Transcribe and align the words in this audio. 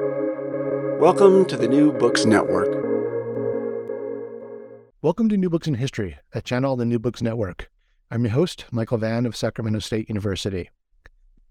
Welcome 0.00 1.44
to 1.44 1.56
the 1.56 1.68
New 1.68 1.92
Books 1.92 2.24
Network. 2.24 2.66
Welcome 5.02 5.28
to 5.28 5.36
New 5.36 5.48
Books 5.48 5.68
in 5.68 5.74
History, 5.74 6.18
a 6.32 6.42
channel 6.42 6.72
on 6.72 6.78
the 6.78 6.84
New 6.84 6.98
Books 6.98 7.22
Network. 7.22 7.70
I'm 8.10 8.24
your 8.24 8.32
host, 8.32 8.64
Michael 8.72 8.98
Vann 8.98 9.24
of 9.24 9.36
Sacramento 9.36 9.78
State 9.78 10.08
University. 10.08 10.68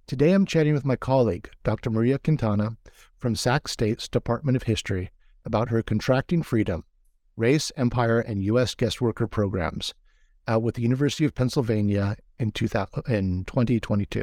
Today 0.07 0.33
I'm 0.33 0.45
chatting 0.45 0.73
with 0.73 0.83
my 0.83 0.97
colleague, 0.97 1.51
Dr. 1.63 1.89
Maria 1.89 2.19
Quintana 2.19 2.75
from 3.17 3.33
Sac 3.33 3.69
State's 3.69 4.09
Department 4.09 4.57
of 4.57 4.63
History 4.63 5.09
about 5.45 5.69
her 5.69 5.81
Contracting 5.81 6.43
Freedom 6.43 6.83
Race, 7.37 7.71
Empire, 7.77 8.19
and 8.19 8.43
U.S. 8.43 8.75
Guest 8.75 8.99
Worker 8.99 9.27
Programs 9.27 9.93
uh, 10.51 10.59
with 10.59 10.75
the 10.75 10.81
University 10.81 11.23
of 11.23 11.33
Pennsylvania 11.33 12.17
in, 12.39 12.51
2000, 12.51 13.03
in 13.07 13.45
2022. 13.45 14.21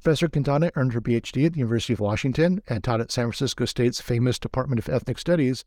Professor 0.00 0.28
Quintana 0.28 0.70
earned 0.76 0.92
her 0.92 1.00
PhD 1.00 1.46
at 1.46 1.54
the 1.54 1.58
University 1.58 1.92
of 1.92 1.98
Washington 1.98 2.62
and 2.68 2.84
taught 2.84 3.00
at 3.00 3.10
San 3.10 3.24
Francisco 3.24 3.64
State's 3.64 4.00
famous 4.00 4.38
Department 4.38 4.78
of 4.78 4.88
Ethnic 4.88 5.18
Studies 5.18 5.64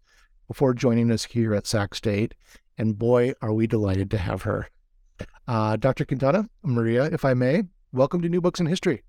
before 0.47 0.73
joining 0.73 1.11
us 1.11 1.25
here 1.25 1.53
at 1.53 1.67
Sac 1.67 1.93
State. 1.93 2.33
And 2.77 2.97
boy, 2.97 3.33
are 3.41 3.51
we 3.51 3.67
delighted 3.67 4.09
to 4.11 4.17
have 4.17 4.43
her. 4.43 4.69
Uh, 5.49 5.75
Dr. 5.75 6.05
Quintana, 6.05 6.47
Maria, 6.63 7.03
if 7.11 7.25
I 7.25 7.33
may, 7.33 7.63
welcome 7.91 8.21
to 8.21 8.29
New 8.29 8.39
Books 8.39 8.61
in 8.61 8.67
History. 8.67 9.03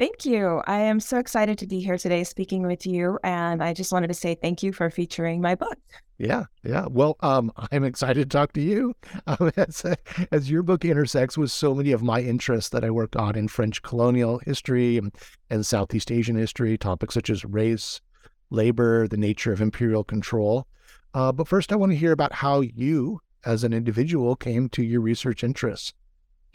Thank 0.00 0.24
you. 0.24 0.62
I 0.66 0.78
am 0.78 0.98
so 0.98 1.18
excited 1.18 1.58
to 1.58 1.66
be 1.66 1.78
here 1.78 1.98
today 1.98 2.24
speaking 2.24 2.66
with 2.66 2.86
you. 2.86 3.18
And 3.22 3.62
I 3.62 3.74
just 3.74 3.92
wanted 3.92 4.06
to 4.06 4.14
say 4.14 4.34
thank 4.34 4.62
you 4.62 4.72
for 4.72 4.88
featuring 4.88 5.42
my 5.42 5.54
book. 5.54 5.76
Yeah, 6.16 6.44
yeah. 6.64 6.86
Well, 6.88 7.18
um, 7.20 7.52
I'm 7.70 7.84
excited 7.84 8.30
to 8.30 8.38
talk 8.38 8.54
to 8.54 8.62
you 8.62 8.94
um, 9.26 9.52
as, 9.58 9.84
as 10.32 10.50
your 10.50 10.62
book 10.62 10.86
intersects 10.86 11.36
with 11.36 11.50
so 11.50 11.74
many 11.74 11.92
of 11.92 12.02
my 12.02 12.22
interests 12.22 12.70
that 12.70 12.82
I 12.82 12.90
worked 12.90 13.14
on 13.14 13.36
in 13.36 13.46
French 13.46 13.82
colonial 13.82 14.40
history 14.46 14.96
and, 14.96 15.66
Southeast 15.66 16.10
Asian 16.10 16.36
history, 16.36 16.78
topics 16.78 17.12
such 17.12 17.28
as 17.28 17.44
race, 17.44 18.00
labor, 18.48 19.06
the 19.06 19.18
nature 19.18 19.52
of 19.52 19.60
imperial 19.60 20.02
control. 20.02 20.66
Uh, 21.12 21.30
but 21.30 21.46
first, 21.46 21.74
I 21.74 21.76
want 21.76 21.92
to 21.92 21.98
hear 21.98 22.12
about 22.12 22.32
how 22.32 22.62
you, 22.62 23.20
as 23.44 23.64
an 23.64 23.74
individual, 23.74 24.34
came 24.34 24.70
to 24.70 24.82
your 24.82 25.02
research 25.02 25.44
interests. 25.44 25.92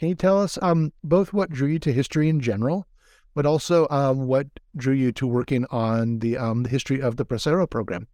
Can 0.00 0.08
you 0.08 0.16
tell 0.16 0.42
us 0.42 0.58
um, 0.62 0.92
both 1.04 1.32
what 1.32 1.50
drew 1.50 1.68
you 1.68 1.78
to 1.78 1.92
history 1.92 2.28
in 2.28 2.40
general 2.40 2.88
but 3.36 3.44
also 3.46 3.86
um, 3.90 4.26
what 4.26 4.46
drew 4.76 4.94
you 4.94 5.12
to 5.12 5.26
working 5.26 5.66
on 5.70 6.18
the, 6.20 6.38
um, 6.38 6.62
the 6.62 6.70
history 6.70 7.00
of 7.00 7.16
the 7.16 7.24
Bracero 7.24 7.68
program. 7.68 8.08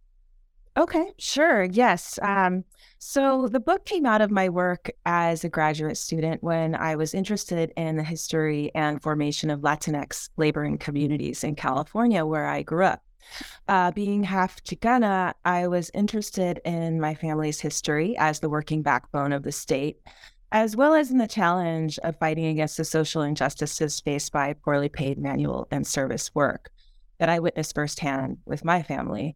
Okay, 0.75 1.11
sure. 1.17 1.63
Yes. 1.63 2.19
Um, 2.21 2.65
so 2.99 3.47
the 3.47 3.59
book 3.59 3.85
came 3.85 4.05
out 4.05 4.21
of 4.21 4.31
my 4.31 4.49
work 4.49 4.91
as 5.05 5.43
a 5.43 5.49
graduate 5.49 5.97
student 5.97 6.43
when 6.43 6.75
I 6.75 6.95
was 6.95 7.13
interested 7.13 7.71
in 7.77 7.95
the 7.95 8.03
history 8.03 8.71
and 8.75 9.01
formation 9.01 9.49
of 9.49 9.61
Latinx 9.61 10.29
laboring 10.35 10.77
communities 10.77 11.43
in 11.43 11.55
California, 11.55 12.25
where 12.25 12.47
I 12.47 12.63
grew 12.63 12.83
up. 12.83 13.01
Uh, 13.69 13.91
being 13.91 14.23
half 14.23 14.61
Chicana, 14.63 15.33
I 15.45 15.67
was 15.67 15.89
interested 15.93 16.59
in 16.65 16.99
my 16.99 17.15
family's 17.15 17.61
history 17.61 18.17
as 18.17 18.41
the 18.41 18.49
working 18.49 18.81
backbone 18.81 19.31
of 19.31 19.43
the 19.43 19.51
state 19.53 19.99
as 20.53 20.75
well 20.75 20.93
as 20.93 21.09
in 21.09 21.17
the 21.17 21.27
challenge 21.27 21.97
of 22.03 22.15
fighting 22.19 22.45
against 22.45 22.77
the 22.77 22.85
social 22.85 23.23
injustices 23.23 23.99
faced 23.99 24.31
by 24.31 24.53
poorly 24.53 24.87
paid 24.87 25.17
manual 25.17 25.67
and 25.71 25.85
service 25.85 26.33
work 26.35 26.69
that 27.17 27.27
I 27.27 27.39
witnessed 27.39 27.73
firsthand 27.73 28.37
with 28.45 28.63
my 28.63 28.83
family. 28.83 29.35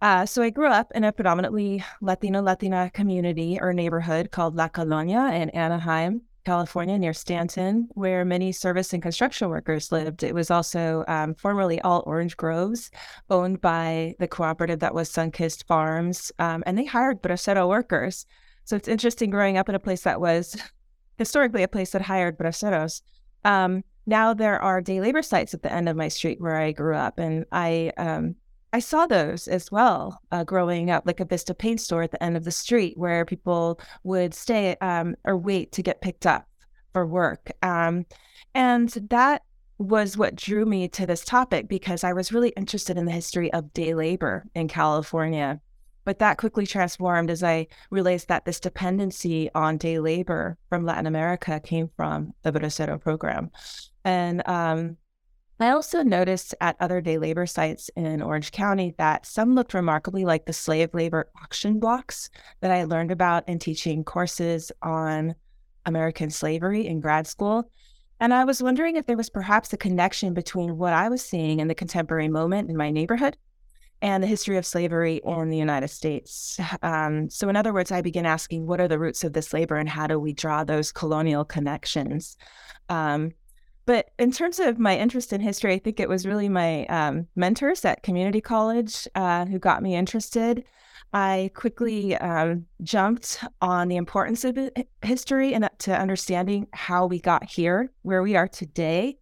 Uh, 0.00 0.24
so 0.24 0.40
I 0.42 0.50
grew 0.50 0.68
up 0.68 0.92
in 0.94 1.02
a 1.02 1.12
predominantly 1.12 1.84
Latino 2.00 2.40
Latina 2.42 2.90
community 2.94 3.58
or 3.60 3.72
neighborhood 3.72 4.30
called 4.30 4.54
La 4.54 4.68
Colonia 4.68 5.32
in 5.34 5.50
Anaheim, 5.50 6.22
California, 6.44 6.96
near 6.96 7.12
Stanton, 7.12 7.88
where 7.94 8.24
many 8.24 8.52
service 8.52 8.92
and 8.92 9.02
construction 9.02 9.48
workers 9.48 9.90
lived. 9.90 10.22
It 10.22 10.34
was 10.34 10.50
also 10.50 11.04
um, 11.08 11.34
formerly 11.34 11.80
all 11.80 12.04
orange 12.06 12.36
groves, 12.36 12.92
owned 13.30 13.60
by 13.60 14.14
the 14.20 14.28
cooperative 14.28 14.78
that 14.78 14.94
was 14.94 15.10
Sunkist 15.10 15.66
Farms, 15.66 16.30
um, 16.38 16.62
and 16.66 16.78
they 16.78 16.86
hired 16.86 17.20
bracero 17.20 17.68
workers 17.68 18.26
so 18.70 18.76
it's 18.76 18.86
interesting 18.86 19.30
growing 19.30 19.58
up 19.58 19.68
in 19.68 19.74
a 19.74 19.80
place 19.80 20.02
that 20.02 20.20
was 20.20 20.56
historically 21.18 21.64
a 21.64 21.68
place 21.68 21.90
that 21.90 22.02
hired 22.02 22.38
braceros. 22.38 23.02
Um, 23.44 23.82
now 24.06 24.32
there 24.32 24.62
are 24.62 24.80
day 24.80 25.00
labor 25.00 25.22
sites 25.22 25.52
at 25.54 25.62
the 25.64 25.72
end 25.72 25.88
of 25.88 25.96
my 25.96 26.06
street 26.06 26.40
where 26.40 26.56
I 26.56 26.70
grew 26.70 26.94
up, 26.94 27.18
and 27.18 27.44
I 27.50 27.90
um, 27.96 28.36
I 28.72 28.78
saw 28.78 29.08
those 29.08 29.48
as 29.48 29.72
well 29.72 30.20
uh, 30.30 30.44
growing 30.44 30.88
up, 30.88 31.02
like 31.04 31.18
a 31.18 31.24
Vista 31.24 31.52
paint 31.52 31.80
store 31.80 32.04
at 32.04 32.12
the 32.12 32.22
end 32.22 32.36
of 32.36 32.44
the 32.44 32.52
street 32.52 32.96
where 32.96 33.24
people 33.24 33.80
would 34.04 34.34
stay 34.34 34.76
um, 34.80 35.16
or 35.24 35.36
wait 35.36 35.72
to 35.72 35.82
get 35.82 36.00
picked 36.00 36.24
up 36.24 36.46
for 36.92 37.04
work. 37.04 37.50
Um, 37.62 38.06
and 38.54 38.88
that 39.10 39.42
was 39.78 40.16
what 40.16 40.36
drew 40.36 40.64
me 40.64 40.86
to 40.90 41.06
this 41.06 41.24
topic 41.24 41.68
because 41.68 42.04
I 42.04 42.12
was 42.12 42.32
really 42.32 42.50
interested 42.50 42.96
in 42.96 43.04
the 43.06 43.10
history 43.10 43.52
of 43.52 43.72
day 43.72 43.94
labor 43.94 44.46
in 44.54 44.68
California. 44.68 45.60
But 46.10 46.18
that 46.18 46.38
quickly 46.38 46.66
transformed 46.66 47.30
as 47.30 47.44
I 47.44 47.68
realized 47.92 48.26
that 48.26 48.44
this 48.44 48.58
dependency 48.58 49.48
on 49.54 49.78
day 49.78 50.00
labor 50.00 50.58
from 50.68 50.84
Latin 50.84 51.06
America 51.06 51.60
came 51.62 51.88
from 51.96 52.34
the 52.42 52.50
Bracero 52.50 53.00
program. 53.00 53.52
And 54.04 54.42
um, 54.48 54.96
I 55.60 55.70
also 55.70 56.02
noticed 56.02 56.52
at 56.60 56.74
other 56.80 57.00
day 57.00 57.16
labor 57.16 57.46
sites 57.46 57.90
in 57.94 58.22
Orange 58.22 58.50
County 58.50 58.92
that 58.98 59.24
some 59.24 59.54
looked 59.54 59.72
remarkably 59.72 60.24
like 60.24 60.46
the 60.46 60.52
slave 60.52 60.92
labor 60.94 61.30
auction 61.44 61.78
blocks 61.78 62.28
that 62.60 62.72
I 62.72 62.82
learned 62.82 63.12
about 63.12 63.48
in 63.48 63.60
teaching 63.60 64.02
courses 64.02 64.72
on 64.82 65.36
American 65.86 66.30
slavery 66.30 66.88
in 66.88 66.98
grad 66.98 67.28
school. 67.28 67.70
And 68.18 68.34
I 68.34 68.44
was 68.44 68.60
wondering 68.60 68.96
if 68.96 69.06
there 69.06 69.16
was 69.16 69.30
perhaps 69.30 69.72
a 69.72 69.76
connection 69.76 70.34
between 70.34 70.76
what 70.76 70.92
I 70.92 71.08
was 71.08 71.24
seeing 71.24 71.60
in 71.60 71.68
the 71.68 71.74
contemporary 71.76 72.28
moment 72.28 72.68
in 72.68 72.76
my 72.76 72.90
neighborhood 72.90 73.36
and 74.02 74.22
the 74.22 74.26
history 74.28 74.56
of 74.56 74.64
slavery 74.64 75.20
in 75.24 75.50
the 75.50 75.56
United 75.56 75.88
States. 75.88 76.58
Um, 76.82 77.28
so, 77.28 77.48
in 77.48 77.56
other 77.56 77.72
words, 77.72 77.92
I 77.92 78.00
begin 78.00 78.26
asking 78.26 78.66
what 78.66 78.80
are 78.80 78.88
the 78.88 78.98
roots 78.98 79.24
of 79.24 79.32
this 79.32 79.52
labor 79.52 79.76
and 79.76 79.88
how 79.88 80.06
do 80.06 80.18
we 80.18 80.32
draw 80.32 80.64
those 80.64 80.92
colonial 80.92 81.44
connections? 81.44 82.36
Um, 82.88 83.32
but 83.86 84.10
in 84.18 84.30
terms 84.30 84.60
of 84.60 84.78
my 84.78 84.96
interest 84.96 85.32
in 85.32 85.40
history, 85.40 85.74
I 85.74 85.78
think 85.78 86.00
it 86.00 86.08
was 86.08 86.26
really 86.26 86.48
my 86.48 86.86
um, 86.86 87.26
mentors 87.34 87.84
at 87.84 88.02
community 88.02 88.40
college 88.40 89.08
uh, 89.14 89.46
who 89.46 89.58
got 89.58 89.82
me 89.82 89.96
interested. 89.96 90.64
I 91.12 91.50
quickly 91.54 92.16
um, 92.16 92.66
jumped 92.82 93.42
on 93.60 93.88
the 93.88 93.96
importance 93.96 94.44
of 94.44 94.56
history 95.02 95.54
and 95.54 95.68
to 95.78 95.98
understanding 95.98 96.68
how 96.72 97.06
we 97.06 97.18
got 97.18 97.44
here, 97.50 97.90
where 98.02 98.22
we 98.22 98.36
are 98.36 98.46
today. 98.46 99.18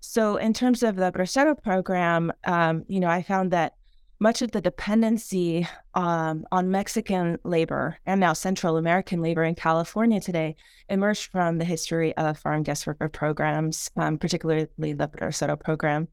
So, 0.00 0.36
in 0.36 0.52
terms 0.52 0.82
of 0.82 0.96
the 0.96 1.12
Bracero 1.12 1.60
program, 1.60 2.32
um, 2.44 2.84
you 2.88 2.98
know, 3.00 3.08
I 3.08 3.22
found 3.22 3.52
that 3.52 3.74
much 4.20 4.42
of 4.42 4.50
the 4.50 4.60
dependency 4.60 5.66
um, 5.94 6.44
on 6.50 6.70
Mexican 6.70 7.38
labor 7.44 7.98
and 8.04 8.20
now 8.20 8.32
Central 8.32 8.76
American 8.76 9.22
labor 9.22 9.44
in 9.44 9.54
California 9.54 10.20
today 10.20 10.56
emerged 10.88 11.30
from 11.30 11.58
the 11.58 11.64
history 11.64 12.16
of 12.16 12.38
farm 12.38 12.62
guest 12.64 12.86
worker 12.86 13.08
programs, 13.08 13.90
um, 13.96 14.18
particularly 14.18 14.66
the 14.78 15.08
Bracero 15.08 15.58
program. 15.58 16.08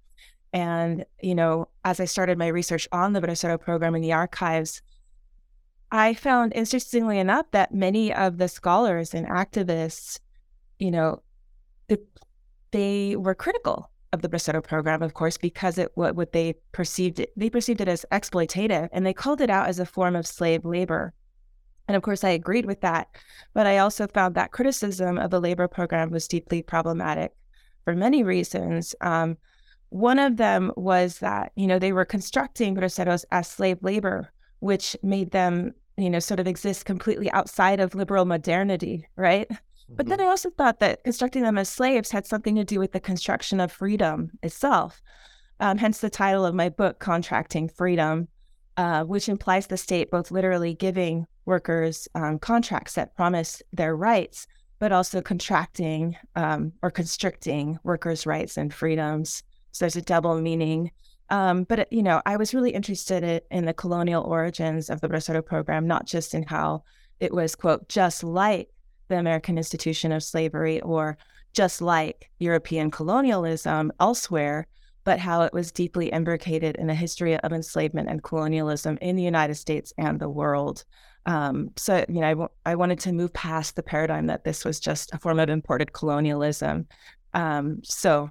And, 0.53 1.05
you 1.21 1.35
know, 1.35 1.67
as 1.83 1.99
I 1.99 2.05
started 2.05 2.37
my 2.37 2.47
research 2.47 2.87
on 2.91 3.13
the 3.13 3.21
Bracero 3.21 3.59
program 3.59 3.95
in 3.95 4.01
the 4.01 4.13
archives, 4.13 4.81
I 5.91 6.13
found, 6.13 6.53
interestingly 6.55 7.19
enough, 7.19 7.49
that 7.51 7.73
many 7.73 8.13
of 8.13 8.37
the 8.37 8.47
scholars 8.47 9.13
and 9.13 9.27
activists, 9.27 10.19
you 10.79 10.91
know, 10.91 11.21
they 12.71 13.15
were 13.15 13.35
critical 13.35 13.89
of 14.15 14.21
the 14.21 14.29
Bracero 14.29 14.63
program, 14.63 15.03
of 15.03 15.13
course, 15.13 15.37
because 15.37 15.77
it 15.77 15.91
what, 15.93 16.15
what 16.15 16.31
they 16.31 16.55
perceived 16.71 17.19
it, 17.19 17.31
they 17.37 17.49
perceived 17.49 17.81
it 17.81 17.87
as 17.87 18.05
exploitative, 18.11 18.89
and 18.91 19.05
they 19.05 19.13
called 19.13 19.41
it 19.41 19.49
out 19.49 19.67
as 19.67 19.77
a 19.77 19.85
form 19.85 20.15
of 20.15 20.25
slave 20.25 20.65
labor. 20.65 21.13
And 21.87 21.95
of 21.95 22.01
course, 22.01 22.23
I 22.23 22.29
agreed 22.29 22.65
with 22.65 22.81
that, 22.81 23.09
but 23.53 23.67
I 23.67 23.77
also 23.77 24.07
found 24.07 24.33
that 24.33 24.51
criticism 24.51 25.19
of 25.19 25.29
the 25.29 25.39
labor 25.39 25.67
program 25.67 26.09
was 26.09 26.27
deeply 26.27 26.63
problematic 26.63 27.31
for 27.83 27.95
many 27.95 28.23
reasons. 28.23 28.95
Um, 29.01 29.37
one 29.89 30.17
of 30.17 30.37
them 30.37 30.71
was 30.75 31.19
that 31.19 31.51
you 31.55 31.67
know 31.67 31.77
they 31.77 31.93
were 31.93 32.05
constructing 32.05 32.75
braceros 32.75 33.25
as 33.31 33.47
slave 33.47 33.77
labor, 33.81 34.31
which 34.59 34.95
made 35.03 35.31
them 35.31 35.73
you 35.97 36.09
know 36.09 36.19
sort 36.19 36.39
of 36.39 36.47
exist 36.47 36.85
completely 36.85 37.29
outside 37.31 37.79
of 37.79 37.93
liberal 37.93 38.25
modernity, 38.25 39.07
right? 39.15 39.49
But 39.87 40.07
then 40.07 40.17
mm-hmm. 40.17 40.27
I 40.27 40.31
also 40.31 40.49
thought 40.49 40.79
that 40.79 41.03
constructing 41.03 41.43
them 41.43 41.57
as 41.57 41.69
slaves 41.69 42.11
had 42.11 42.25
something 42.25 42.55
to 42.55 42.63
do 42.63 42.79
with 42.79 42.91
the 42.91 42.99
construction 42.99 43.59
of 43.59 43.71
freedom 43.71 44.31
itself. 44.41 45.01
Um, 45.59 45.77
hence 45.77 45.99
the 45.99 46.09
title 46.09 46.45
of 46.45 46.55
my 46.55 46.69
book, 46.69 46.99
Contracting 46.99 47.69
Freedom, 47.69 48.27
uh, 48.77 49.03
which 49.03 49.29
implies 49.29 49.67
the 49.67 49.77
state 49.77 50.11
both 50.11 50.31
literally 50.31 50.73
giving 50.73 51.25
workers 51.45 52.07
um, 52.15 52.39
contracts 52.39 52.93
that 52.93 53.15
promise 53.15 53.61
their 53.71 53.95
rights, 53.95 54.47
but 54.79 54.91
also 54.91 55.21
contracting 55.21 56.17
um, 56.35 56.73
or 56.81 56.91
constricting 56.91 57.79
workers' 57.83 58.25
rights 58.25 58.57
and 58.57 58.73
freedoms. 58.73 59.43
So 59.71 59.85
there's 59.85 59.95
a 59.95 60.01
double 60.01 60.41
meaning. 60.41 60.91
Um, 61.29 61.63
but 61.63 61.91
you 61.91 62.03
know, 62.03 62.21
I 62.25 62.37
was 62.37 62.53
really 62.53 62.71
interested 62.71 63.41
in 63.49 63.65
the 63.65 63.73
colonial 63.73 64.23
origins 64.23 64.89
of 64.89 65.01
the 65.01 65.07
Bracero 65.07 65.45
program, 65.45 65.87
not 65.87 66.05
just 66.05 66.33
in 66.33 66.43
how 66.43 66.83
it 67.19 67.33
was 67.33 67.55
quote 67.55 67.87
just 67.87 68.23
like 68.23 68.69
the 69.07 69.17
American 69.17 69.57
institution 69.57 70.11
of 70.11 70.23
slavery 70.23 70.81
or 70.81 71.17
just 71.53 71.81
like 71.81 72.29
European 72.39 72.91
colonialism 72.91 73.91
elsewhere, 73.99 74.67
but 75.03 75.19
how 75.19 75.41
it 75.43 75.53
was 75.53 75.71
deeply 75.71 76.11
imbricated 76.11 76.75
in 76.75 76.89
a 76.89 76.95
history 76.95 77.37
of 77.39 77.53
enslavement 77.53 78.09
and 78.09 78.23
colonialism 78.23 78.97
in 79.01 79.15
the 79.15 79.23
United 79.23 79.55
States 79.55 79.93
and 79.97 80.19
the 80.19 80.29
world. 80.29 80.83
Um, 81.27 81.71
so, 81.75 82.05
you 82.07 82.21
know, 82.21 82.27
I, 82.27 82.31
w- 82.31 82.49
I 82.65 82.75
wanted 82.75 82.99
to 82.99 83.13
move 83.13 83.33
past 83.33 83.75
the 83.75 83.83
paradigm 83.83 84.27
that 84.27 84.43
this 84.43 84.65
was 84.65 84.79
just 84.79 85.13
a 85.13 85.17
form 85.17 85.39
of 85.39 85.49
imported 85.49 85.93
colonialism. 85.93 86.87
Um, 87.33 87.81
so, 87.83 88.29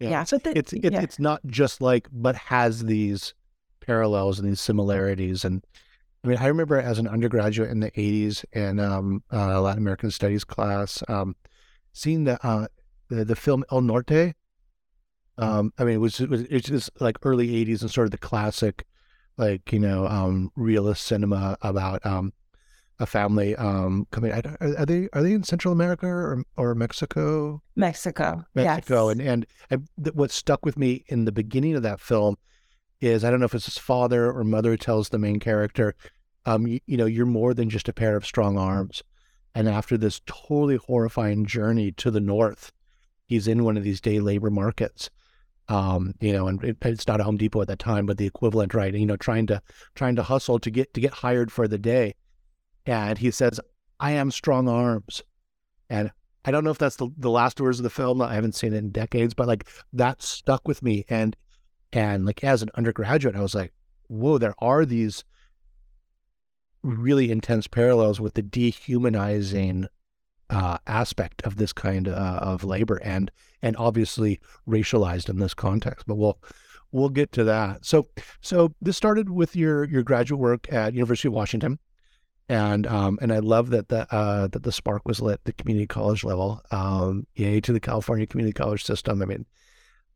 yeah, 0.00 0.10
yeah 0.10 0.24
so 0.24 0.38
the, 0.38 0.56
it's 0.56 0.72
it's, 0.72 0.90
yeah. 0.90 1.02
it's 1.02 1.18
not 1.18 1.40
just 1.46 1.80
like, 1.80 2.08
but 2.10 2.34
has 2.36 2.84
these 2.84 3.34
parallels 3.80 4.38
and 4.38 4.48
these 4.48 4.60
similarities. 4.60 5.44
And 5.44 5.62
I 6.24 6.28
mean, 6.28 6.38
I 6.38 6.46
remember 6.46 6.78
as 6.78 6.98
an 6.98 7.08
undergraduate 7.08 7.70
in 7.70 7.80
the 7.80 7.90
'80s 7.92 8.44
in 8.52 8.78
um, 8.78 9.22
uh, 9.32 9.60
Latin 9.60 9.82
American 9.82 10.10
Studies 10.10 10.44
class, 10.44 11.02
um, 11.08 11.34
seeing 11.92 12.24
the, 12.24 12.44
uh, 12.46 12.68
the 13.08 13.24
the 13.24 13.36
film 13.36 13.64
El 13.70 13.80
Norte 13.80 14.34
um, 15.38 15.72
I 15.78 15.84
mean, 15.84 15.94
it 15.94 15.98
was, 15.98 16.20
it 16.20 16.28
was 16.28 16.42
it's 16.42 16.68
just 16.68 16.90
like 17.00 17.16
early 17.22 17.48
'80s 17.64 17.82
and 17.82 17.90
sort 17.90 18.06
of 18.06 18.10
the 18.10 18.18
classic, 18.18 18.84
like 19.36 19.72
you 19.72 19.78
know, 19.78 20.06
um, 20.06 20.50
realist 20.56 21.04
cinema 21.06 21.56
about 21.62 22.04
um, 22.04 22.32
a 22.98 23.06
family 23.06 23.56
um, 23.56 24.06
coming. 24.10 24.32
Are, 24.32 24.42
are, 24.60 24.86
they 24.86 25.08
are 25.12 25.22
they 25.22 25.32
in 25.32 25.42
Central 25.42 25.72
America 25.72 26.06
or 26.06 26.42
or 26.56 26.74
Mexico? 26.74 27.62
Mexico, 27.76 28.44
Mexico, 28.54 29.08
yes. 29.08 29.12
and 29.18 29.20
and, 29.28 29.46
and 29.70 30.14
what 30.14 30.30
stuck 30.30 30.64
with 30.64 30.76
me 30.76 31.04
in 31.08 31.24
the 31.24 31.32
beginning 31.32 31.74
of 31.74 31.82
that 31.82 32.00
film 32.00 32.36
is 33.02 33.24
I 33.24 33.30
don't 33.30 33.40
know 33.40 33.46
if 33.46 33.54
it's 33.54 33.66
his 33.66 33.78
father 33.78 34.30
or 34.30 34.44
mother 34.44 34.76
tells 34.76 35.08
the 35.08 35.18
main 35.18 35.40
character, 35.40 35.94
um, 36.46 36.66
you, 36.66 36.80
you 36.86 36.96
know, 36.96 37.06
you're 37.06 37.26
more 37.26 37.52
than 37.52 37.68
just 37.68 37.88
a 37.88 37.92
pair 37.92 38.16
of 38.16 38.24
strong 38.24 38.56
arms. 38.56 39.02
And 39.54 39.68
after 39.68 39.98
this 39.98 40.20
totally 40.24 40.76
horrifying 40.76 41.44
journey 41.44 41.92
to 41.92 42.10
the 42.10 42.20
north, 42.20 42.72
he's 43.26 43.46
in 43.46 43.64
one 43.64 43.76
of 43.76 43.84
these 43.84 44.00
day 44.00 44.18
labor 44.20 44.50
markets 44.50 45.10
um, 45.68 46.14
you 46.20 46.32
know, 46.32 46.48
and 46.48 46.62
it, 46.62 46.76
it's 46.82 47.06
not 47.06 47.20
a 47.20 47.24
Home 47.24 47.36
Depot 47.36 47.62
at 47.62 47.68
that 47.68 47.78
time, 47.78 48.06
but 48.06 48.18
the 48.18 48.26
equivalent, 48.26 48.74
right? 48.74 48.92
You 48.92 49.06
know, 49.06 49.16
trying 49.16 49.46
to 49.46 49.62
trying 49.94 50.16
to 50.16 50.22
hustle 50.22 50.58
to 50.58 50.70
get 50.70 50.92
to 50.94 51.00
get 51.00 51.12
hired 51.12 51.52
for 51.52 51.68
the 51.68 51.78
day. 51.78 52.14
And 52.84 53.18
he 53.18 53.30
says, 53.30 53.60
"I 54.00 54.12
am 54.12 54.30
strong 54.30 54.68
arms," 54.68 55.22
and 55.88 56.10
I 56.44 56.50
don't 56.50 56.64
know 56.64 56.70
if 56.70 56.78
that's 56.78 56.96
the, 56.96 57.08
the 57.16 57.30
last 57.30 57.60
words 57.60 57.78
of 57.78 57.84
the 57.84 57.90
film. 57.90 58.20
I 58.20 58.34
haven't 58.34 58.54
seen 58.54 58.74
it 58.74 58.78
in 58.78 58.90
decades, 58.90 59.34
but 59.34 59.46
like 59.46 59.68
that 59.92 60.20
stuck 60.20 60.66
with 60.66 60.82
me. 60.82 61.04
And 61.08 61.36
and 61.92 62.24
like 62.24 62.42
as 62.44 62.62
an 62.62 62.70
undergraduate, 62.74 63.36
I 63.36 63.40
was 63.40 63.54
like, 63.54 63.72
"Whoa, 64.08 64.38
there 64.38 64.54
are 64.58 64.84
these." 64.84 65.24
really 66.82 67.30
intense 67.30 67.68
parallels 67.68 68.20
with 68.20 68.34
the 68.34 68.42
dehumanizing 68.42 69.86
uh, 70.50 70.78
aspect 70.86 71.42
of 71.42 71.56
this 71.56 71.72
kind 71.72 72.08
uh, 72.08 72.38
of 72.42 72.62
labor 72.64 72.96
and 73.02 73.30
and 73.62 73.76
obviously 73.76 74.40
racialized 74.68 75.28
in 75.28 75.38
this 75.38 75.54
context. 75.54 76.06
But 76.06 76.16
we'll 76.16 76.38
we'll 76.90 77.08
get 77.08 77.32
to 77.32 77.44
that. 77.44 77.84
So 77.86 78.08
so 78.40 78.74
this 78.80 78.96
started 78.96 79.30
with 79.30 79.56
your 79.56 79.84
your 79.84 80.02
graduate 80.02 80.40
work 80.40 80.70
at 80.72 80.92
University 80.92 81.28
of 81.28 81.34
Washington, 81.34 81.78
and 82.48 82.86
um, 82.86 83.18
and 83.22 83.32
I 83.32 83.38
love 83.38 83.70
that 83.70 83.88
the 83.88 84.12
uh, 84.14 84.48
that 84.48 84.62
the 84.62 84.72
spark 84.72 85.06
was 85.06 85.20
lit 85.20 85.34
at 85.34 85.44
the 85.44 85.52
community 85.54 85.86
college 85.86 86.22
level. 86.22 86.60
Um, 86.70 87.26
yay 87.34 87.60
to 87.60 87.72
the 87.72 87.80
California 87.80 88.26
community 88.26 88.52
college 88.52 88.84
system. 88.84 89.22
I 89.22 89.24
mean, 89.24 89.46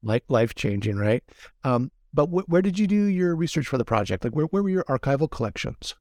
like 0.06 0.24
life 0.28 0.54
changing, 0.54 0.96
right? 0.96 1.22
Um, 1.64 1.90
but 2.14 2.26
wh- 2.26 2.48
where 2.48 2.62
did 2.62 2.78
you 2.78 2.86
do 2.86 3.04
your 3.04 3.36
research 3.36 3.66
for 3.66 3.78
the 3.78 3.84
project? 3.84 4.24
Like, 4.24 4.34
where, 4.34 4.46
where 4.46 4.62
were 4.62 4.70
your 4.70 4.84
archival 4.84 5.30
collections? 5.30 5.94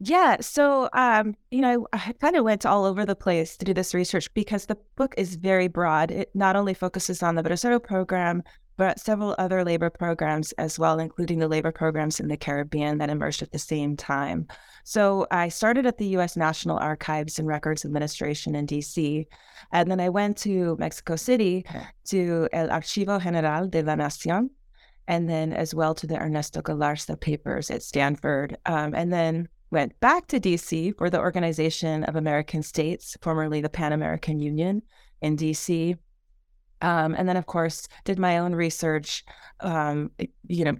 Yeah. 0.00 0.38
So, 0.40 0.88
um, 0.92 1.34
you 1.50 1.60
know, 1.60 1.86
I 1.92 2.12
kind 2.20 2.36
of 2.36 2.44
went 2.44 2.66
all 2.66 2.84
over 2.84 3.06
the 3.06 3.14
place 3.14 3.56
to 3.56 3.64
do 3.64 3.72
this 3.72 3.94
research 3.94 4.32
because 4.34 4.66
the 4.66 4.76
book 4.96 5.14
is 5.16 5.36
very 5.36 5.68
broad. 5.68 6.10
It 6.10 6.30
not 6.34 6.56
only 6.56 6.74
focuses 6.74 7.22
on 7.22 7.36
the 7.36 7.42
Bracero 7.42 7.82
program, 7.82 8.42
but 8.76 8.98
several 8.98 9.36
other 9.38 9.64
labor 9.64 9.90
programs 9.90 10.50
as 10.52 10.78
well, 10.78 10.98
including 10.98 11.38
the 11.38 11.48
labor 11.48 11.70
programs 11.70 12.18
in 12.18 12.26
the 12.26 12.36
Caribbean 12.36 12.98
that 12.98 13.08
emerged 13.08 13.40
at 13.40 13.52
the 13.52 13.58
same 13.58 13.96
time. 13.96 14.48
So 14.84 15.26
I 15.30 15.48
started 15.48 15.86
at 15.86 15.96
the 15.96 16.08
U.S. 16.08 16.36
National 16.36 16.76
Archives 16.76 17.38
and 17.38 17.48
Records 17.48 17.86
Administration 17.86 18.54
in 18.54 18.66
D.C., 18.66 19.26
and 19.72 19.90
then 19.90 19.98
I 19.98 20.10
went 20.10 20.36
to 20.38 20.76
Mexico 20.78 21.16
City 21.16 21.64
to 22.06 22.48
El 22.52 22.68
Archivo 22.68 23.20
General 23.20 23.66
de 23.66 23.82
la 23.82 23.94
Nación, 23.94 24.50
and 25.08 25.28
then 25.28 25.54
as 25.54 25.74
well 25.74 25.94
to 25.94 26.06
the 26.06 26.20
Ernesto 26.20 26.60
Galarza 26.60 27.18
papers 27.18 27.70
at 27.70 27.82
Stanford. 27.82 28.58
Um, 28.66 28.94
and 28.94 29.10
then 29.10 29.48
went 29.70 29.98
back 30.00 30.26
to 30.28 30.38
DC 30.38 30.96
for 30.98 31.08
the 31.08 31.18
Organization 31.18 32.04
of 32.04 32.14
American 32.14 32.62
States, 32.62 33.16
formerly 33.22 33.62
the 33.62 33.70
Pan 33.70 33.94
American 33.94 34.38
Union 34.38 34.82
in 35.22 35.36
DC. 35.36 35.96
Um, 36.82 37.14
and 37.14 37.26
then, 37.26 37.38
of 37.38 37.46
course, 37.46 37.88
did 38.04 38.18
my 38.18 38.36
own 38.38 38.54
research, 38.54 39.24
um, 39.60 40.10
you 40.46 40.64
know, 40.66 40.76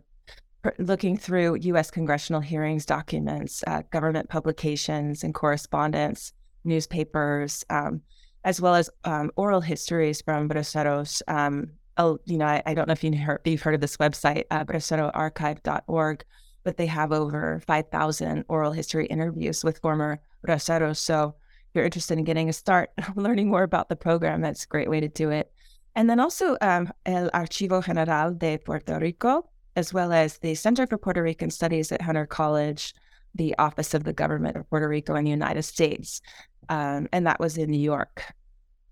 looking 0.78 1.16
through 1.16 1.56
U.S. 1.56 1.90
congressional 1.90 2.40
hearings 2.40 2.86
documents, 2.86 3.62
uh, 3.66 3.82
government 3.90 4.28
publications 4.28 5.24
and 5.24 5.34
correspondence, 5.34 6.32
newspapers, 6.64 7.64
um, 7.70 8.00
as 8.44 8.60
well 8.60 8.74
as 8.74 8.90
um, 9.04 9.30
oral 9.36 9.60
histories 9.60 10.22
from 10.22 10.48
Braceros. 10.48 11.22
Um, 11.28 11.70
oh, 11.96 12.18
you 12.24 12.38
know, 12.38 12.46
I, 12.46 12.62
I, 12.66 12.74
don't 12.74 12.88
know 12.88 12.92
if 12.92 13.04
you 13.04 13.16
heard, 13.16 13.40
you've 13.44 13.62
heard 13.62 13.74
of 13.74 13.80
this 13.80 13.96
website, 13.96 14.44
uh, 14.50 14.64
braceroarchive.org, 14.64 16.24
but 16.62 16.76
they 16.76 16.86
have 16.86 17.12
over 17.12 17.60
5,000 17.66 18.44
oral 18.48 18.72
history 18.72 19.06
interviews 19.06 19.64
with 19.64 19.78
former 19.78 20.20
braceros. 20.46 20.96
So 20.98 21.34
if 21.68 21.74
you're 21.74 21.84
interested 21.84 22.18
in 22.18 22.24
getting 22.24 22.48
a 22.48 22.52
start 22.52 22.90
learning 23.16 23.48
more 23.48 23.62
about 23.62 23.88
the 23.88 23.96
program, 23.96 24.40
that's 24.40 24.64
a 24.64 24.68
great 24.68 24.90
way 24.90 25.00
to 25.00 25.08
do 25.08 25.30
it. 25.30 25.50
And 25.96 26.10
then 26.10 26.20
also 26.20 26.56
um, 26.60 26.92
El 27.06 27.30
Archivo 27.30 27.84
General 27.84 28.34
de 28.34 28.58
Puerto 28.58 28.98
Rico, 28.98 29.48
as 29.76 29.92
well 29.92 30.12
as 30.12 30.38
the 30.38 30.54
Center 30.54 30.86
for 30.86 30.98
Puerto 30.98 31.22
Rican 31.22 31.50
Studies 31.50 31.90
at 31.92 32.02
Hunter 32.02 32.26
College, 32.26 32.94
the 33.34 33.54
Office 33.58 33.94
of 33.94 34.04
the 34.04 34.12
Government 34.12 34.56
of 34.56 34.68
Puerto 34.70 34.88
Rico 34.88 35.14
in 35.14 35.24
the 35.24 35.30
United 35.30 35.64
States. 35.64 36.20
Um, 36.68 37.08
and 37.12 37.26
that 37.26 37.40
was 37.40 37.58
in 37.58 37.70
New 37.70 37.80
York. 37.80 38.32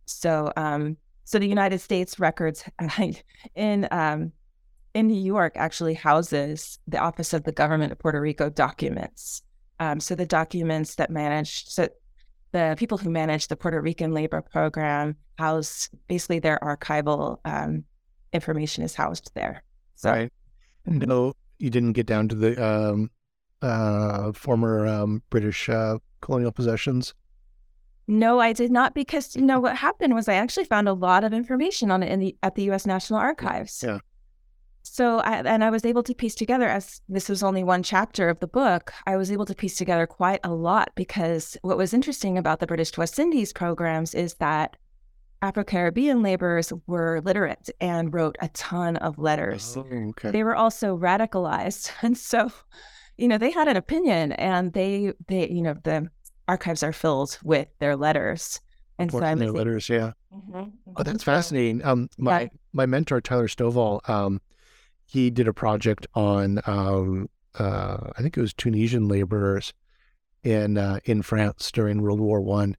So, 0.06 0.52
um, 0.56 0.96
so 1.25 1.38
the 1.38 1.46
United 1.46 1.81
States 1.81 2.19
records 2.19 2.64
in 3.55 3.88
um, 3.90 4.32
in 4.94 5.06
New 5.06 5.20
York 5.20 5.55
actually 5.56 5.94
houses 5.94 6.79
the 6.87 6.99
Office 6.99 7.32
of 7.32 7.44
the 7.44 7.52
Government 7.52 7.93
of 7.93 7.99
Puerto 7.99 8.20
Rico 8.20 8.50
documents. 8.50 9.43
Um, 9.81 10.00
so 10.00 10.14
the 10.14 10.26
documents 10.26 10.96
that 10.96 11.11
manage, 11.11 11.67
so 11.67 11.88
the 12.52 12.76
people 12.79 12.99
who 12.99 13.11
manage 13.11 13.49
the 13.49 13.56
Puerto 13.56 13.81
Rican 13.81 14.12
labor 14.12 14.43
program 14.43 15.17
house 15.38 15.88
basically 16.08 16.38
their 16.38 16.58
archival 16.62 17.38
um, 17.44 17.84
information 18.32 18.84
is 18.84 18.94
housed 18.94 19.32
there. 19.34 19.64
So, 19.94 20.11
right. 20.11 20.32
No, 20.87 21.34
you 21.58 21.70
didn't 21.70 21.93
get 21.93 22.06
down 22.06 22.29
to 22.29 22.34
the 22.34 22.64
um, 22.64 23.10
uh, 23.60 24.32
former 24.32 24.86
um, 24.86 25.22
British 25.31 25.69
uh, 25.69 25.98
colonial 26.20 26.53
possessions. 26.53 27.15
No, 28.08 28.41
I 28.41 28.53
did 28.53 28.72
not 28.72 28.94
because 28.94 29.36
you 29.36 29.43
know 29.43 29.60
what 29.60 29.77
happened 29.77 30.15
was 30.15 30.29
I 30.29 30.34
actually 30.34 30.65
found 30.65 30.89
a 30.89 30.93
lot 30.93 31.24
of 31.24 31.32
information 31.32 31.91
on 31.91 32.03
it 32.03 32.10
in 32.10 32.19
the 32.19 32.36
at 32.43 32.56
the 32.56 32.65
U.S. 32.65 32.84
National 32.84 33.19
Archives. 33.19 33.82
Yeah. 33.86 33.98
So, 34.82 35.20
I, 35.20 35.36
and 35.43 35.62
I 35.62 35.70
was 35.70 35.84
able 35.84 36.03
to 36.03 36.15
piece 36.15 36.34
together, 36.34 36.69
as 36.69 37.01
this 37.08 37.29
was 37.29 37.43
only 37.43 37.62
one 37.62 37.84
chapter 37.84 38.29
of 38.29 38.41
the 38.41 38.48
book, 38.48 38.93
I 39.06 39.17
was 39.17 39.31
able 39.31 39.46
to 39.46 39.55
piece 39.55 39.77
together 39.77 40.08
quite 40.08 40.41
a 40.43 40.53
lot 40.53 40.91
because 40.96 41.56
what 41.62 41.79
was 41.79 41.94
interesting 41.94 42.36
about 42.36 42.58
the 42.58 42.67
British 42.67 42.96
West 42.98 43.19
Indies 43.19 43.53
programs 43.53 44.12
is 44.12 44.34
that 44.34 44.77
Afro 45.43 45.65
Caribbean 45.65 46.22
laborers 46.22 46.72
were 46.87 47.20
literate 47.20 47.69
and 47.81 48.15
wrote 48.15 48.37
a 48.41 48.49
ton 48.49 48.96
of 48.96 49.19
letters. 49.19 49.77
Oh, 49.77 49.84
okay. 50.11 50.31
They 50.31 50.44
were 50.44 50.55
also 50.55 50.96
radicalized. 50.96 51.91
And 52.03 52.17
so, 52.17 52.53
you 53.17 53.29
know, 53.29 53.39
they 53.39 53.51
had 53.51 53.69
an 53.69 53.77
opinion 53.77 54.32
and 54.32 54.72
they, 54.72 55.13
they, 55.27 55.49
you 55.49 55.61
know, 55.61 55.75
the 55.82 56.08
archives 56.46 56.82
are 56.82 56.93
filled 56.93 57.39
with 57.43 57.69
their 57.81 57.96
letters. 57.96 58.61
And 58.99 59.11
so 59.11 59.20
I'm 59.20 59.39
their 59.39 59.51
letters, 59.51 59.89
yeah. 59.89 60.13
Mm-hmm, 60.32 60.56
mm-hmm. 60.56 60.93
Oh, 60.96 61.03
that's 61.03 61.25
fascinating. 61.25 61.84
Um, 61.84 62.08
my 62.19 62.43
yeah. 62.43 62.49
my 62.72 62.87
mentor 62.87 63.20
Tyler 63.20 63.49
Stovall, 63.49 64.08
um, 64.08 64.41
he 65.06 65.31
did 65.31 65.49
a 65.49 65.53
project 65.53 66.06
on 66.15 66.61
um, 66.67 67.29
uh, 67.58 68.11
I 68.17 68.22
think 68.22 68.37
it 68.37 68.41
was 68.41 68.55
Tunisian 68.55 69.08
laborers 69.08 69.72
in 70.44 70.79
uh, 70.79 71.01
in 71.05 71.22
France 71.22 71.72
during 71.72 72.01
World 72.01 72.20
War 72.20 72.41
One. 72.41 72.77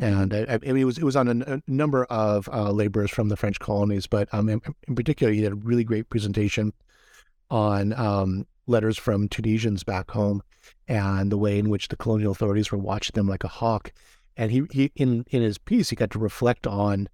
And 0.00 0.32
I, 0.32 0.46
I, 0.48 0.58
mean 0.58 0.78
it 0.78 0.84
was 0.84 0.98
it 0.98 1.04
was 1.04 1.16
on 1.16 1.42
a, 1.42 1.62
number 1.66 2.04
of 2.04 2.48
uh, 2.52 2.70
laborers 2.70 3.10
from 3.10 3.28
the 3.28 3.36
French 3.36 3.58
colonies, 3.58 4.06
but 4.06 4.28
um, 4.32 4.48
in, 4.48 4.60
in, 4.88 4.94
particular 4.94 5.32
he 5.32 5.40
did 5.40 5.52
a 5.52 5.56
really 5.56 5.84
great 5.84 6.08
presentation 6.08 6.72
on 7.50 7.92
um, 7.92 8.46
letters 8.66 8.96
from 8.96 9.28
Tunisians 9.28 9.84
back 9.84 10.10
home 10.10 10.42
and 10.88 11.30
the 11.30 11.38
way 11.38 11.58
in 11.58 11.68
which 11.68 11.88
the 11.88 11.96
colonial 11.96 12.32
authorities 12.32 12.72
were 12.72 12.78
watching 12.78 13.12
them 13.14 13.28
like 13.28 13.44
a 13.44 13.48
hawk, 13.48 13.92
and 14.36 14.50
he, 14.50 14.62
he 14.70 14.92
in 14.94 15.24
in 15.30 15.42
his 15.42 15.58
piece 15.58 15.90
he 15.90 15.96
got 15.96 16.10
to 16.10 16.18
reflect 16.18 16.66
on 16.66 17.08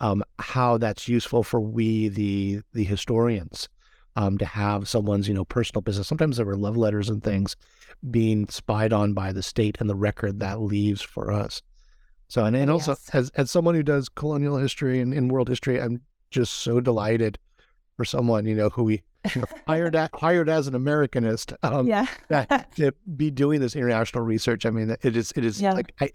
um, 0.00 0.22
how 0.38 0.78
that's 0.78 1.08
useful 1.08 1.42
for 1.42 1.60
we 1.60 2.08
the 2.08 2.62
the 2.72 2.84
historians 2.84 3.68
um, 4.16 4.38
to 4.38 4.46
have 4.46 4.88
someone's 4.88 5.28
you 5.28 5.34
know 5.34 5.44
personal 5.44 5.82
business. 5.82 6.08
Sometimes 6.08 6.36
there 6.36 6.46
were 6.46 6.56
love 6.56 6.76
letters 6.76 7.08
and 7.08 7.22
things 7.22 7.56
being 8.10 8.48
spied 8.48 8.92
on 8.92 9.12
by 9.12 9.32
the 9.32 9.42
state 9.42 9.76
and 9.80 9.88
the 9.88 9.94
record 9.94 10.40
that 10.40 10.60
leaves 10.60 11.02
for 11.02 11.32
us. 11.32 11.62
So 12.34 12.44
and, 12.44 12.56
and 12.56 12.68
also 12.68 12.90
yes. 12.90 13.10
as 13.12 13.30
as 13.36 13.48
someone 13.52 13.76
who 13.76 13.84
does 13.84 14.08
colonial 14.08 14.56
history 14.56 14.98
and, 14.98 15.14
and 15.14 15.30
world 15.30 15.48
history, 15.48 15.80
I'm 15.80 16.00
just 16.32 16.52
so 16.52 16.80
delighted 16.80 17.38
for 17.96 18.04
someone 18.04 18.44
you 18.44 18.56
know 18.56 18.70
who 18.70 18.82
we 18.82 19.04
you 19.32 19.42
know, 19.42 19.46
hired 19.68 19.94
at, 19.94 20.10
hired 20.12 20.48
as 20.48 20.66
an 20.66 20.74
Americanist. 20.74 21.54
Um, 21.62 21.86
yeah. 21.86 22.06
that, 22.30 22.72
to 22.76 22.90
be 23.16 23.30
doing 23.30 23.60
this 23.60 23.76
international 23.76 24.24
research. 24.24 24.66
I 24.66 24.70
mean, 24.70 24.96
it 25.00 25.16
is 25.16 25.32
it 25.36 25.44
is 25.44 25.62
Yeah. 25.62 25.74
like 25.74 25.94
I, 26.00 26.10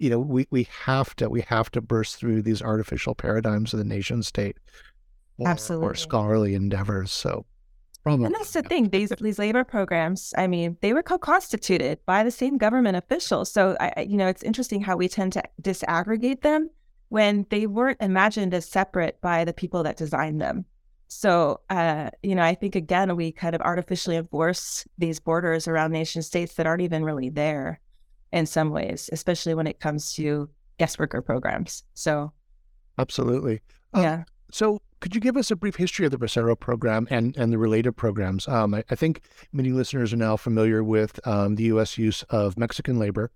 you 0.00 0.10
know, 0.10 0.18
we 0.18 0.48
we 0.50 0.66
have 0.86 1.14
to 1.16 1.30
we 1.30 1.42
have 1.42 1.70
to 1.70 1.80
burst 1.80 2.16
through 2.16 2.42
these 2.42 2.60
artificial 2.60 3.14
paradigms 3.14 3.72
of 3.72 3.78
the 3.78 3.84
nation 3.84 4.24
state. 4.24 4.56
Absolutely. 5.46 5.86
For 5.86 5.94
scholarly 5.94 6.56
endeavors. 6.56 7.12
So, 7.12 7.46
from 8.02 8.24
And 8.24 8.34
that's 8.34 8.52
the 8.52 8.62
thing. 8.62 8.88
These 8.90 9.10
these 9.20 9.38
labor 9.38 9.64
programs, 9.64 10.32
I 10.36 10.46
mean, 10.46 10.76
they 10.80 10.92
were 10.92 11.02
co-constituted 11.02 11.98
by 12.06 12.24
the 12.24 12.30
same 12.30 12.58
government 12.58 12.96
officials. 12.96 13.50
So, 13.52 13.76
I, 13.80 13.92
I- 13.96 14.00
you 14.02 14.16
know, 14.16 14.28
it's 14.28 14.42
interesting 14.42 14.80
how 14.80 14.96
we 14.96 15.08
tend 15.08 15.32
to 15.34 15.42
disaggregate 15.62 16.40
them 16.42 16.70
when 17.08 17.44
they 17.50 17.66
weren't 17.66 18.00
imagined 18.00 18.54
as 18.54 18.68
separate 18.68 19.20
by 19.20 19.44
the 19.44 19.52
people 19.52 19.82
that 19.82 19.96
designed 19.96 20.40
them. 20.40 20.64
So, 21.08 21.60
uh, 21.70 22.10
you 22.22 22.36
know, 22.36 22.42
I 22.44 22.54
think 22.54 22.76
again 22.76 23.16
we 23.16 23.32
kind 23.32 23.54
of 23.56 23.60
artificially 23.62 24.16
enforce 24.16 24.86
these 24.96 25.18
borders 25.18 25.66
around 25.66 25.90
nation 25.90 26.22
states 26.22 26.54
that 26.54 26.66
aren't 26.66 26.82
even 26.82 27.04
really 27.04 27.28
there, 27.30 27.80
in 28.32 28.46
some 28.46 28.70
ways, 28.70 29.10
especially 29.12 29.54
when 29.54 29.66
it 29.66 29.80
comes 29.80 30.12
to 30.14 30.48
guest 30.78 31.00
worker 31.00 31.20
programs. 31.20 31.82
So, 31.94 32.32
absolutely. 32.96 33.60
Um, 33.92 34.02
yeah. 34.04 34.24
So, 34.52 34.80
could 35.00 35.14
you 35.14 35.20
give 35.20 35.36
us 35.36 35.50
a 35.50 35.56
brief 35.56 35.76
history 35.76 36.04
of 36.04 36.12
the 36.12 36.18
Bracero 36.18 36.58
program 36.58 37.08
and, 37.10 37.36
and 37.36 37.52
the 37.52 37.58
related 37.58 37.92
programs? 37.92 38.46
Um, 38.46 38.74
I, 38.74 38.84
I 38.90 38.94
think 38.94 39.22
many 39.52 39.70
listeners 39.70 40.12
are 40.12 40.18
now 40.18 40.36
familiar 40.36 40.84
with 40.84 41.18
um, 41.26 41.56
the 41.56 41.64
U.S. 41.64 41.98
use 41.98 42.22
of 42.24 42.58
Mexican 42.58 42.98
labor, 42.98 43.30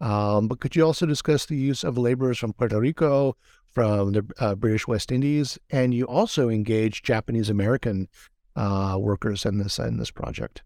um, 0.00 0.48
but 0.48 0.60
could 0.60 0.76
you 0.76 0.84
also 0.84 1.06
discuss 1.06 1.46
the 1.46 1.56
use 1.56 1.84
of 1.84 1.96
laborers 1.96 2.38
from 2.38 2.52
Puerto 2.52 2.78
Rico, 2.78 3.36
from 3.72 4.12
the 4.12 4.26
uh, 4.38 4.54
British 4.54 4.86
West 4.86 5.10
Indies, 5.10 5.58
and 5.70 5.94
you 5.94 6.04
also 6.04 6.48
engage 6.48 7.02
Japanese 7.02 7.50
American 7.50 8.08
uh, 8.54 8.96
workers 8.98 9.44
in 9.44 9.58
this 9.58 9.78
in 9.78 9.98
this 9.98 10.10
project? 10.10 10.62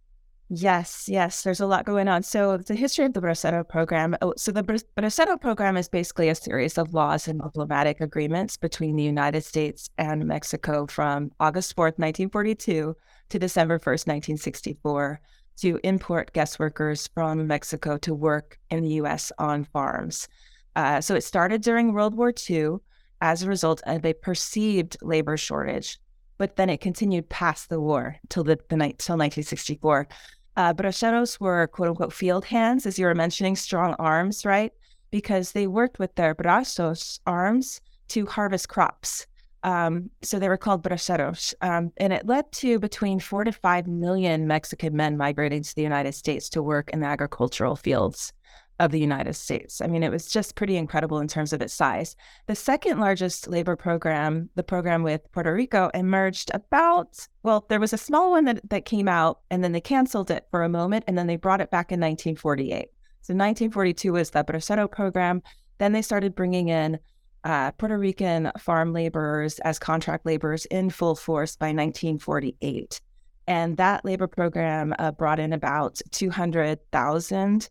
Yes, 0.52 1.08
yes, 1.08 1.44
there's 1.44 1.60
a 1.60 1.66
lot 1.66 1.84
going 1.84 2.08
on. 2.08 2.24
So, 2.24 2.56
the 2.56 2.74
history 2.74 3.04
of 3.04 3.12
the 3.12 3.20
Bracero 3.20 3.66
program. 3.66 4.16
oh, 4.20 4.34
So, 4.36 4.50
the 4.50 4.64
Bracero 4.64 5.40
program 5.40 5.76
is 5.76 5.88
basically 5.88 6.28
a 6.28 6.34
series 6.34 6.76
of 6.76 6.92
laws 6.92 7.28
and 7.28 7.40
diplomatic 7.40 8.00
agreements 8.00 8.56
between 8.56 8.96
the 8.96 9.04
United 9.04 9.44
States 9.44 9.90
and 9.96 10.26
Mexico 10.26 10.88
from 10.88 11.30
August 11.38 11.76
4th, 11.76 12.00
1942 12.00 12.96
to 13.28 13.38
December 13.38 13.78
1st, 13.78 14.08
1964, 14.08 15.20
to 15.58 15.78
import 15.84 16.32
guest 16.32 16.58
workers 16.58 17.08
from 17.14 17.46
Mexico 17.46 17.96
to 17.98 18.12
work 18.12 18.58
in 18.70 18.82
the 18.82 18.94
U.S. 18.94 19.30
on 19.38 19.62
farms. 19.62 20.26
Uh, 20.74 21.00
so, 21.00 21.14
it 21.14 21.22
started 21.22 21.62
during 21.62 21.92
World 21.92 22.16
War 22.16 22.32
II 22.50 22.78
as 23.20 23.44
a 23.44 23.48
result 23.48 23.82
of 23.86 24.04
a 24.04 24.14
perceived 24.14 24.96
labor 25.00 25.36
shortage, 25.36 26.00
but 26.38 26.56
then 26.56 26.70
it 26.70 26.80
continued 26.80 27.28
past 27.28 27.68
the 27.68 27.80
war 27.80 28.16
till 28.30 28.42
the, 28.42 28.58
the 28.68 28.76
night 28.76 28.98
till 28.98 29.14
1964. 29.14 30.08
Uh, 30.56 30.74
braceros 30.74 31.40
were 31.40 31.66
quote 31.68 31.88
unquote 31.88 32.12
field 32.12 32.44
hands, 32.44 32.86
as 32.86 32.98
you 32.98 33.06
were 33.06 33.14
mentioning, 33.14 33.56
strong 33.56 33.94
arms, 33.98 34.44
right? 34.44 34.72
Because 35.10 35.52
they 35.52 35.66
worked 35.66 35.98
with 35.98 36.14
their 36.14 36.34
brazos, 36.34 37.20
arms, 37.26 37.80
to 38.08 38.26
harvest 38.26 38.68
crops. 38.68 39.26
Um, 39.62 40.10
so 40.22 40.38
they 40.38 40.48
were 40.48 40.56
called 40.56 40.82
braceros. 40.82 41.54
Um, 41.60 41.92
and 41.98 42.12
it 42.12 42.26
led 42.26 42.50
to 42.52 42.78
between 42.78 43.20
four 43.20 43.44
to 43.44 43.52
five 43.52 43.86
million 43.86 44.46
Mexican 44.46 44.96
men 44.96 45.16
migrating 45.16 45.62
to 45.62 45.74
the 45.74 45.82
United 45.82 46.14
States 46.14 46.48
to 46.50 46.62
work 46.62 46.90
in 46.90 47.00
the 47.00 47.06
agricultural 47.06 47.76
fields 47.76 48.32
of 48.80 48.90
the 48.90 48.98
United 48.98 49.34
States. 49.34 49.80
I 49.80 49.86
mean, 49.86 50.02
it 50.02 50.10
was 50.10 50.26
just 50.26 50.56
pretty 50.56 50.76
incredible 50.76 51.18
in 51.18 51.28
terms 51.28 51.52
of 51.52 51.60
its 51.60 51.74
size. 51.74 52.16
The 52.46 52.56
second 52.56 52.98
largest 52.98 53.46
labor 53.46 53.76
program, 53.76 54.48
the 54.54 54.62
program 54.62 55.02
with 55.02 55.30
Puerto 55.32 55.52
Rico, 55.52 55.90
emerged 55.92 56.50
about, 56.54 57.28
well, 57.42 57.66
there 57.68 57.78
was 57.78 57.92
a 57.92 57.98
small 57.98 58.30
one 58.30 58.46
that, 58.46 58.68
that 58.70 58.86
came 58.86 59.06
out 59.06 59.40
and 59.50 59.62
then 59.62 59.72
they 59.72 59.82
canceled 59.82 60.30
it 60.30 60.46
for 60.50 60.62
a 60.62 60.68
moment 60.68 61.04
and 61.06 61.16
then 61.16 61.26
they 61.26 61.36
brought 61.36 61.60
it 61.60 61.70
back 61.70 61.92
in 61.92 62.00
1948. 62.00 62.88
So 63.20 63.34
1942 63.34 64.14
was 64.14 64.30
the 64.30 64.42
Bracero 64.42 64.90
program. 64.90 65.42
Then 65.76 65.92
they 65.92 66.02
started 66.02 66.34
bringing 66.34 66.68
in 66.68 66.98
uh, 67.44 67.72
Puerto 67.72 67.98
Rican 67.98 68.50
farm 68.58 68.94
laborers 68.94 69.58
as 69.60 69.78
contract 69.78 70.24
laborers 70.24 70.64
in 70.66 70.88
full 70.88 71.14
force 71.14 71.54
by 71.54 71.66
1948. 71.66 73.00
And 73.46 73.76
that 73.76 74.06
labor 74.06 74.26
program 74.26 74.94
uh, 74.98 75.12
brought 75.12 75.38
in 75.38 75.52
about 75.52 76.00
200,000 76.12 77.68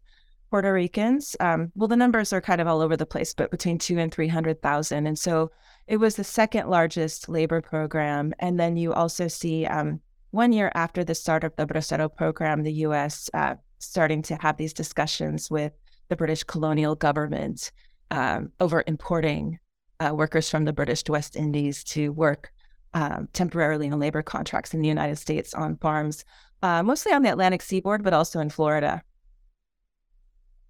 Puerto 0.50 0.74
Ricans. 0.74 1.36
Um, 1.40 1.72
well, 1.76 1.88
the 1.88 1.96
numbers 1.96 2.34
are 2.34 2.42
kind 2.42 2.60
of 2.60 2.68
all 2.68 2.82
over 2.82 2.98
the 2.98 3.06
place, 3.06 3.34
but 3.34 3.52
between 3.52 3.78
two 3.78 4.00
and 4.00 4.14
300,000. 4.14 5.08
And 5.08 5.18
so 5.18 5.52
it 5.88 5.98
was 5.98 6.16
the 6.16 6.24
second 6.24 6.70
largest 6.70 7.30
labor 7.30 7.62
program. 7.62 8.34
And 8.40 8.60
then 8.60 8.78
you 8.78 8.94
also 8.94 9.28
see 9.28 9.66
um, 9.66 10.02
one 10.32 10.52
year 10.52 10.72
after 10.76 11.04
the 11.04 11.16
start 11.16 11.44
of 11.44 11.56
the 11.56 11.66
Bracero 11.66 12.14
program, 12.14 12.64
the 12.64 12.74
US 12.74 13.30
uh, 13.34 13.56
starting 13.80 14.22
to 14.24 14.36
have 14.42 14.58
these 14.58 14.74
discussions 14.74 15.50
with 15.50 15.74
the 16.10 16.16
British 16.16 16.44
colonial 16.44 16.96
government 16.96 17.72
um, 18.12 18.52
over 18.60 18.84
importing 18.88 19.60
uh, 20.00 20.14
workers 20.14 20.50
from 20.50 20.66
the 20.66 20.74
British 20.74 21.04
West 21.08 21.36
Indies 21.36 21.84
to 21.84 22.12
work 22.12 22.52
um, 22.94 23.28
temporarily 23.34 23.90
on 23.90 24.00
labor 24.00 24.24
contracts 24.24 24.74
in 24.74 24.82
the 24.82 24.88
United 24.88 25.18
States 25.18 25.54
on 25.54 25.78
farms, 25.78 26.26
uh, 26.64 26.82
mostly 26.82 27.12
on 27.14 27.22
the 27.22 27.32
Atlantic 27.32 27.62
seaboard, 27.62 28.04
but 28.04 28.14
also 28.14 28.40
in 28.40 28.50
Florida. 28.50 29.04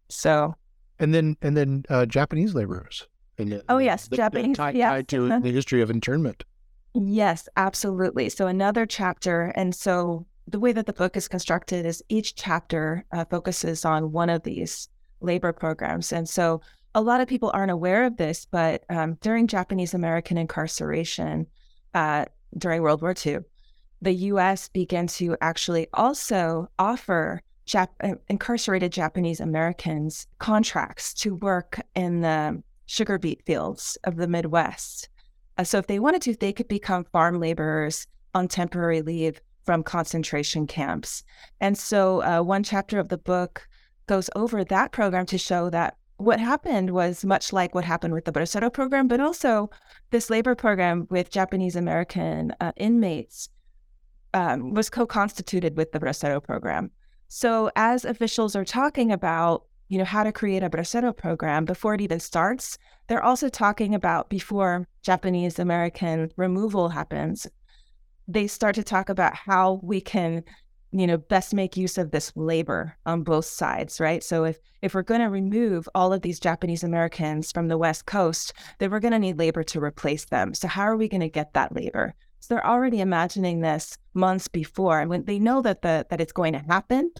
So, 0.09 0.55
And 0.99 1.13
then 1.13 1.37
and 1.41 1.55
then 1.55 1.85
uh, 1.89 2.05
Japanese 2.05 2.53
laborers. 2.53 3.07
And 3.37 3.61
Oh, 3.69 3.77
yes, 3.77 4.07
the 4.09 4.17
Japanese, 4.17 4.57
tied, 4.57 4.75
yes. 4.75 4.89
tied 4.89 5.07
to 5.09 5.39
the 5.39 5.51
history 5.51 5.81
of 5.81 5.89
internment. 5.89 6.43
Yes, 6.93 7.47
absolutely. 7.55 8.27
So 8.29 8.47
another 8.47 8.85
chapter, 8.85 9.53
and 9.55 9.73
so 9.73 10.25
the 10.47 10.59
way 10.59 10.73
that 10.73 10.87
the 10.87 10.93
book 10.93 11.15
is 11.15 11.27
constructed 11.27 11.85
is 11.85 12.03
each 12.09 12.35
chapter 12.35 13.05
uh, 13.13 13.23
focuses 13.25 13.85
on 13.85 14.11
one 14.11 14.29
of 14.29 14.43
these 14.43 14.89
labor 15.21 15.53
programs, 15.53 16.11
and 16.11 16.27
so 16.27 16.61
a 16.95 17.01
lot 17.01 17.21
of 17.21 17.27
people 17.27 17.51
aren't 17.53 17.71
aware 17.71 18.03
of 18.03 18.17
this, 18.17 18.45
but 18.45 18.83
um, 18.89 19.17
during 19.21 19.47
Japanese 19.47 19.93
American 19.93 20.37
incarceration 20.37 21.45
uh, 21.93 22.25
during 22.57 22.81
World 22.81 23.01
War 23.01 23.13
II, 23.25 23.37
the 24.01 24.13
U.S. 24.13 24.69
began 24.69 25.07
to 25.07 25.37
actually 25.39 25.87
also 25.93 26.69
offer 26.79 27.41
Jap- 27.69 27.89
uh, 28.03 28.15
incarcerated 28.29 28.91
Japanese 28.91 29.39
Americans 29.39 30.25
contracts 30.39 31.13
to 31.13 31.35
work 31.35 31.79
in 31.95 32.21
the 32.21 32.63
sugar 32.87 33.19
beet 33.19 33.45
fields 33.45 33.97
of 34.05 34.15
the 34.15 34.27
Midwest. 34.27 35.09
Uh, 35.57 35.63
so 35.63 35.77
if 35.77 35.85
they 35.85 35.99
wanted 35.99 36.23
to, 36.23 36.35
they 36.35 36.51
could 36.51 36.67
become 36.67 37.05
farm 37.05 37.39
laborers 37.39 38.07
on 38.33 38.47
temporary 38.47 39.03
leave 39.03 39.39
from 39.63 39.83
concentration 39.83 40.65
camps. 40.65 41.23
And 41.61 41.77
so 41.77 42.23
uh, 42.23 42.41
one 42.41 42.63
chapter 42.63 42.97
of 42.97 43.09
the 43.09 43.19
book 43.19 43.67
goes 44.07 44.31
over 44.35 44.63
that 44.63 44.91
program 44.91 45.27
to 45.27 45.37
show 45.37 45.69
that 45.69 45.95
what 46.17 46.39
happened 46.39 46.89
was 46.89 47.23
much 47.23 47.53
like 47.53 47.75
what 47.75 47.85
happened 47.85 48.13
with 48.15 48.25
the 48.25 48.31
Bracero 48.31 48.73
program, 48.73 49.07
but 49.07 49.21
also 49.21 49.69
this 50.09 50.31
labor 50.31 50.55
program 50.55 51.07
with 51.11 51.29
Japanese 51.29 51.75
American 51.75 52.51
uh, 52.59 52.71
inmates 52.77 53.49
um, 54.33 54.73
was 54.73 54.89
co-constituted 54.89 55.77
with 55.77 55.91
the 55.91 55.99
Bracero 55.99 56.43
program. 56.43 56.89
So 57.29 57.69
as 57.75 58.05
officials 58.05 58.55
are 58.55 58.65
talking 58.65 59.11
about, 59.11 59.65
you 59.87 59.99
know, 59.99 60.03
how 60.03 60.23
to 60.23 60.31
create 60.31 60.63
a 60.63 60.69
Bracero 60.69 61.15
program 61.15 61.63
before 61.63 61.93
it 61.93 62.01
even 62.01 62.19
starts, 62.19 62.77
they're 63.07 63.23
also 63.23 63.49
talking 63.49 63.93
about 63.93 64.29
before 64.29 64.87
Japanese 65.03 65.59
American 65.59 66.31
removal 66.37 66.89
happens, 66.89 67.45
they 68.27 68.47
start 68.47 68.75
to 68.75 68.83
talk 68.83 69.09
about 69.09 69.35
how 69.35 69.79
we 69.83 70.01
can, 70.01 70.43
you 70.91 71.05
know, 71.05 71.17
best 71.17 71.53
make 71.53 71.77
use 71.77 71.99
of 71.99 72.09
this 72.09 72.31
labor 72.35 72.97
on 73.05 73.21
both 73.21 73.45
sides, 73.45 73.99
right? 73.99 74.23
So 74.23 74.43
if 74.45 74.59
if 74.81 74.95
we're 74.95 75.03
going 75.03 75.21
to 75.21 75.29
remove 75.29 75.87
all 75.93 76.13
of 76.13 76.21
these 76.21 76.39
Japanese 76.39 76.83
Americans 76.83 77.51
from 77.51 77.67
the 77.67 77.77
West 77.77 78.07
Coast, 78.07 78.53
then 78.79 78.89
we're 78.89 78.99
going 78.99 79.11
to 79.11 79.19
need 79.19 79.37
labor 79.37 79.61
to 79.63 79.83
replace 79.83 80.25
them. 80.25 80.55
So 80.55 80.67
how 80.67 80.83
are 80.83 80.97
we 80.97 81.07
going 81.09 81.21
to 81.21 81.29
get 81.29 81.53
that 81.53 81.75
labor? 81.75 82.15
So 82.39 82.53
they're 82.53 82.65
already 82.65 83.01
imagining 83.01 83.61
this 83.61 83.97
months 84.13 84.47
before, 84.47 84.99
and 84.99 85.09
when 85.09 85.25
they 85.25 85.39
know 85.39 85.61
that 85.61 85.81
the 85.81 86.05
that 86.09 86.21
it's 86.21 86.33
going 86.33 86.53
to 86.53 86.59
happen, 86.59 87.11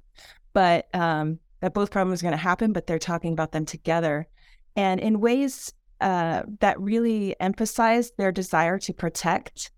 but 0.54 0.94
um, 0.94 1.40
that 1.62 1.74
both 1.74 1.92
problems 1.92 2.22
are 2.22 2.28
going 2.28 2.32
to 2.32 2.38
happen, 2.38 2.74
but 2.74 2.88
they're 2.88 3.00
talking 3.00 3.34
about 3.34 3.52
them 3.52 3.66
together, 3.66 4.28
and 4.76 5.00
in 5.00 5.20
ways 5.20 5.74
uh, 6.02 6.44
that 6.60 6.80
really 6.80 7.36
emphasize 7.40 8.12
their 8.18 8.32
desire 8.32 8.80
to 8.80 8.94
protect 8.94 9.72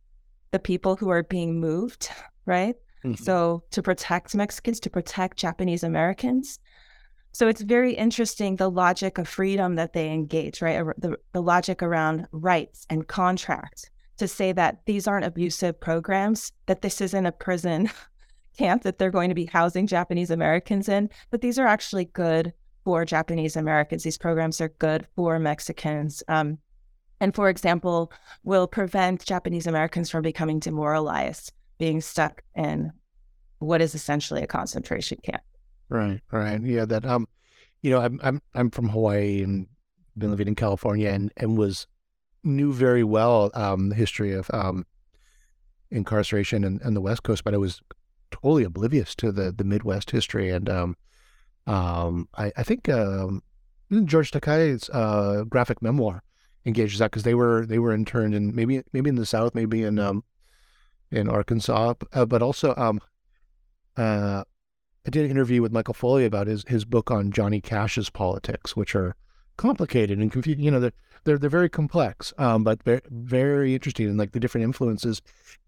the 0.52 0.60
people 0.60 0.96
who 0.96 1.10
are 1.10 1.24
being 1.24 1.60
moved, 1.60 2.10
right? 2.46 2.76
So 3.18 3.64
to 3.72 3.82
protect 3.82 4.36
Mexicans, 4.36 4.80
to 4.82 4.90
protect 4.90 5.38
Japanese 5.38 5.84
Americans. 5.84 6.60
So 7.34 7.48
it's 7.48 7.62
very 7.62 7.94
interesting 7.94 8.58
the 8.58 8.70
logic 8.70 9.18
of 9.18 9.28
freedom 9.28 9.76
that 9.76 9.94
they 9.94 10.10
engage, 10.12 10.62
right? 10.62 10.86
The, 10.98 11.18
the 11.32 11.42
logic 11.42 11.82
around 11.82 12.28
rights 12.32 12.86
and 12.90 13.08
contract 13.08 13.90
to 14.22 14.28
say 14.28 14.52
that 14.52 14.86
these 14.86 15.08
aren't 15.08 15.26
abusive 15.26 15.80
programs, 15.80 16.52
that 16.68 16.84
this 16.84 17.02
isn't 17.02 17.26
a 17.26 17.32
prison 17.32 17.90
camp 18.58 18.84
that 18.84 19.00
they're 19.00 19.10
going 19.10 19.30
to 19.30 19.36
be 19.36 19.46
housing 19.46 19.88
Japanese 19.88 20.30
Americans 20.30 20.88
in, 20.88 21.10
but 21.32 21.42
these 21.42 21.58
are 21.58 21.66
actually 21.66 22.06
good 22.06 22.54
for 22.84 23.04
Japanese 23.04 23.56
Americans. 23.56 24.04
These 24.04 24.20
programs 24.20 24.62
are 24.62 24.70
good 24.78 25.08
for 25.16 25.40
Mexicans. 25.40 26.22
Um, 26.28 26.60
and 27.20 27.34
for 27.34 27.50
example, 27.50 28.12
will 28.44 28.68
prevent 28.68 29.26
Japanese 29.26 29.66
Americans 29.66 30.12
from 30.12 30.22
becoming 30.22 30.60
demoralized, 30.60 31.52
being 31.80 32.00
stuck 32.00 32.44
in 32.56 32.92
what 33.58 33.82
is 33.82 33.96
essentially 33.96 34.44
a 34.44 34.48
concentration 34.48 35.18
camp. 35.24 35.42
Right, 35.90 36.22
right. 36.32 36.62
Yeah, 36.62 36.86
that 36.86 37.06
um, 37.06 37.28
you 37.82 37.90
know, 37.90 38.02
I'm 38.02 38.20
I'm 38.22 38.40
I'm 38.54 38.70
from 38.70 38.88
Hawaii 38.90 39.42
and 39.42 39.66
been 40.16 40.30
living 40.30 40.48
in 40.48 40.56
California 40.56 41.10
and 41.10 41.32
and 41.38 41.58
was 41.58 41.88
knew 42.44 42.74
very 42.74 43.04
well 43.04 43.52
um 43.54 43.90
the 43.90 43.96
history 43.96 44.34
of 44.34 44.50
um 44.54 44.86
incarceration 45.92 46.64
and, 46.64 46.82
and 46.82 46.96
the 46.96 47.02
West 47.02 47.24
Coast, 47.24 47.44
but 47.44 47.54
I 47.54 47.58
was 47.58 47.82
totally 48.32 48.64
oblivious 48.64 49.14
to 49.16 49.32
the 49.32 49.52
the 49.52 49.64
Midwest 49.64 50.12
history. 50.12 50.50
And 50.50 50.70
um 50.70 50.98
um 51.68 52.30
I 52.36 52.52
I 52.58 52.64
think 52.64 52.90
um 52.90 53.44
George 54.06 54.32
Takei's 54.32 54.90
uh 54.90 55.44
graphic 55.50 55.82
memoir 55.82 56.24
engages 56.66 57.00
that 57.00 57.12
because 57.12 57.24
they 57.24 57.36
were 57.36 57.66
they 57.66 57.80
were 57.80 57.94
interned 57.94 58.34
in 58.34 58.56
maybe 58.56 58.82
maybe 58.94 59.10
in 59.10 59.16
the 59.16 59.26
South, 59.26 59.54
maybe 59.54 59.84
in 59.84 60.00
um 60.00 60.24
in 61.12 61.28
Arkansas, 61.28 61.96
uh, 62.14 62.26
but 62.26 62.42
also 62.42 62.74
uh 63.98 64.44
I 65.06 65.10
did 65.10 65.26
an 65.26 65.32
interview 65.32 65.62
with 65.62 65.72
Michael 65.72 65.94
Foley 65.94 66.26
about 66.26 66.48
his 66.48 66.64
his 66.68 66.86
book 66.86 67.12
on 67.12 67.32
Johnny 67.32 67.60
Cash's 67.60 68.10
politics, 68.10 68.76
which 68.76 68.96
are 68.96 69.16
complicated 69.62 70.18
and 70.18 70.32
confusing. 70.32 70.64
You 70.64 70.72
know, 70.72 70.80
they're 70.80 70.94
they're, 71.24 71.38
they're 71.38 71.50
very 71.50 71.70
complex, 71.70 72.34
um, 72.40 72.64
but 72.64 72.82
very, 72.84 73.02
very 73.10 73.76
interesting 73.76 74.08
and 74.08 74.18
like 74.18 74.32
the 74.32 74.40
different 74.40 74.66
influences. 74.66 75.22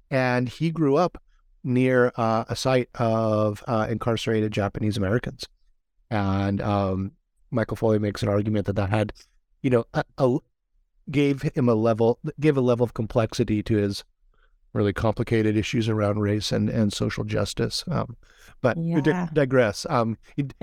And 0.10 0.50
he 0.50 0.72
grew 0.72 0.96
up 0.96 1.22
near 1.64 2.12
uh, 2.16 2.44
a 2.50 2.56
site 2.56 2.90
of 2.96 3.64
uh, 3.68 3.86
incarcerated 3.90 4.52
Japanese 4.52 4.98
Americans, 4.98 5.48
and 6.10 6.60
um, 6.62 7.12
Michael 7.52 7.78
Foley 7.78 8.00
makes 8.00 8.24
an 8.24 8.30
argument 8.30 8.66
that 8.66 8.76
that 8.76 8.90
had, 8.90 9.14
you 9.62 9.70
know, 9.70 9.86
a, 9.94 10.04
a, 10.18 10.38
gave 11.12 11.44
him 11.44 11.70
a 11.70 11.76
level, 11.76 12.20
gave 12.40 12.58
a 12.58 12.62
level 12.62 12.84
of 12.84 12.96
complexity 12.96 13.62
to 13.64 13.78
his 13.78 14.04
really 14.74 14.94
complicated 14.94 15.56
issues 15.56 15.88
around 15.88 16.20
race 16.20 16.52
and, 16.52 16.70
and 16.70 16.92
social 16.92 17.24
justice. 17.24 17.84
Um, 17.90 18.18
but 18.62 18.78
yeah. 18.78 19.02
di- 19.02 19.30
digress. 19.34 19.86
Um, 19.90 20.18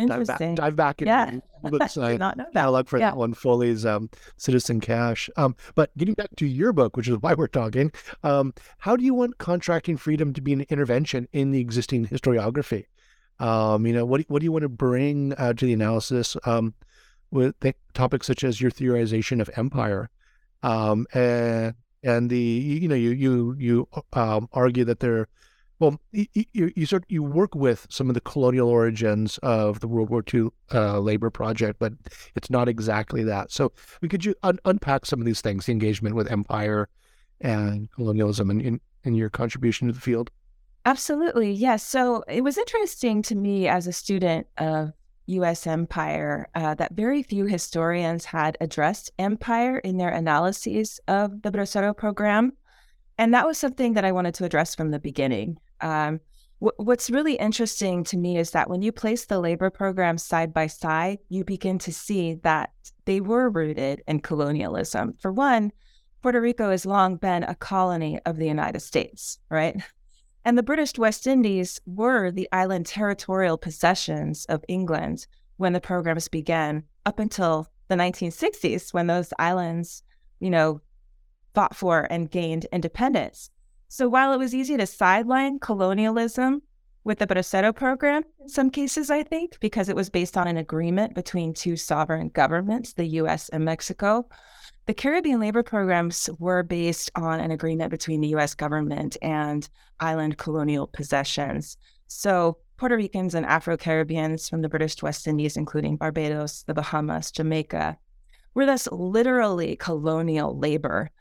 dive 0.07 0.27
back, 0.27 0.55
dive 0.55 0.77
back 0.77 1.03
into 1.03 1.13
yeah. 1.13 1.39
books. 1.71 1.97
I 1.99 2.17
not 2.17 2.37
know 2.37 2.47
that. 2.53 2.67
look 2.67 2.89
for 2.89 2.99
yeah. 2.99 3.11
that 3.11 3.17
one, 3.17 3.35
Foley's 3.35 3.87
um, 3.87 4.11
Citizen 4.37 4.81
Cash. 4.81 5.31
Um, 5.37 5.55
but 5.75 5.97
getting 5.97 6.15
back 6.15 6.35
to 6.37 6.47
your 6.47 6.73
book, 6.73 6.97
which 6.97 7.09
is 7.09 7.19
why 7.19 7.35
we're 7.35 7.47
talking, 7.47 7.93
um, 8.25 8.55
how 8.79 8.97
do 8.97 9.05
you 9.05 9.15
want 9.15 9.39
contracting 9.39 9.97
freedom 9.97 10.33
to 10.33 10.41
be 10.41 10.53
an 10.53 10.63
intervention 10.71 11.29
in 11.33 11.53
the 11.53 11.61
existing 11.61 12.07
historiography? 12.07 12.87
Um, 13.39 13.87
you 13.87 13.93
know, 13.93 14.05
what, 14.05 14.23
what 14.29 14.41
do 14.41 14.45
you 14.45 14.53
want 14.53 14.63
to 14.63 14.69
bring 14.69 15.35
uh, 15.35 15.53
to 15.55 15.67
the 15.67 15.73
analysis 15.73 16.37
um, 16.45 16.75
with 17.31 17.55
topics 17.95 18.27
such 18.27 18.45
as 18.45 18.61
your 18.61 18.71
theorization 18.71 19.41
of 19.41 19.51
empire? 19.57 20.11
Um, 20.63 21.07
and 21.15 21.75
and 22.03 22.31
the 22.31 22.39
you 22.39 22.89
know 22.89 22.95
you 22.95 23.11
you 23.11 23.57
you 23.59 23.89
um, 24.13 24.49
argue 24.53 24.85
that 24.85 25.01
they're 25.01 25.29
well 25.79 26.01
you, 26.13 26.47
you, 26.53 26.87
sort 26.87 27.05
you 27.09 27.23
work 27.23 27.55
with 27.55 27.87
some 27.91 28.09
of 28.09 28.15
the 28.15 28.21
colonial 28.21 28.69
origins 28.69 29.39
of 29.39 29.81
the 29.81 29.89
World 29.89 30.11
War 30.11 30.23
II 30.33 30.49
uh, 30.75 30.99
labor 31.01 31.31
project, 31.31 31.79
but 31.79 31.93
it's 32.35 32.51
not 32.51 32.69
exactly 32.69 33.23
that. 33.25 33.51
So 33.51 33.73
could 34.09 34.25
you 34.25 34.35
un- 34.43 34.59
unpack 34.65 35.07
some 35.07 35.21
of 35.21 35.27
these 35.27 35.41
things, 35.41 35.67
the 35.67 35.73
engagement 35.73 36.15
with 36.15 36.31
empire 36.31 36.89
and 37.41 37.91
colonialism, 37.93 38.51
and 38.51 38.61
in, 38.61 38.81
in 39.05 39.15
your 39.15 39.31
contribution 39.31 39.89
to 39.89 39.95
the 39.95 40.01
field. 40.01 40.31
Absolutely, 40.87 41.51
yes. 41.51 41.83
So 41.83 42.23
it 42.29 42.43
was 42.43 42.57
interesting 42.57 43.23
to 43.23 43.35
me 43.35 43.69
as 43.69 43.87
a 43.87 43.93
student 43.93 44.47
of 44.59 44.93
US 45.31 45.67
empire 45.67 46.49
uh, 46.55 46.75
that 46.75 46.95
very 46.95 47.23
few 47.23 47.47
historians 47.47 48.25
had 48.25 48.57
addressed 48.61 49.11
empire 49.19 49.79
in 49.79 49.97
their 49.97 50.11
analyses 50.11 51.01
of 51.09 51.43
the 51.43 51.51
Bracero 51.51 51.97
program. 51.97 52.53
And 53.19 53.35
that 53.35 53.47
was 53.47 53.59
something 53.59 53.95
that 53.95 54.05
I 54.05 54.13
wanted 54.13 54.35
to 54.35 54.45
address 54.45 54.75
from 54.75 54.91
the 54.91 54.99
beginning. 54.99 55.59
Um, 55.81 56.21
what's 56.59 57.11
really 57.11 57.35
interesting 57.35 58.05
to 58.05 58.17
me 58.17 58.39
is 58.39 58.51
that 58.51 58.69
when 58.69 58.83
you 58.83 58.93
place 58.93 59.25
the 59.25 59.41
labor 59.41 59.71
programs 59.71 60.23
side 60.23 60.53
by 60.53 60.67
side, 60.67 61.19
you 61.29 61.45
begin 61.45 61.79
to 61.79 61.93
see 61.93 62.35
that 62.43 62.71
they 63.07 63.21
were 63.21 63.49
rooted 63.49 64.03
in 64.07 64.21
colonialism. 64.21 65.15
For 65.19 65.33
one, 65.33 65.73
Puerto 66.23 66.41
Rico 66.41 66.71
has 66.71 66.85
long 66.85 67.17
been 67.17 67.45
a 67.45 67.55
colony 67.55 68.21
of 68.27 68.37
the 68.37 68.47
United 68.47 68.81
States, 68.81 69.39
right? 69.49 69.83
And 70.45 70.57
the 70.57 70.63
British 70.63 70.97
West 70.97 71.27
Indies 71.27 71.81
were 71.87 72.31
the 72.31 72.49
island 72.53 72.87
territorial 72.87 73.59
possessions 73.59 74.47
of 74.47 74.65
England 74.69 75.27
when 75.59 75.75
the 75.75 75.81
programs 75.81 76.29
began, 76.29 76.85
up 77.05 77.19
until 77.19 77.69
the 77.89 77.95
1960s, 77.95 78.95
when 78.95 79.07
those 79.07 79.33
islands, 79.39 80.03
you 80.39 80.49
know, 80.49 80.81
fought 81.55 81.77
for 81.77 82.07
and 82.11 82.31
gained 82.31 82.67
independence. 82.73 83.51
So 83.89 84.09
while 84.09 84.33
it 84.33 84.39
was 84.39 84.55
easy 84.55 84.77
to 84.77 84.87
sideline 84.87 85.59
colonialism 85.59 86.63
with 87.05 87.19
the 87.19 87.27
Bracero 87.27 87.75
program, 87.75 88.23
in 88.41 88.49
some 88.49 88.71
cases, 88.71 89.11
I 89.11 89.23
think, 89.23 89.59
because 89.61 89.89
it 89.89 89.97
was 89.97 90.09
based 90.09 90.37
on 90.37 90.47
an 90.47 90.57
agreement 90.57 91.15
between 91.15 91.53
two 91.53 91.77
sovereign 91.77 92.29
governments, 92.29 92.95
the 92.95 93.07
US 93.07 93.49
and 93.51 93.65
Mexico, 93.65 94.29
the 94.91 94.95
Caribbean 94.95 95.39
labor 95.39 95.63
programs 95.63 96.29
were 96.41 96.65
based 96.65 97.13
on 97.15 97.39
an 97.39 97.53
agreement 97.53 97.93
between 97.93 98.21
the 98.21 98.35
US 98.35 98.57
government 98.57 99.17
and 99.23 99.69
island 100.01 100.37
colonial 100.37 100.89
possessions. 100.89 101.77
So, 102.09 102.59
Puerto 102.77 102.97
Ricans 102.97 103.37
and 103.37 103.47
Afro 103.47 103.77
Caribbeans 103.77 104.49
from 104.49 104.63
the 104.63 104.69
British 104.69 105.01
West 105.01 105.29
Indies, 105.29 105.57
including 105.57 105.95
Barbados, 105.95 106.65
the 106.65 106.75
Bahamas, 106.75 107.31
Jamaica, 107.31 107.99
were 108.55 108.67
thus 108.67 108.89
literally 108.91 109.77
colonial 109.77 110.59
labor. 110.59 111.13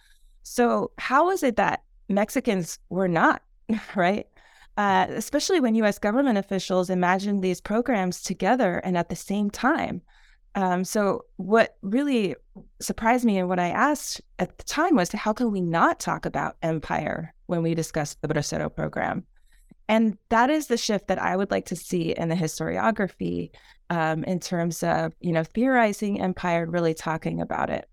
So, 0.41 0.89
how 0.97 1.29
is 1.29 1.43
it 1.43 1.57
that 1.57 1.83
Mexicans 2.07 2.79
were 2.89 3.07
not, 3.07 3.43
right? 3.95 4.25
Uh, 4.77 5.05
especially 5.09 5.59
when 5.59 5.75
US 5.75 5.99
government 5.99 6.39
officials 6.39 6.89
imagined 6.89 7.43
these 7.43 7.61
programs 7.61 8.23
together 8.23 8.79
and 8.79 8.97
at 8.97 9.09
the 9.09 9.15
same 9.15 9.51
time. 9.51 10.01
Um, 10.55 10.83
so 10.83 11.25
what 11.37 11.77
really 11.81 12.35
surprised 12.81 13.25
me 13.25 13.37
and 13.37 13.47
what 13.47 13.59
I 13.59 13.69
asked 13.69 14.21
at 14.39 14.57
the 14.57 14.63
time 14.63 14.95
was 14.95 15.11
how 15.11 15.33
can 15.33 15.51
we 15.51 15.61
not 15.61 15.99
talk 15.99 16.25
about 16.25 16.57
empire 16.61 17.33
when 17.45 17.61
we 17.61 17.75
discuss 17.75 18.15
the 18.21 18.27
Bracero 18.27 18.73
program? 18.73 19.25
And 19.87 20.17
that 20.29 20.49
is 20.49 20.67
the 20.67 20.77
shift 20.77 21.07
that 21.07 21.19
I 21.19 21.35
would 21.35 21.49
like 21.49 21.65
to 21.67 21.75
see 21.75 22.11
in 22.11 22.29
the 22.29 22.35
historiography 22.35 23.49
um, 23.89 24.23
in 24.23 24.39
terms 24.39 24.83
of, 24.83 25.13
you 25.19 25.31
know, 25.31 25.43
theorizing 25.43 26.21
empire 26.21 26.63
and 26.63 26.73
really 26.73 26.93
talking 26.93 27.41
about 27.41 27.69
it. 27.69 27.89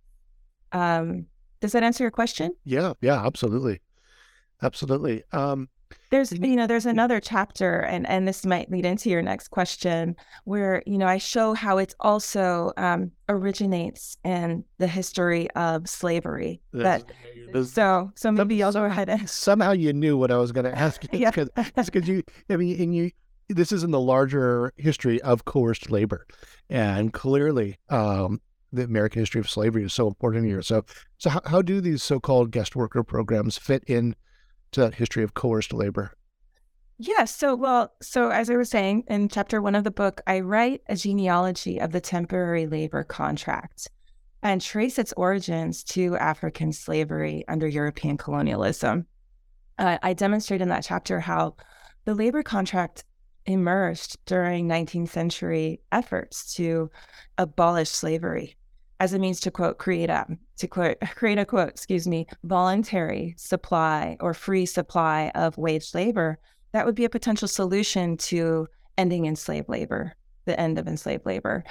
Um, 0.72 1.26
does 1.60 1.72
that 1.72 1.82
answer 1.82 2.04
your 2.04 2.10
question? 2.10 2.52
Yeah, 2.64 2.92
yeah, 3.00 3.24
absolutely. 3.24 3.80
Absolutely. 4.62 5.22
Um, 5.32 5.68
there's 6.10 6.32
you 6.32 6.56
know 6.56 6.66
there's 6.66 6.86
another 6.86 7.20
chapter 7.20 7.80
and 7.80 8.06
and 8.08 8.26
this 8.26 8.44
might 8.44 8.70
lead 8.70 8.84
into 8.84 9.10
your 9.10 9.22
next 9.22 9.48
question 9.48 10.16
where 10.44 10.82
you 10.86 10.98
know 10.98 11.06
i 11.06 11.18
show 11.18 11.54
how 11.54 11.78
it 11.78 11.94
also 12.00 12.72
um, 12.76 13.10
originates 13.28 14.16
in 14.24 14.64
the 14.78 14.86
history 14.86 15.50
of 15.52 15.88
slavery 15.88 16.60
but 16.72 17.10
so 17.64 18.10
so 18.14 18.32
maybe 18.32 18.62
i'll 18.62 18.72
go 18.72 18.84
ahead 18.84 19.08
and 19.08 19.28
somehow 19.30 19.72
you 19.72 19.92
knew 19.92 20.16
what 20.16 20.30
i 20.30 20.36
was 20.36 20.52
going 20.52 20.64
to 20.64 20.78
ask 20.78 21.02
you 21.04 21.08
yeah. 21.18 21.30
because 21.30 22.08
you 22.08 22.22
i 22.50 22.56
mean 22.56 22.80
and 22.80 22.94
you 22.94 23.10
this 23.48 23.70
is 23.70 23.84
in 23.84 23.92
the 23.92 24.00
larger 24.00 24.72
history 24.76 25.20
of 25.22 25.44
coerced 25.44 25.90
labor 25.90 26.26
and 26.68 27.12
clearly 27.12 27.78
um, 27.90 28.40
the 28.72 28.84
American 28.84 29.20
history 29.20 29.40
of 29.40 29.48
slavery 29.48 29.84
is 29.84 29.94
so 29.94 30.08
important 30.08 30.46
here. 30.46 30.62
So, 30.62 30.84
so 31.18 31.30
how, 31.30 31.40
how 31.46 31.62
do 31.62 31.80
these 31.80 32.02
so-called 32.02 32.50
guest 32.50 32.74
worker 32.74 33.02
programs 33.02 33.56
fit 33.56 33.84
in 33.86 34.16
to 34.72 34.80
that 34.80 34.94
history 34.94 35.22
of 35.22 35.34
coerced 35.34 35.72
labor? 35.72 36.12
Yeah, 36.98 37.26
so, 37.26 37.54
well, 37.54 37.92
so 38.00 38.30
as 38.30 38.48
I 38.48 38.56
was 38.56 38.70
saying 38.70 39.04
in 39.08 39.28
chapter 39.28 39.60
one 39.60 39.74
of 39.74 39.84
the 39.84 39.90
book, 39.90 40.22
I 40.26 40.40
write 40.40 40.82
a 40.88 40.96
genealogy 40.96 41.78
of 41.78 41.92
the 41.92 42.00
temporary 42.00 42.66
labor 42.66 43.04
contract 43.04 43.88
and 44.42 44.60
trace 44.60 44.98
its 44.98 45.12
origins 45.14 45.84
to 45.84 46.16
African 46.16 46.72
slavery 46.72 47.44
under 47.48 47.66
European 47.66 48.16
colonialism. 48.16 49.06
Uh, 49.78 49.98
I 50.02 50.14
demonstrate 50.14 50.62
in 50.62 50.68
that 50.68 50.84
chapter 50.84 51.20
how 51.20 51.56
the 52.06 52.14
labor 52.14 52.42
contract 52.42 53.04
emerged 53.44 54.24
during 54.24 54.66
19th 54.66 55.10
century 55.10 55.80
efforts 55.92 56.54
to 56.54 56.90
abolish 57.36 57.90
slavery 57.90 58.56
as 59.00 59.12
a 59.12 59.18
means 59.18 59.40
to 59.40 59.50
quote 59.50 59.78
create 59.78 60.10
a 60.10 60.26
to 60.56 60.66
quote 60.66 60.98
create 61.14 61.38
a 61.38 61.44
quote 61.44 61.68
excuse 61.68 62.06
me 62.06 62.26
voluntary 62.44 63.34
supply 63.36 64.16
or 64.20 64.34
free 64.34 64.66
supply 64.66 65.30
of 65.34 65.58
wage 65.58 65.94
labor 65.94 66.38
that 66.72 66.86
would 66.86 66.94
be 66.94 67.04
a 67.04 67.10
potential 67.10 67.48
solution 67.48 68.16
to 68.16 68.66
ending 68.98 69.26
enslaved 69.26 69.68
labor 69.68 70.14
the 70.46 70.58
end 70.58 70.78
of 70.78 70.86
enslaved 70.86 71.26
labor. 71.26 71.64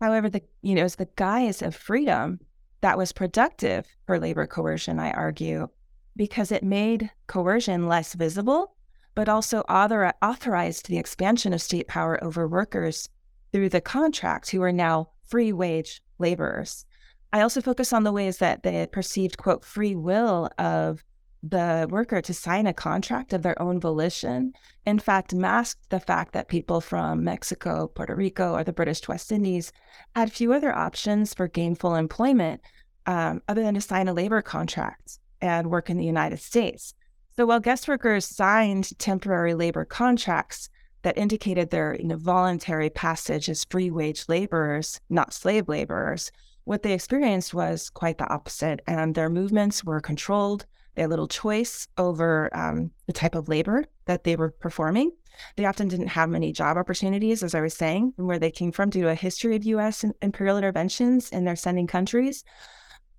However 0.00 0.28
the 0.28 0.42
you 0.62 0.74
know 0.74 0.84
it's 0.84 0.96
the 0.96 1.08
guise 1.16 1.62
of 1.62 1.74
freedom 1.74 2.40
that 2.80 2.98
was 2.98 3.12
productive 3.12 3.86
for 4.06 4.18
labor 4.18 4.46
coercion 4.46 4.98
i 4.98 5.12
argue 5.12 5.68
because 6.16 6.52
it 6.52 6.64
made 6.64 7.10
coercion 7.28 7.86
less 7.88 8.14
visible 8.14 8.74
but 9.14 9.28
also 9.28 9.60
author- 9.62 10.12
authorized 10.22 10.88
the 10.88 10.98
expansion 10.98 11.52
of 11.52 11.62
state 11.62 11.86
power 11.86 12.22
over 12.24 12.48
workers 12.48 13.08
through 13.52 13.68
the 13.68 13.80
contract 13.80 14.50
who 14.50 14.62
are 14.62 14.72
now 14.72 15.08
free 15.28 15.52
wage 15.52 16.02
laborers. 16.22 16.86
I 17.32 17.42
also 17.42 17.60
focus 17.60 17.92
on 17.92 18.04
the 18.04 18.12
ways 18.12 18.38
that 18.38 18.62
the 18.62 18.88
perceived, 18.90 19.36
quote, 19.36 19.64
free 19.64 19.94
will 19.94 20.48
of 20.58 21.04
the 21.42 21.88
worker 21.90 22.20
to 22.22 22.32
sign 22.32 22.66
a 22.66 22.74
contract 22.74 23.32
of 23.32 23.42
their 23.42 23.60
own 23.60 23.80
volition, 23.80 24.52
in 24.86 24.98
fact, 24.98 25.34
masked 25.34 25.90
the 25.90 25.98
fact 25.98 26.32
that 26.32 26.48
people 26.48 26.80
from 26.80 27.24
Mexico, 27.24 27.88
Puerto 27.88 28.14
Rico, 28.14 28.52
or 28.52 28.62
the 28.62 28.72
British 28.72 29.06
West 29.08 29.32
Indies 29.32 29.72
had 30.14 30.30
few 30.30 30.52
other 30.52 30.72
options 30.72 31.34
for 31.34 31.48
gainful 31.48 31.96
employment 31.96 32.60
um, 33.06 33.42
other 33.48 33.62
than 33.62 33.74
to 33.74 33.80
sign 33.80 34.08
a 34.08 34.12
labor 34.12 34.42
contract 34.42 35.18
and 35.40 35.70
work 35.70 35.90
in 35.90 35.96
the 35.96 36.04
United 36.04 36.38
States. 36.38 36.94
So 37.34 37.46
while 37.46 37.60
guest 37.60 37.88
workers 37.88 38.24
signed 38.24 38.96
temporary 38.98 39.54
labor 39.54 39.84
contracts 39.84 40.68
that 41.02 41.18
indicated 41.18 41.70
their 41.70 41.96
you 41.98 42.06
know, 42.06 42.16
voluntary 42.16 42.90
passage 42.90 43.48
as 43.48 43.64
free 43.64 43.90
wage 43.90 44.24
laborers, 44.28 45.00
not 45.08 45.32
slave 45.32 45.68
laborers, 45.68 46.30
what 46.64 46.82
they 46.82 46.92
experienced 46.92 47.54
was 47.54 47.90
quite 47.90 48.18
the 48.18 48.32
opposite. 48.32 48.80
And 48.86 49.14
their 49.14 49.28
movements 49.28 49.84
were 49.84 50.00
controlled. 50.00 50.66
They 50.94 51.02
had 51.02 51.10
little 51.10 51.28
choice 51.28 51.88
over 51.98 52.54
um, 52.56 52.90
the 53.06 53.12
type 53.12 53.34
of 53.34 53.48
labor 53.48 53.84
that 54.06 54.24
they 54.24 54.36
were 54.36 54.50
performing. 54.50 55.12
They 55.56 55.64
often 55.64 55.88
didn't 55.88 56.08
have 56.08 56.28
many 56.28 56.52
job 56.52 56.76
opportunities, 56.76 57.42
as 57.42 57.54
I 57.54 57.62
was 57.62 57.74
saying, 57.74 58.12
from 58.12 58.26
where 58.26 58.38
they 58.38 58.50
came 58.50 58.70
from 58.70 58.90
due 58.90 59.02
to 59.02 59.08
a 59.08 59.14
history 59.14 59.56
of 59.56 59.64
U.S. 59.64 60.04
imperial 60.20 60.58
interventions 60.58 61.30
in 61.30 61.44
their 61.44 61.56
sending 61.56 61.86
countries 61.86 62.44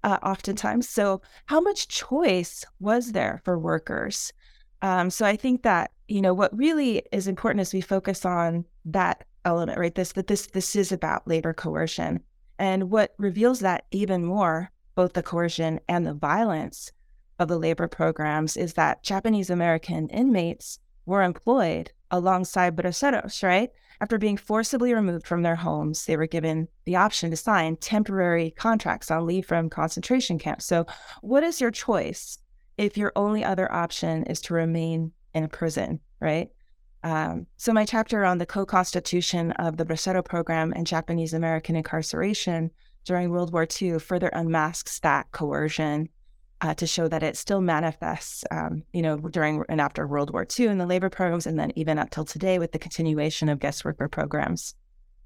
uh, 0.03 0.19
oftentimes. 0.21 0.87
So, 0.87 1.21
how 1.47 1.59
much 1.59 1.87
choice 1.87 2.63
was 2.79 3.13
there 3.13 3.41
for 3.43 3.57
workers? 3.57 4.31
Um, 4.83 5.09
so, 5.09 5.25
I 5.25 5.35
think 5.35 5.63
that 5.63 5.91
you 6.13 6.21
know 6.21 6.33
what 6.35 6.55
really 6.55 7.01
is 7.11 7.27
important 7.27 7.61
is 7.61 7.73
we 7.73 7.81
focus 7.81 8.23
on 8.23 8.65
that 8.85 9.25
element, 9.45 9.79
right? 9.79 9.95
This 9.95 10.11
that 10.11 10.27
this 10.27 10.45
this 10.45 10.75
is 10.75 10.91
about 10.91 11.27
labor 11.27 11.53
coercion, 11.53 12.21
and 12.59 12.91
what 12.91 13.15
reveals 13.17 13.61
that 13.61 13.85
even 13.89 14.23
more, 14.23 14.71
both 14.93 15.13
the 15.13 15.23
coercion 15.23 15.79
and 15.89 16.05
the 16.05 16.13
violence 16.13 16.91
of 17.39 17.47
the 17.47 17.57
labor 17.57 17.87
programs, 17.87 18.55
is 18.55 18.73
that 18.73 19.01
Japanese 19.01 19.49
American 19.49 20.07
inmates 20.09 20.77
were 21.07 21.23
employed 21.23 21.91
alongside 22.11 22.75
braceros, 22.75 23.41
right? 23.41 23.71
After 23.99 24.19
being 24.19 24.37
forcibly 24.37 24.93
removed 24.93 25.25
from 25.25 25.41
their 25.41 25.55
homes, 25.55 26.05
they 26.05 26.15
were 26.15 26.27
given 26.27 26.67
the 26.85 26.95
option 26.95 27.31
to 27.31 27.37
sign 27.37 27.75
temporary 27.77 28.51
contracts 28.51 29.09
on 29.09 29.25
leave 29.25 29.47
from 29.47 29.67
concentration 29.67 30.37
camps. 30.37 30.65
So, 30.65 30.85
what 31.21 31.41
is 31.41 31.59
your 31.59 31.71
choice 31.71 32.37
if 32.77 32.97
your 32.97 33.13
only 33.15 33.43
other 33.43 33.71
option 33.71 34.25
is 34.25 34.41
to 34.41 34.53
remain 34.53 35.11
in 35.33 35.43
a 35.43 35.47
prison, 35.47 35.99
right? 36.19 36.49
Um, 37.03 37.47
so, 37.57 37.73
my 37.73 37.85
chapter 37.85 38.23
on 38.23 38.37
the 38.37 38.45
co 38.45 38.65
constitution 38.65 39.51
of 39.53 39.77
the 39.77 39.85
Bracero 39.85 40.23
program 40.23 40.71
and 40.73 40.87
Japanese 40.87 41.33
American 41.33 41.75
incarceration 41.75 42.71
during 43.05 43.29
World 43.29 43.51
War 43.51 43.67
II 43.81 43.99
further 43.99 44.29
unmasks 44.29 44.99
that 44.99 45.29
coercion 45.31 46.07
uh, 46.61 46.73
to 46.75 46.87
show 46.87 47.09
that 47.09 47.23
it 47.23 47.35
still 47.35 47.59
manifests, 47.59 48.45
um, 48.49 48.83
you 48.93 49.01
know, 49.01 49.17
during 49.17 49.63
and 49.67 49.81
after 49.81 50.07
World 50.07 50.31
War 50.31 50.47
II 50.57 50.67
in 50.67 50.77
the 50.77 50.85
labor 50.85 51.09
programs, 51.09 51.45
and 51.45 51.59
then 51.59 51.73
even 51.75 51.99
up 51.99 52.09
till 52.09 52.23
today 52.23 52.57
with 52.57 52.71
the 52.71 52.79
continuation 52.79 53.49
of 53.49 53.59
guest 53.59 53.83
worker 53.83 54.07
programs. 54.07 54.73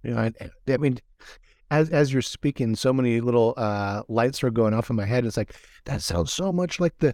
Yeah, 0.01 0.19
I, 0.19 0.73
I 0.73 0.77
mean, 0.77 0.97
as 1.69 1.89
as 1.89 2.11
you're 2.11 2.23
speaking, 2.23 2.75
so 2.75 2.91
many 2.91 3.21
little 3.21 3.53
uh, 3.55 4.01
lights 4.07 4.43
are 4.43 4.49
going 4.49 4.73
off 4.73 4.89
in 4.89 4.95
my 4.95 5.05
head. 5.05 5.25
It's 5.25 5.37
like 5.37 5.53
that 5.85 6.01
sounds 6.01 6.33
so 6.33 6.51
much 6.51 6.79
like 6.79 6.97
the 6.97 7.13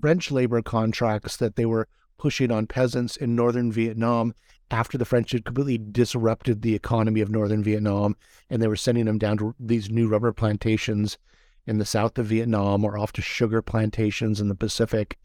French 0.00 0.30
labor 0.30 0.62
contracts 0.62 1.38
that 1.38 1.56
they 1.56 1.66
were 1.66 1.88
pushing 2.18 2.50
on 2.50 2.66
peasants 2.66 3.16
in 3.16 3.34
northern 3.34 3.70
Vietnam 3.72 4.34
after 4.70 4.98
the 4.98 5.04
French 5.04 5.32
had 5.32 5.44
completely 5.44 5.78
disrupted 5.78 6.62
the 6.62 6.74
economy 6.74 7.20
of 7.20 7.30
northern 7.30 7.62
Vietnam, 7.62 8.16
and 8.50 8.60
they 8.60 8.68
were 8.68 8.76
sending 8.76 9.04
them 9.04 9.18
down 9.18 9.38
to 9.38 9.54
these 9.60 9.90
new 9.90 10.08
rubber 10.08 10.32
plantations 10.32 11.18
in 11.66 11.78
the 11.78 11.84
south 11.84 12.18
of 12.18 12.26
Vietnam 12.26 12.84
or 12.84 12.98
off 12.98 13.12
to 13.12 13.22
sugar 13.22 13.62
plantations 13.62 14.40
in 14.40 14.48
the 14.48 14.54
Pacific. 14.54 15.18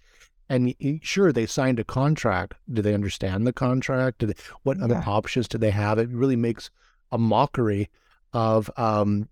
And 0.49 0.75
sure, 1.01 1.32
they 1.32 1.45
signed 1.45 1.80
a 1.80 1.84
contract. 1.84 2.56
Do 2.71 2.82
they 2.82 2.93
understand 2.93 3.47
the 3.47 3.54
contract? 3.54 4.25
They, 4.25 4.34
what 4.63 4.77
yeah. 4.77 4.86
other 4.86 5.04
options 5.08 5.47
do 5.47 5.58
they 5.58 5.71
have? 5.71 5.97
It 5.97 6.10
really 6.10 6.36
makes 6.36 6.69
a 7.12 7.17
mockery 7.17 7.89
of, 8.34 8.69
um, 8.77 9.30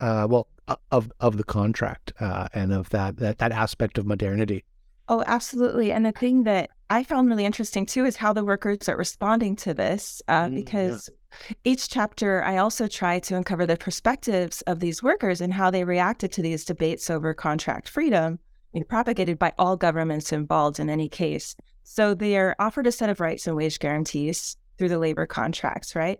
uh, 0.00 0.26
well, 0.30 0.46
of 0.92 1.10
of 1.18 1.36
the 1.36 1.44
contract 1.44 2.12
uh, 2.20 2.46
and 2.54 2.72
of 2.72 2.90
that, 2.90 3.16
that 3.16 3.38
that 3.38 3.50
aspect 3.50 3.98
of 3.98 4.06
modernity. 4.06 4.64
Oh, 5.08 5.24
absolutely. 5.26 5.90
And 5.90 6.06
the 6.06 6.12
thing 6.12 6.44
that 6.44 6.70
I 6.90 7.04
found 7.04 7.28
really 7.28 7.44
interesting 7.44 7.86
too 7.86 8.04
is 8.04 8.16
how 8.16 8.32
the 8.32 8.44
workers 8.44 8.88
are 8.88 8.96
responding 8.96 9.54
to 9.56 9.72
this, 9.72 10.20
uh, 10.26 10.46
mm, 10.46 10.56
because 10.56 11.08
yeah. 11.38 11.56
each 11.62 11.88
chapter 11.88 12.42
I 12.42 12.56
also 12.56 12.88
try 12.88 13.20
to 13.20 13.36
uncover 13.36 13.64
the 13.64 13.76
perspectives 13.76 14.60
of 14.62 14.80
these 14.80 15.00
workers 15.00 15.40
and 15.40 15.54
how 15.54 15.70
they 15.70 15.84
reacted 15.84 16.32
to 16.32 16.42
these 16.42 16.64
debates 16.64 17.08
over 17.08 17.32
contract 17.32 17.88
freedom, 17.88 18.40
propagated 18.88 19.38
by 19.38 19.52
all 19.56 19.76
governments 19.76 20.32
involved 20.32 20.80
in 20.80 20.90
any 20.90 21.08
case. 21.08 21.54
So 21.84 22.12
they 22.12 22.36
are 22.36 22.56
offered 22.58 22.88
a 22.88 22.92
set 22.92 23.08
of 23.08 23.20
rights 23.20 23.46
and 23.46 23.56
wage 23.56 23.78
guarantees 23.78 24.56
through 24.76 24.88
the 24.88 24.98
labor 24.98 25.26
contracts, 25.26 25.94
right? 25.94 26.18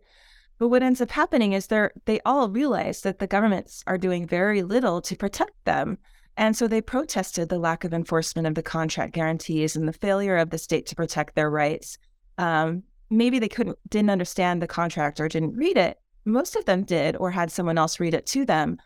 But 0.58 0.68
what 0.68 0.84
ends 0.84 1.00
up 1.00 1.10
happening 1.10 1.52
is 1.52 1.66
they 1.66 1.88
they 2.04 2.20
all 2.24 2.48
realize 2.48 3.00
that 3.00 3.18
the 3.18 3.26
governments 3.26 3.82
are 3.88 3.98
doing 3.98 4.24
very 4.24 4.62
little 4.62 5.00
to 5.02 5.16
protect 5.16 5.64
them. 5.64 5.98
And 6.36 6.56
so 6.56 6.66
they 6.66 6.80
protested 6.80 7.48
the 7.48 7.58
lack 7.58 7.84
of 7.84 7.92
enforcement 7.92 8.46
of 8.46 8.54
the 8.54 8.62
contract 8.62 9.12
guarantees 9.12 9.76
and 9.76 9.86
the 9.86 9.92
failure 9.92 10.36
of 10.36 10.50
the 10.50 10.58
state 10.58 10.86
to 10.86 10.96
protect 10.96 11.34
their 11.34 11.50
rights. 11.50 11.98
Um, 12.38 12.84
maybe 13.10 13.38
they 13.38 13.48
couldn't 13.48 13.78
didn't 13.88 14.10
understand 14.10 14.62
the 14.62 14.66
contract 14.66 15.20
or 15.20 15.28
didn't 15.28 15.56
read 15.56 15.76
it. 15.76 15.98
Most 16.24 16.56
of 16.56 16.64
them 16.64 16.84
did, 16.84 17.16
or 17.16 17.30
had 17.30 17.50
someone 17.50 17.78
else 17.78 18.00
read 18.00 18.14
it 18.14 18.26
to 18.26 18.44
them. 18.44 18.78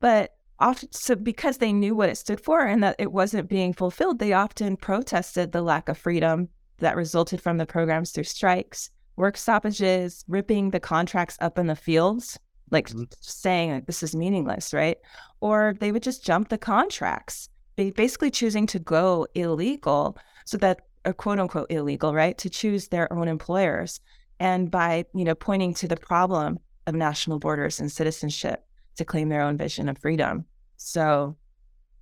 But 0.00 0.34
often, 0.58 0.92
so 0.92 1.14
because 1.14 1.58
they 1.58 1.72
knew 1.72 1.94
what 1.94 2.08
it 2.08 2.18
stood 2.18 2.40
for 2.40 2.66
and 2.66 2.82
that 2.82 2.96
it 2.98 3.12
wasn't 3.12 3.48
being 3.48 3.72
fulfilled, 3.72 4.18
they 4.18 4.32
often 4.32 4.76
protested 4.76 5.52
the 5.52 5.62
lack 5.62 5.88
of 5.88 5.98
freedom 5.98 6.48
that 6.78 6.96
resulted 6.96 7.40
from 7.40 7.58
the 7.58 7.66
programs 7.66 8.10
through 8.10 8.24
strikes, 8.24 8.90
work 9.16 9.36
stoppages, 9.36 10.24
ripping 10.28 10.70
the 10.70 10.80
contracts 10.80 11.36
up 11.40 11.58
in 11.58 11.66
the 11.66 11.76
fields 11.76 12.38
like 12.70 12.88
mm-hmm. 12.88 13.04
saying 13.20 13.72
like, 13.72 13.86
this 13.86 14.02
is 14.02 14.14
meaningless, 14.14 14.72
right? 14.72 14.98
Or 15.40 15.74
they 15.80 15.92
would 15.92 16.02
just 16.02 16.24
jump 16.24 16.48
the 16.48 16.58
contracts, 16.58 17.48
basically 17.76 18.30
choosing 18.30 18.66
to 18.68 18.78
go 18.78 19.26
illegal 19.34 20.16
so 20.44 20.56
that 20.58 20.80
a 21.04 21.14
quote 21.14 21.38
unquote 21.38 21.70
illegal, 21.70 22.14
right? 22.14 22.36
To 22.38 22.50
choose 22.50 22.88
their 22.88 23.12
own 23.12 23.28
employers. 23.28 24.00
And 24.38 24.70
by, 24.70 25.04
you 25.14 25.24
know, 25.24 25.34
pointing 25.34 25.74
to 25.74 25.88
the 25.88 25.96
problem 25.96 26.58
of 26.86 26.94
national 26.94 27.38
borders 27.38 27.80
and 27.80 27.92
citizenship 27.92 28.64
to 28.96 29.04
claim 29.04 29.28
their 29.28 29.42
own 29.42 29.56
vision 29.56 29.88
of 29.88 29.98
freedom. 29.98 30.44
So 30.76 31.36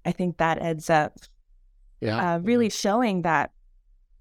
I 0.04 0.12
think 0.12 0.38
that 0.38 0.62
ends 0.62 0.88
up 0.88 1.18
yeah. 2.00 2.34
Uh, 2.34 2.38
really 2.38 2.70
showing 2.70 3.22
that, 3.22 3.50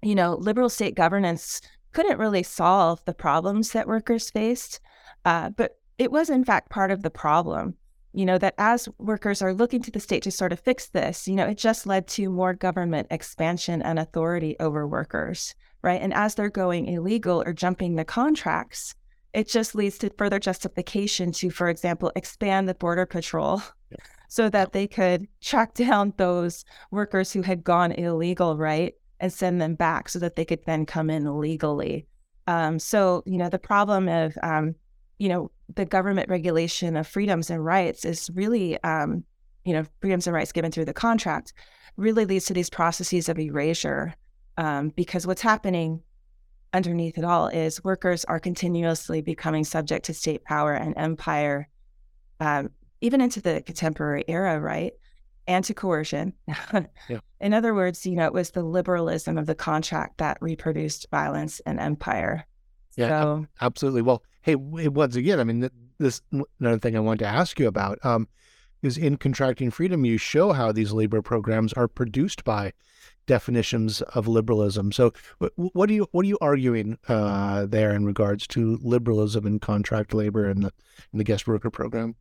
you 0.02 0.16
know, 0.16 0.34
liberal 0.34 0.68
state 0.68 0.96
governance 0.96 1.60
couldn't 1.92 2.18
really 2.18 2.42
solve 2.42 3.04
the 3.04 3.14
problems 3.14 3.70
that 3.72 3.86
workers 3.86 4.30
faced, 4.30 4.80
uh, 5.24 5.50
but 5.50 5.78
it 5.98 6.10
was 6.10 6.30
in 6.30 6.44
fact 6.44 6.70
part 6.70 6.90
of 6.90 7.02
the 7.02 7.10
problem 7.10 7.74
you 8.12 8.24
know 8.24 8.38
that 8.38 8.54
as 8.58 8.88
workers 8.98 9.42
are 9.42 9.52
looking 9.52 9.82
to 9.82 9.90
the 9.90 10.00
state 10.00 10.22
to 10.22 10.30
sort 10.30 10.52
of 10.52 10.60
fix 10.60 10.88
this 10.88 11.28
you 11.28 11.34
know 11.34 11.46
it 11.46 11.58
just 11.58 11.86
led 11.86 12.06
to 12.06 12.30
more 12.30 12.54
government 12.54 13.06
expansion 13.10 13.82
and 13.82 13.98
authority 13.98 14.56
over 14.60 14.86
workers 14.86 15.54
right? 15.82 16.02
And 16.02 16.12
as 16.12 16.34
they're 16.34 16.50
going 16.50 16.86
illegal 16.86 17.42
or 17.46 17.52
jumping 17.52 17.94
the 17.94 18.04
contracts 18.04 18.94
it 19.34 19.46
just 19.46 19.74
leads 19.74 19.98
to 19.98 20.10
further 20.16 20.38
justification 20.38 21.32
to 21.32 21.50
for 21.50 21.68
example 21.68 22.10
expand 22.16 22.68
the 22.68 22.74
border 22.74 23.06
patrol 23.06 23.62
so 24.28 24.48
that 24.48 24.72
they 24.72 24.86
could 24.86 25.28
track 25.40 25.74
down 25.74 26.12
those 26.16 26.64
workers 26.90 27.32
who 27.32 27.42
had 27.42 27.62
gone 27.62 27.92
illegal 27.92 28.56
right? 28.56 28.94
And 29.20 29.32
send 29.32 29.60
them 29.60 29.74
back 29.74 30.08
so 30.08 30.20
that 30.20 30.36
they 30.36 30.44
could 30.44 30.64
then 30.64 30.86
come 30.86 31.10
in 31.10 31.40
legally. 31.40 32.06
Um, 32.46 32.78
so 32.78 33.22
you 33.26 33.36
know 33.36 33.48
the 33.48 33.58
problem 33.58 34.08
of 34.08 34.38
um, 34.42 34.74
you 35.18 35.28
know 35.28 35.50
the 35.74 35.84
government 35.84 36.28
regulation 36.28 36.96
of 36.96 37.06
freedoms 37.06 37.50
and 37.50 37.64
rights 37.64 38.04
is 38.04 38.30
really, 38.34 38.82
um, 38.82 39.24
you 39.64 39.72
know, 39.72 39.84
freedoms 40.00 40.26
and 40.26 40.34
rights 40.34 40.52
given 40.52 40.72
through 40.72 40.86
the 40.86 40.94
contract 40.94 41.52
really 41.96 42.24
leads 42.24 42.46
to 42.46 42.54
these 42.54 42.70
processes 42.70 43.28
of 43.28 43.38
erasure. 43.38 44.14
Um, 44.56 44.88
because 44.90 45.26
what's 45.26 45.42
happening 45.42 46.02
underneath 46.72 47.16
it 47.16 47.24
all 47.24 47.48
is 47.48 47.82
workers 47.84 48.24
are 48.24 48.40
continuously 48.40 49.20
becoming 49.20 49.64
subject 49.64 50.06
to 50.06 50.14
state 50.14 50.44
power 50.44 50.74
and 50.74 50.94
empire, 50.96 51.68
um, 52.40 52.70
even 53.00 53.20
into 53.20 53.40
the 53.40 53.62
contemporary 53.62 54.24
era, 54.26 54.60
right? 54.60 54.92
And 55.46 55.64
to 55.64 55.74
coercion. 55.74 56.32
yeah. 57.08 57.20
In 57.40 57.54
other 57.54 57.72
words, 57.72 58.04
you 58.04 58.16
know, 58.16 58.26
it 58.26 58.32
was 58.32 58.50
the 58.50 58.62
liberalism 58.62 59.38
of 59.38 59.46
the 59.46 59.54
contract 59.54 60.18
that 60.18 60.38
reproduced 60.40 61.06
violence 61.10 61.60
and 61.60 61.78
empire. 61.78 62.44
Yeah, 62.96 63.08
so, 63.08 63.46
absolutely. 63.60 64.02
Well, 64.02 64.22
hey, 64.42 64.54
once 64.54 65.16
again, 65.16 65.40
I 65.40 65.44
mean, 65.44 65.68
this 65.98 66.22
another 66.60 66.78
thing 66.78 66.96
I 66.96 67.00
wanted 67.00 67.20
to 67.20 67.26
ask 67.26 67.58
you 67.58 67.66
about 67.66 67.98
um, 68.04 68.28
is 68.82 68.96
in 68.96 69.16
contracting 69.16 69.70
freedom, 69.70 70.04
you 70.04 70.18
show 70.18 70.52
how 70.52 70.72
these 70.72 70.92
labor 70.92 71.22
programs 71.22 71.72
are 71.72 71.88
produced 71.88 72.44
by 72.44 72.72
definitions 73.26 74.00
of 74.02 74.26
liberalism. 74.26 74.92
So, 74.92 75.12
what 75.56 75.90
are 75.90 75.92
you 75.92 76.08
what 76.12 76.24
are 76.24 76.28
you 76.28 76.38
arguing 76.40 76.98
uh, 77.08 77.66
there 77.66 77.92
in 77.92 78.04
regards 78.04 78.46
to 78.48 78.78
liberalism 78.82 79.46
and 79.46 79.60
contract 79.60 80.14
labor 80.14 80.48
and 80.48 80.64
the 80.64 80.72
in 81.12 81.18
the 81.18 81.24
guest 81.24 81.46
worker 81.46 81.70
program? 81.70 82.16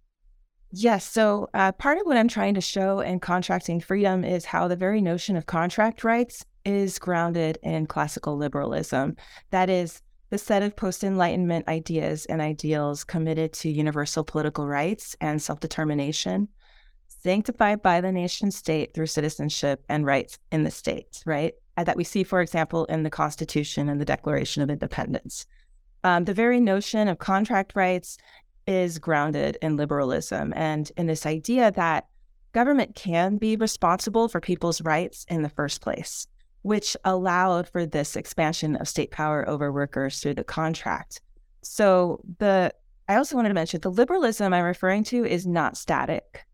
Yes. 0.72 1.06
So, 1.06 1.50
uh, 1.54 1.72
part 1.72 1.98
of 1.98 2.06
what 2.06 2.18
I'm 2.18 2.28
trying 2.28 2.54
to 2.56 2.62
show 2.62 3.00
in 3.00 3.20
contracting 3.20 3.80
freedom 3.80 4.26
is 4.26 4.46
how 4.46 4.68
the 4.68 4.76
very 4.76 5.02
notion 5.02 5.38
of 5.38 5.46
contract 5.46 6.04
rights 6.04 6.46
is 6.66 7.00
grounded 7.00 7.58
in 7.64 7.88
classical 7.88 8.36
liberalism. 8.36 9.16
That 9.52 9.70
is, 9.70 10.02
the 10.30 10.38
set 10.38 10.64
of 10.64 10.76
post 10.76 11.04
Enlightenment 11.04 11.68
ideas 11.68 12.26
and 12.26 12.42
ideals 12.42 13.04
committed 13.04 13.54
to 13.54 13.70
universal 13.70 14.24
political 14.24 14.68
rights 14.68 15.16
and 15.22 15.42
self 15.42 15.60
determination, 15.60 16.50
sanctified 17.08 17.82
by 17.82 18.02
the 18.02 18.12
nation 18.12 18.52
state 18.52 18.94
through 18.94 19.08
citizenship 19.08 19.84
and 19.88 20.06
rights 20.06 20.38
in 20.52 20.64
the 20.64 20.72
state, 20.72 21.24
right? 21.26 21.54
That 21.78 21.96
we 21.96 22.04
see, 22.04 22.24
for 22.24 22.42
example, 22.42 22.86
in 22.86 23.04
the 23.04 23.10
Constitution 23.10 23.88
and 23.88 24.02
the 24.02 24.06
Declaration 24.06 24.64
of 24.64 24.70
Independence. 24.70 25.46
Um, 26.04 26.26
the 26.26 26.34
very 26.34 26.60
notion 26.60 27.08
of 27.08 27.20
contract 27.20 27.74
rights 27.76 28.18
is 28.66 29.00
grounded 29.00 29.58
in 29.62 29.78
liberalism 29.78 30.54
and 30.56 30.92
in 30.98 31.08
this 31.08 31.26
idea 31.26 31.72
that 31.72 32.08
government 32.52 32.96
can 32.96 33.38
be 33.38 33.56
responsible 33.56 34.28
for 34.28 34.42
people's 34.42 34.82
rights 34.82 35.26
in 35.30 35.42
the 35.42 35.50
first 35.50 35.82
place, 35.82 36.28
which 36.62 36.98
allowed 37.04 37.68
for 37.70 37.86
this 37.86 38.16
expansion 38.16 38.76
of 38.76 38.88
state 38.88 39.12
power 39.12 39.48
over 39.48 39.72
workers 39.72 40.20
through 40.20 40.36
the 40.36 40.44
contract. 40.44 41.22
So 41.64 42.22
the 42.40 42.74
I 43.10 43.16
also 43.16 43.38
wanted 43.38 43.50
to 43.50 43.56
mention 43.56 43.80
the 43.80 43.92
liberalism 43.92 44.54
I'm 44.54 44.66
referring 44.66 45.06
to 45.06 45.26
is 45.26 45.48
not 45.48 45.78
static, 45.78 46.46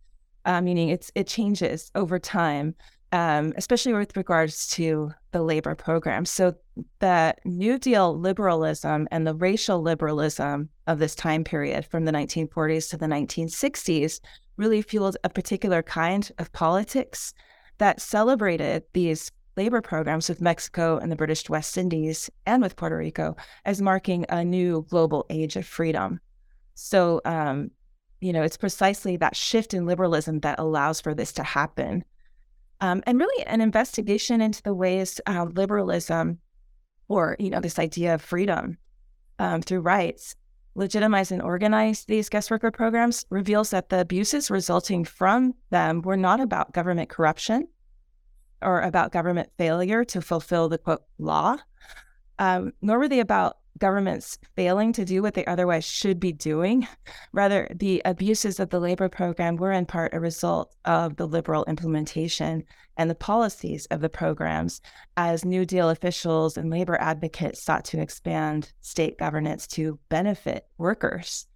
uh, 0.46 0.62
meaning 0.62 0.90
it's 0.90 1.12
it 1.16 1.28
changes 1.28 1.92
over 1.96 2.20
time 2.20 2.76
um, 3.14 3.54
especially 3.58 3.94
with 3.94 4.18
regards 4.18 4.68
to 4.70 5.14
the 5.32 5.44
labor 5.44 5.76
program. 5.76 6.26
So, 6.26 6.56
the 6.98 7.36
New 7.46 7.78
Deal 7.78 8.18
liberalism 8.18 9.08
and 9.12 9.28
the 9.28 9.36
racial 9.36 9.84
liberalism 9.84 10.70
of 10.88 10.98
this 10.98 11.14
time 11.14 11.44
period 11.44 11.86
from 11.86 12.06
the 12.06 12.12
1940s 12.12 12.90
to 12.90 12.98
the 12.98 13.06
1960s 13.06 14.20
really 14.58 14.82
fueled 14.82 15.16
a 15.24 15.30
particular 15.30 15.84
kind 15.84 16.32
of 16.40 16.52
politics 16.54 17.36
that 17.78 18.02
celebrated 18.02 18.82
these 18.94 19.32
labor 19.56 19.82
programs 19.82 20.30
with 20.30 20.42
Mexico 20.42 20.98
and 20.98 21.12
the 21.12 21.16
British 21.16 21.50
West 21.50 21.78
Indies 21.78 22.30
and 22.46 22.62
with 22.62 22.76
Puerto 22.76 22.98
Rico 22.98 23.36
as 23.66 23.82
marking 23.82 24.26
a 24.30 24.44
new 24.44 24.86
global 24.90 25.26
age 25.30 25.56
of 25.56 25.66
freedom. 25.66 26.20
So, 26.76 27.22
um, 27.26 27.72
you 28.20 28.34
know, 28.34 28.44
it's 28.44 28.58
precisely 28.58 29.18
that 29.18 29.36
shift 29.36 29.74
in 29.74 29.86
liberalism 29.86 30.40
that 30.40 30.60
allows 30.60 31.02
for 31.02 31.14
this 31.14 31.34
to 31.34 31.44
happen 31.44 32.04
um, 32.84 33.02
and 33.06 33.18
really 33.18 33.46
an 33.46 33.62
investigation 33.62 34.42
into 34.42 34.62
the 34.62 34.74
ways 34.74 35.22
uh, 35.26 35.46
liberalism 35.46 36.40
or 37.08 37.38
you 37.40 37.50
know 37.50 37.62
this 37.62 37.80
idea 37.80 38.14
of 38.14 38.22
freedom 38.22 38.78
um, 39.40 39.62
through 39.62 39.80
rights 39.80 40.36
legitimize 40.76 41.32
and 41.32 41.42
organize 41.42 42.04
these 42.06 42.28
guest 42.28 42.52
worker 42.52 42.72
programs 42.72 43.26
reveals 43.30 43.70
that 43.70 43.88
the 43.88 44.02
abuses 44.02 44.52
resulting 44.52 45.06
from 45.06 45.54
them 45.70 46.02
were 46.02 46.18
not 46.18 46.42
about 46.42 46.74
government 46.74 47.10
corruption 47.10 47.66
or 48.64 48.82
about 48.82 49.12
government 49.12 49.50
failure 49.58 50.04
to 50.06 50.22
fulfill 50.22 50.70
the 50.70 50.78
quote 50.78 51.04
law, 51.18 51.58
um, 52.40 52.72
nor 52.82 53.00
were 53.00 53.08
they 53.08 53.20
about 53.20 53.58
governments 53.78 54.38
failing 54.56 54.94
to 54.94 55.06
do 55.06 55.22
what 55.22 55.34
they 55.34 55.46
otherwise 55.46 55.84
should 55.84 56.20
be 56.20 56.32
doing. 56.32 56.88
Rather, 57.32 57.68
the 57.76 58.02
abuses 58.06 58.60
of 58.60 58.70
the 58.70 58.80
labor 58.80 59.10
program 59.10 59.56
were 59.56 59.72
in 59.72 59.86
part 59.86 60.14
a 60.14 60.20
result 60.20 60.76
of 60.86 61.16
the 61.16 61.28
liberal 61.28 61.66
implementation 61.66 62.64
and 62.98 63.10
the 63.10 63.16
policies 63.16 63.86
of 63.88 64.02
the 64.02 64.10
programs 64.10 64.82
as 65.18 65.44
New 65.44 65.66
Deal 65.66 65.90
officials 65.90 66.58
and 66.58 66.70
labor 66.70 66.98
advocates 67.02 67.62
sought 67.62 67.86
to 67.86 68.00
expand 68.00 68.72
state 68.82 69.18
governance 69.18 69.66
to 69.68 70.00
benefit 70.10 70.68
workers. 70.78 71.48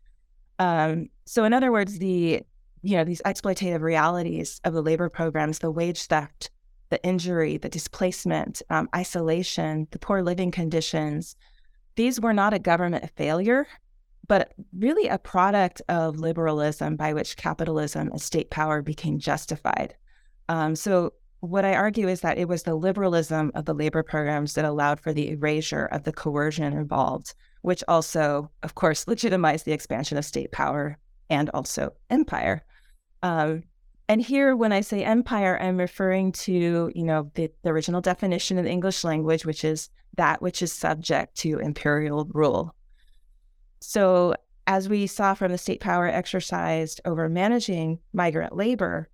Um, 0.59 1.09
so, 1.25 1.43
in 1.43 1.53
other 1.53 1.71
words, 1.71 1.99
the 1.99 2.41
you 2.81 2.95
know 2.95 3.03
these 3.03 3.21
exploitative 3.23 3.81
realities 3.81 4.61
of 4.63 4.73
the 4.73 4.81
labor 4.81 5.09
programs, 5.09 5.59
the 5.59 5.71
wage 5.71 6.03
theft, 6.03 6.49
the 6.89 7.03
injury, 7.03 7.57
the 7.57 7.69
displacement, 7.69 8.61
um, 8.69 8.89
isolation, 8.95 9.87
the 9.91 9.99
poor 9.99 10.21
living 10.21 10.51
conditions, 10.51 11.35
these 11.95 12.21
were 12.21 12.33
not 12.33 12.53
a 12.53 12.59
government 12.59 13.09
failure, 13.15 13.67
but 14.27 14.53
really 14.77 15.07
a 15.07 15.17
product 15.17 15.81
of 15.89 16.19
liberalism 16.19 16.95
by 16.95 17.13
which 17.13 17.37
capitalism 17.37 18.09
and 18.09 18.21
state 18.21 18.49
power 18.49 18.81
became 18.81 19.19
justified. 19.19 19.95
Um, 20.49 20.75
so, 20.75 21.13
what 21.41 21.65
I 21.65 21.75
argue 21.75 22.07
is 22.07 22.21
that 22.21 22.39
it 22.39 22.47
was 22.47 22.63
the 22.63 22.75
liberalism 22.75 23.51
of 23.53 23.65
the 23.65 23.73
labor 23.73 24.01
programs 24.01 24.53
that 24.55 24.65
allowed 24.65 24.99
for 24.99 25.13
the 25.13 25.29
erasure 25.29 25.85
of 25.85 26.03
the 26.03 26.11
coercion 26.11 26.73
involved, 26.73 27.35
which 27.61 27.83
also, 27.87 28.49
of 28.63 28.75
course, 28.75 29.07
legitimized 29.07 29.65
the 29.65 29.71
expansion 29.71 30.17
of 30.17 30.25
state 30.25 30.51
power 30.51 30.97
and 31.29 31.49
also 31.53 31.93
empire. 32.09 32.65
Um, 33.21 33.63
and 34.09 34.21
here, 34.21 34.55
when 34.55 34.71
I 34.71 34.81
say 34.81 35.03
empire, 35.03 35.59
I'm 35.61 35.77
referring 35.77 36.31
to, 36.33 36.91
you 36.95 37.03
know, 37.03 37.29
the, 37.33 37.51
the 37.63 37.69
original 37.69 37.99
definition 37.99 38.57
in 38.57 38.63
the 38.63 38.71
English 38.71 39.03
language, 39.03 39.45
which 39.45 39.65
is 39.65 39.89
that 40.15 40.41
which 40.41 40.61
is 40.61 40.71
subject 40.71 41.35
to 41.37 41.59
imperial 41.59 42.25
rule. 42.33 42.73
So, 43.81 44.35
as 44.65 44.87
we 44.87 45.07
saw 45.07 45.33
from 45.33 45.51
the 45.51 45.57
state 45.57 45.81
power 45.81 46.07
exercised 46.07 47.01
over 47.05 47.27
managing 47.29 47.99
migrant 48.13 48.55
labor, 48.55 49.09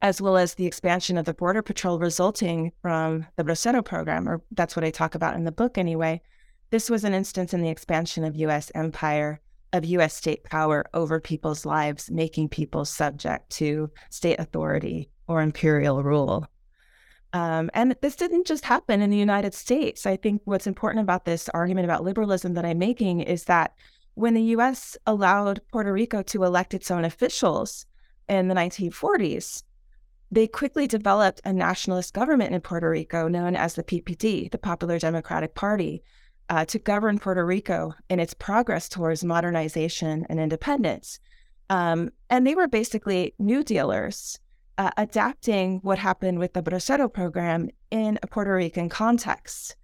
as 0.00 0.20
well 0.20 0.36
as 0.36 0.54
the 0.54 0.66
expansion 0.66 1.18
of 1.18 1.24
the 1.24 1.34
Border 1.34 1.62
Patrol 1.62 1.98
resulting 1.98 2.72
from 2.80 3.26
the 3.36 3.44
Bracero 3.44 3.84
program, 3.84 4.28
or 4.28 4.42
that's 4.52 4.76
what 4.76 4.84
I 4.84 4.90
talk 4.90 5.14
about 5.14 5.36
in 5.36 5.44
the 5.44 5.52
book 5.52 5.76
anyway, 5.76 6.22
this 6.70 6.88
was 6.88 7.04
an 7.04 7.14
instance 7.14 7.52
in 7.52 7.60
the 7.60 7.70
expansion 7.70 8.24
of 8.24 8.36
US 8.36 8.70
empire 8.74 9.40
of 9.72 9.84
US 9.84 10.14
state 10.14 10.44
power 10.44 10.84
over 10.94 11.20
people's 11.20 11.66
lives, 11.66 12.10
making 12.10 12.48
people 12.48 12.84
subject 12.84 13.50
to 13.50 13.90
state 14.10 14.38
authority 14.38 15.10
or 15.26 15.42
imperial 15.42 16.02
rule. 16.02 16.46
Um, 17.32 17.70
and 17.74 17.94
this 18.00 18.16
didn't 18.16 18.46
just 18.46 18.64
happen 18.64 19.02
in 19.02 19.10
the 19.10 19.16
United 19.16 19.52
States. 19.52 20.06
I 20.06 20.16
think 20.16 20.40
what's 20.44 20.66
important 20.66 21.02
about 21.02 21.24
this 21.24 21.48
argument 21.50 21.84
about 21.84 22.02
liberalism 22.02 22.54
that 22.54 22.64
I'm 22.64 22.78
making 22.78 23.20
is 23.20 23.44
that 23.44 23.74
when 24.14 24.34
the 24.34 24.42
US 24.56 24.96
allowed 25.06 25.60
Puerto 25.70 25.92
Rico 25.92 26.22
to 26.22 26.44
elect 26.44 26.74
its 26.74 26.90
own 26.90 27.04
officials 27.04 27.86
in 28.28 28.48
the 28.48 28.54
1940s, 28.54 29.62
they 30.30 30.46
quickly 30.46 30.86
developed 30.86 31.40
a 31.44 31.52
nationalist 31.52 32.14
government 32.14 32.54
in 32.54 32.60
Puerto 32.60 32.90
Rico 32.90 33.28
known 33.28 33.56
as 33.56 33.74
the 33.74 33.84
PPD, 33.84 34.50
the 34.50 34.58
Popular 34.58 34.98
Democratic 34.98 35.54
Party, 35.54 36.02
uh, 36.48 36.64
to 36.66 36.78
govern 36.78 37.18
Puerto 37.18 37.44
Rico 37.44 37.94
in 38.08 38.20
its 38.20 38.34
progress 38.34 38.88
towards 38.88 39.24
modernization 39.24 40.26
and 40.28 40.40
independence. 40.40 41.20
Um, 41.70 42.10
and 42.30 42.46
they 42.46 42.54
were 42.54 42.68
basically 42.68 43.34
New 43.38 43.62
Dealers 43.62 44.38
uh, 44.78 44.90
adapting 44.96 45.80
what 45.82 45.98
happened 45.98 46.38
with 46.38 46.54
the 46.54 46.62
Bracero 46.62 47.12
program 47.12 47.68
in 47.90 48.18
a 48.22 48.26
Puerto 48.26 48.54
Rican 48.54 48.88
context. 48.88 49.76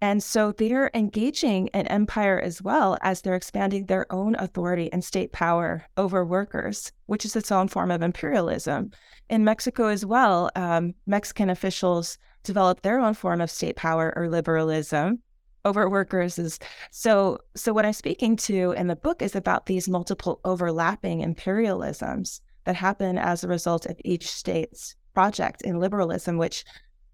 And 0.00 0.22
so 0.22 0.50
they're 0.50 0.90
engaging 0.94 1.68
an 1.74 1.86
empire 1.86 2.40
as 2.40 2.60
well 2.60 2.98
as 3.02 3.20
they're 3.20 3.36
expanding 3.36 3.86
their 3.86 4.12
own 4.12 4.34
authority 4.34 4.92
and 4.92 5.04
state 5.04 5.30
power 5.32 5.86
over 5.96 6.24
workers, 6.24 6.90
which 7.06 7.24
is 7.24 7.36
its 7.36 7.52
own 7.52 7.68
form 7.68 7.92
of 7.92 8.02
imperialism. 8.02 8.90
In 9.30 9.44
Mexico 9.44 9.86
as 9.86 10.04
well, 10.04 10.50
um, 10.56 10.94
Mexican 11.06 11.48
officials 11.48 12.18
developed 12.42 12.82
their 12.82 12.98
own 12.98 13.14
form 13.14 13.40
of 13.40 13.50
state 13.50 13.76
power 13.76 14.12
or 14.16 14.28
liberalism 14.28 15.22
over 15.64 15.88
workers 15.88 16.38
is 16.38 16.58
so 16.90 17.38
so 17.54 17.72
what 17.72 17.86
i'm 17.86 17.92
speaking 17.92 18.36
to 18.36 18.72
in 18.72 18.88
the 18.88 18.96
book 18.96 19.22
is 19.22 19.36
about 19.36 19.66
these 19.66 19.88
multiple 19.88 20.40
overlapping 20.44 21.20
imperialisms 21.20 22.40
that 22.64 22.74
happen 22.76 23.18
as 23.18 23.42
a 23.42 23.48
result 23.48 23.86
of 23.86 23.96
each 24.04 24.28
state's 24.28 24.96
project 25.14 25.62
in 25.62 25.78
liberalism 25.78 26.36
which 26.36 26.64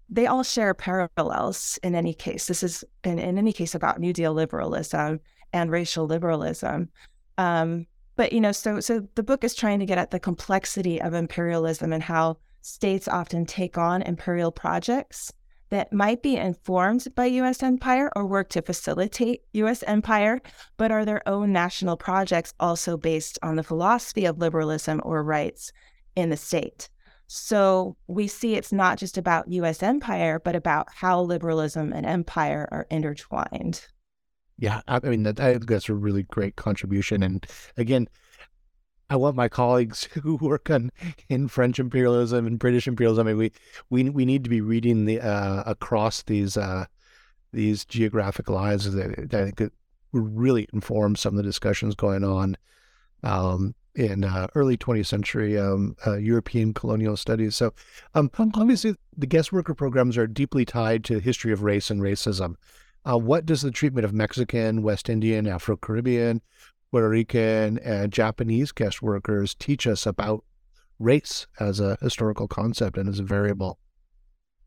they 0.09 0.25
all 0.25 0.43
share 0.43 0.73
parallels 0.73 1.77
in 1.83 1.93
any 1.93 2.13
case. 2.13 2.47
This 2.47 2.63
is 2.63 2.83
in, 3.03 3.19
in 3.19 3.37
any 3.37 3.53
case 3.53 3.75
about 3.75 3.99
new 3.99 4.11
deal 4.11 4.33
liberalism 4.33 5.19
and 5.53 5.71
racial 5.71 6.05
liberalism. 6.05 6.89
Um, 7.37 7.85
but 8.15 8.33
you 8.33 8.41
know 8.41 8.51
so 8.51 8.79
so 8.79 9.07
the 9.15 9.23
book 9.23 9.43
is 9.43 9.55
trying 9.55 9.79
to 9.79 9.85
get 9.85 9.97
at 9.97 10.11
the 10.11 10.19
complexity 10.19 11.01
of 11.01 11.13
imperialism 11.13 11.93
and 11.93 12.03
how 12.03 12.37
states 12.61 13.07
often 13.07 13.45
take 13.45 13.77
on 13.77 14.01
imperial 14.01 14.51
projects 14.51 15.31
that 15.69 15.93
might 15.93 16.21
be 16.21 16.35
informed 16.35 17.07
by 17.15 17.25
US 17.25 17.63
empire 17.63 18.11
or 18.15 18.25
work 18.25 18.49
to 18.49 18.61
facilitate 18.61 19.41
US 19.53 19.83
empire, 19.83 20.41
but 20.77 20.91
are 20.91 21.05
their 21.05 21.27
own 21.27 21.51
national 21.51 21.97
projects 21.97 22.53
also 22.59 22.97
based 22.97 23.37
on 23.43 23.55
the 23.55 23.63
philosophy 23.63 24.25
of 24.25 24.37
liberalism 24.37 25.01
or 25.03 25.23
rights 25.23 25.71
in 26.15 26.29
the 26.29 26.37
state. 26.37 26.89
So 27.27 27.95
we 28.07 28.27
see 28.27 28.55
it's 28.55 28.73
not 28.73 28.97
just 28.97 29.17
about 29.17 29.51
US 29.51 29.83
empire, 29.83 30.39
but 30.43 30.55
about 30.55 30.87
how 30.91 31.21
liberalism 31.21 31.93
and 31.93 32.05
empire 32.05 32.67
are 32.71 32.87
intertwined. 32.89 33.85
Yeah, 34.57 34.81
I 34.87 34.99
mean, 34.99 35.23
that, 35.23 35.65
that's 35.67 35.89
a 35.89 35.93
really 35.93 36.23
great 36.23 36.55
contribution. 36.55 37.23
And 37.23 37.45
again, 37.77 38.07
I 39.09 39.15
want 39.15 39.35
my 39.35 39.49
colleagues 39.49 40.03
who 40.23 40.35
work 40.35 40.69
on 40.69 40.91
in 41.27 41.47
French 41.47 41.79
imperialism 41.79 42.45
and 42.45 42.59
British 42.59 42.87
imperialism. 42.87 43.27
I 43.27 43.31
mean, 43.31 43.37
we 43.37 43.51
we 43.89 44.09
we 44.09 44.25
need 44.25 44.43
to 44.43 44.49
be 44.49 44.61
reading 44.61 45.05
the 45.05 45.21
uh, 45.21 45.63
across 45.65 46.23
these 46.23 46.57
uh, 46.57 46.85
these 47.51 47.85
geographic 47.85 48.49
lines 48.49 48.91
that 48.91 49.33
I 49.33 49.43
think 49.43 49.57
that 49.57 49.73
really 50.11 50.67
inform 50.73 51.15
some 51.15 51.33
of 51.33 51.37
the 51.37 51.43
discussions 51.43 51.95
going 51.95 52.23
on 52.23 52.57
um, 53.23 53.75
in 53.95 54.23
uh, 54.23 54.47
early 54.55 54.77
20th 54.77 55.07
century 55.07 55.57
um, 55.57 55.95
uh, 56.05 56.15
European 56.17 56.73
colonial 56.73 57.17
studies. 57.17 57.55
So, 57.55 57.73
um, 58.15 58.29
obviously, 58.37 58.95
the 59.17 59.27
guest 59.27 59.51
worker 59.51 59.73
programs 59.73 60.17
are 60.17 60.27
deeply 60.27 60.65
tied 60.65 61.03
to 61.05 61.15
the 61.15 61.21
history 61.21 61.51
of 61.51 61.63
race 61.63 61.89
and 61.89 62.01
racism. 62.01 62.55
Uh, 63.09 63.17
what 63.17 63.45
does 63.45 63.61
the 63.61 63.71
treatment 63.71 64.05
of 64.05 64.13
Mexican, 64.13 64.83
West 64.83 65.09
Indian, 65.09 65.47
Afro 65.47 65.77
Caribbean, 65.77 66.41
Puerto 66.91 67.09
Rican, 67.09 67.77
and 67.79 68.11
Japanese 68.11 68.71
guest 68.71 69.01
workers 69.01 69.55
teach 69.55 69.85
us 69.87 70.05
about 70.05 70.43
race 70.99 71.47
as 71.59 71.79
a 71.79 71.97
historical 72.01 72.47
concept 72.47 72.97
and 72.97 73.09
as 73.09 73.19
a 73.19 73.23
variable? 73.23 73.79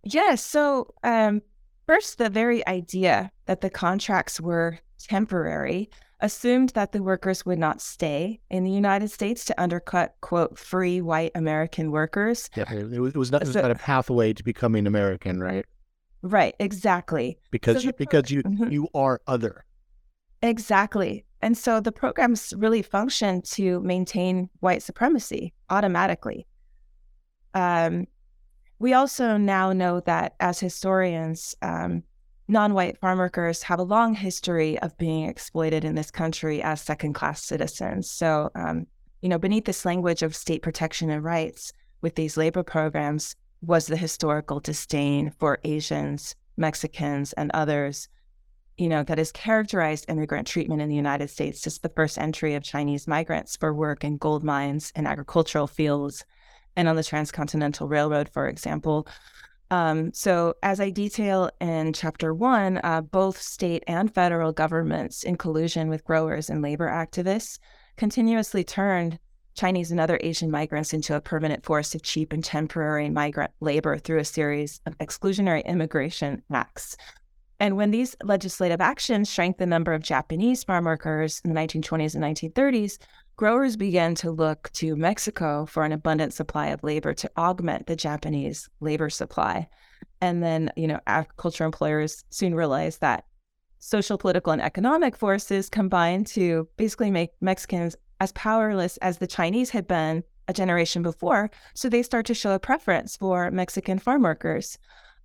Yes. 0.05 0.45
So, 0.45 0.93
um, 1.05 1.43
first, 1.87 2.19
the 2.19 2.31
very 2.31 2.67
idea 2.67 3.31
that 3.47 3.61
the 3.61 3.71
contracts 3.71 4.41
were 4.41 4.79
temporary 4.99 5.91
assumed 6.21 6.71
that 6.71 6.93
the 6.93 7.03
workers 7.03 7.45
would 7.45 7.59
not 7.59 7.81
stay 7.81 8.41
in 8.49 8.65
the 8.65 8.71
United 8.71 9.11
States 9.11 9.45
to 9.45 9.61
undercut, 9.61 10.15
quote, 10.21 10.57
free 10.57 11.01
white 11.01 11.33
American 11.35 11.91
workers. 11.91 12.49
Yeah, 12.57 12.73
it 12.73 13.01
was, 13.01 13.15
it 13.15 13.19
was 13.19 13.33
not, 13.33 13.43
it 13.43 13.49
was 13.49 13.57
not 13.57 13.71
a 13.71 13.75
pathway 13.75 14.33
to 14.33 14.45
becoming 14.45 14.87
American, 14.87 15.41
right? 15.41 15.67
Right, 16.23 16.55
exactly. 16.61 17.39
Because 17.51 17.83
so 17.83 17.89
you, 17.89 17.93
because 17.95 18.31
you 18.31 18.45
mm-hmm. 18.45 18.71
you 18.71 18.89
are 18.95 19.21
other. 19.27 19.65
Exactly. 20.41 21.25
And 21.43 21.59
so 21.59 21.81
the 21.81 21.93
programs 21.93 22.55
really 22.57 22.83
function 22.83 23.43
to 23.43 23.81
maintain 23.81 24.49
white 24.61 24.83
supremacy 24.83 25.53
automatically. 25.69 26.47
Um, 27.53 28.07
we 28.79 28.95
also 28.95 29.37
now 29.37 29.73
know 29.73 30.01
that 30.01 30.35
as 30.41 30.61
historians, 30.61 31.55
um, 31.61 32.05
non 32.49 32.75
white 32.75 32.99
farm 32.99 33.19
workers 33.19 33.63
have 33.65 33.81
a 33.81 33.85
long 33.85 34.15
history 34.15 34.79
of 34.81 34.97
being 34.99 35.29
exploited 35.29 35.85
in 35.85 35.97
this 35.97 36.11
country 36.11 36.63
as 36.63 36.81
second 36.81 37.15
class 37.15 37.43
citizens. 37.43 38.11
So, 38.11 38.51
um, 38.55 38.87
you 39.21 39.29
know, 39.29 39.39
beneath 39.39 39.65
this 39.65 39.85
language 39.85 40.23
of 40.23 40.37
state 40.37 40.63
protection 40.63 41.11
and 41.11 41.25
rights 41.25 41.73
with 42.01 42.15
these 42.15 42.37
labor 42.37 42.63
programs 42.63 43.37
was 43.63 43.87
the 43.87 43.97
historical 43.97 44.61
disdain 44.61 45.33
for 45.39 45.59
Asians, 45.65 46.35
Mexicans, 46.57 47.33
and 47.35 47.51
others, 47.55 48.09
you 48.77 48.89
know, 48.89 49.03
that 49.03 49.19
has 49.19 49.33
characterized 49.33 50.07
immigrant 50.09 50.47
treatment 50.47 50.81
in 50.81 50.89
the 50.89 50.95
United 50.95 51.29
States 51.29 51.61
since 51.61 51.79
the 51.79 51.89
first 51.91 52.19
entry 52.19 52.55
of 52.55 52.63
Chinese 52.63 53.07
migrants 53.07 53.57
for 53.57 53.75
work 53.75 54.05
in 54.05 54.17
gold 54.17 54.43
mines 54.43 54.93
and 54.95 55.07
agricultural 55.07 55.67
fields 55.67 56.25
and 56.77 56.89
on 56.89 56.97
the 56.97 57.05
Transcontinental 57.05 57.89
Railroad, 57.89 58.29
for 58.29 58.49
example. 58.49 59.07
Um, 59.71 60.13
so, 60.13 60.55
as 60.63 60.81
I 60.81 60.91
detail 60.91 61.51
in 61.61 61.93
chapter 61.93 62.35
one, 62.35 62.79
uh, 62.85 63.01
both 63.01 63.41
state 63.41 63.83
and 63.87 64.13
federal 64.13 64.53
governments, 64.53 65.23
in 65.23 65.37
collusion 65.37 65.89
with 65.89 66.05
growers 66.05 66.51
and 66.51 66.61
labor 66.61 66.89
activists, 66.89 67.59
continuously 67.97 68.65
turned 68.65 69.19
Chinese 69.55 69.91
and 69.91 70.01
other 70.01 70.19
Asian 70.23 70.51
migrants 70.51 70.93
into 70.93 71.15
a 71.15 71.21
permanent 71.21 71.65
force 71.65 71.95
of 71.95 72.03
cheap 72.03 72.33
and 72.33 72.45
temporary 72.45 73.09
migrant 73.09 73.53
labor 73.61 73.99
through 73.99 74.19
a 74.19 74.25
series 74.25 74.81
of 74.87 74.97
exclusionary 74.99 75.65
immigration 75.65 76.43
acts. 76.53 76.97
And 77.63 77.77
when 77.77 77.93
these 77.93 78.17
legislative 78.25 78.81
actions 78.81 79.31
shrank 79.31 79.59
the 79.59 79.67
number 79.67 79.93
of 79.93 80.03
Japanese 80.03 80.65
farm 80.65 80.85
workers 80.85 81.41
in 81.45 81.55
the 81.55 81.61
1920s 81.61 82.17
and 82.17 82.25
1930s, 82.25 82.99
growers 83.37 83.77
began 83.77 84.17
to 84.17 84.33
look 84.33 84.69
to 84.73 84.97
Mexico 84.97 85.65
for 85.67 85.85
an 85.85 85.93
abundant 85.93 86.35
supply 86.35 86.67
of 86.71 86.83
labor 86.83 87.15
to 87.15 87.31
augment 87.37 87.87
the 87.87 87.95
Japanese 87.95 88.69
labor 88.81 89.09
supply. 89.09 89.69
And 90.21 90.43
then, 90.43 90.73
you 90.77 90.89
know, 90.89 90.99
agriculture 91.07 91.65
employers 91.65 92.25
soon 92.31 92.53
realized 92.53 93.01
that 93.01 93.27
social, 93.79 94.19
political, 94.19 94.53
and 94.53 94.61
economic 94.61 95.15
forces 95.15 95.69
combined 95.69 96.27
to 96.29 96.67
basically 96.77 97.13
make 97.13 97.31
Mexicans 97.41 97.95
as 98.19 98.33
powerless 98.33 98.97
as 98.97 99.19
the 99.19 99.29
Chinese 99.29 99.71
had 99.71 99.87
been 99.87 100.25
a 100.49 100.53
generation 100.53 101.01
before. 101.01 101.49
So 101.75 101.89
they 101.89 102.03
start 102.03 102.27
to 102.27 102.35
show 102.35 102.55
a 102.55 102.59
preference 102.59 103.17
for 103.17 103.53
Mexican 103.53 104.01
farm 104.01 104.23
workers. 104.23 104.79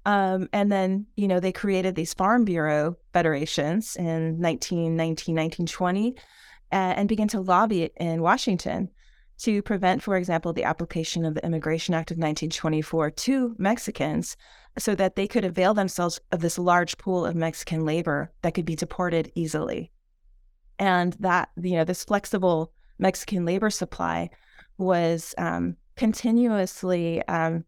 Um, 0.07 0.47
and 0.53 0.71
then, 0.71 1.05
you 1.17 1.27
know, 1.27 1.41
they 1.41 1.51
created 1.51 1.93
these 1.95 2.13
farm 2.13 2.45
bureau 2.45 2.95
federations 3.11 3.97
in 3.97 4.39
1919, 4.39 5.35
1920 5.35 6.15
and 6.71 7.09
began 7.09 7.27
to 7.27 7.41
lobby 7.41 7.89
in 7.97 8.21
Washington 8.21 8.89
to 9.39 9.61
prevent, 9.61 10.01
for 10.01 10.15
example, 10.15 10.53
the 10.53 10.63
application 10.63 11.25
of 11.25 11.35
the 11.35 11.45
Immigration 11.45 11.93
Act 11.93 12.11
of 12.11 12.15
1924 12.15 13.11
to 13.11 13.53
Mexicans 13.57 14.37
so 14.77 14.95
that 14.95 15.17
they 15.17 15.27
could 15.27 15.43
avail 15.43 15.73
themselves 15.73 16.21
of 16.31 16.39
this 16.39 16.57
large 16.57 16.97
pool 16.97 17.25
of 17.25 17.35
Mexican 17.35 17.83
labor 17.83 18.31
that 18.43 18.53
could 18.53 18.65
be 18.65 18.77
deported 18.77 19.29
easily. 19.35 19.91
And 20.79 21.17
that, 21.19 21.49
you 21.61 21.75
know, 21.75 21.83
this 21.83 22.05
flexible 22.05 22.71
Mexican 22.97 23.43
labor 23.43 23.69
supply 23.69 24.29
was 24.77 25.35
um, 25.37 25.75
continuously, 25.97 27.21
um, 27.27 27.65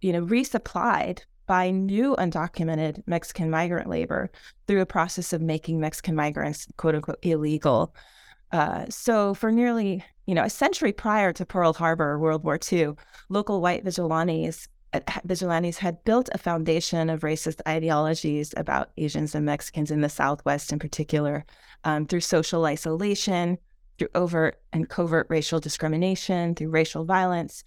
you 0.00 0.12
know, 0.12 0.26
resupplied 0.26 1.20
by 1.46 1.70
new 1.70 2.16
undocumented 2.16 3.02
Mexican 3.06 3.50
migrant 3.50 3.88
labor 3.88 4.30
through 4.66 4.80
a 4.80 4.86
process 4.86 5.32
of 5.32 5.40
making 5.40 5.80
Mexican 5.80 6.14
migrants, 6.14 6.66
quote 6.76 6.94
unquote, 6.94 7.18
illegal. 7.22 7.94
Uh, 8.52 8.86
so, 8.88 9.34
for 9.34 9.50
nearly 9.50 10.04
you 10.26 10.34
know 10.34 10.44
a 10.44 10.50
century 10.50 10.92
prior 10.92 11.32
to 11.32 11.46
Pearl 11.46 11.72
Harbor, 11.72 12.18
World 12.18 12.44
War 12.44 12.58
II, 12.70 12.92
local 13.28 13.60
white 13.60 13.84
vigilantes 13.84 14.68
uh, 14.92 15.00
vigilantes 15.24 15.78
had 15.78 16.02
built 16.04 16.28
a 16.32 16.38
foundation 16.38 17.10
of 17.10 17.20
racist 17.20 17.60
ideologies 17.66 18.54
about 18.56 18.90
Asians 18.96 19.34
and 19.34 19.44
Mexicans 19.44 19.90
in 19.90 20.00
the 20.00 20.08
Southwest, 20.08 20.72
in 20.72 20.78
particular, 20.78 21.44
um, 21.84 22.06
through 22.06 22.20
social 22.20 22.64
isolation, 22.64 23.58
through 23.98 24.08
overt 24.14 24.60
and 24.72 24.88
covert 24.88 25.26
racial 25.28 25.58
discrimination, 25.58 26.54
through 26.54 26.70
racial 26.70 27.04
violence, 27.04 27.64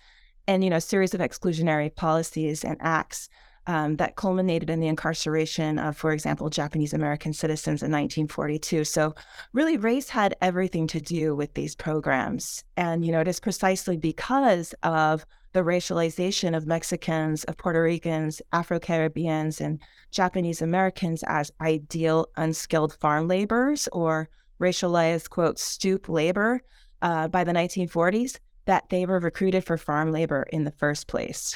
and 0.48 0.64
you 0.64 0.70
know 0.70 0.78
a 0.78 0.82
series 0.82 1.14
of 1.14 1.22
exclusionary 1.22 1.94
policies 1.94 2.64
and 2.64 2.78
acts 2.80 3.30
um, 3.70 3.98
that 3.98 4.16
culminated 4.16 4.68
in 4.72 4.80
the 4.80 4.88
incarceration 4.88 5.78
of, 5.78 5.96
for 5.96 6.12
example, 6.12 6.50
Japanese 6.50 6.92
American 6.92 7.34
citizens 7.34 7.84
in 7.84 7.92
1942. 7.92 8.84
So, 8.84 9.14
really, 9.54 9.78
race 9.78 10.10
had 10.10 10.36
everything 10.42 10.88
to 10.88 11.00
do 11.00 11.36
with 11.36 11.54
these 11.54 11.76
programs. 11.76 12.64
And, 12.78 13.06
you 13.06 13.12
know, 13.12 13.20
it 13.20 13.28
is 13.28 13.40
precisely 13.40 13.96
because 13.96 14.74
of 14.82 15.24
the 15.54 15.60
racialization 15.60 16.58
of 16.58 16.66
Mexicans, 16.66 17.44
of 17.44 17.58
Puerto 17.58 17.84
Ricans, 17.84 18.42
Afro 18.54 18.80
Caribbeans, 18.80 19.62
and 19.62 19.80
Japanese 20.10 20.64
Americans 20.64 21.24
as 21.28 21.52
ideal 21.62 22.26
unskilled 22.38 22.96
farm 22.96 23.28
laborers 23.28 23.88
or 23.92 24.30
racialized, 24.60 25.30
quote, 25.30 25.60
stoop 25.60 26.10
labor 26.10 26.60
uh, 27.04 27.28
by 27.28 27.44
the 27.44 27.54
1940s 27.54 28.40
that 28.66 28.90
they 28.90 29.06
were 29.06 29.20
recruited 29.20 29.64
for 29.64 29.78
farm 29.78 30.12
labor 30.12 30.48
in 30.52 30.64
the 30.64 30.72
first 30.72 31.06
place. 31.06 31.56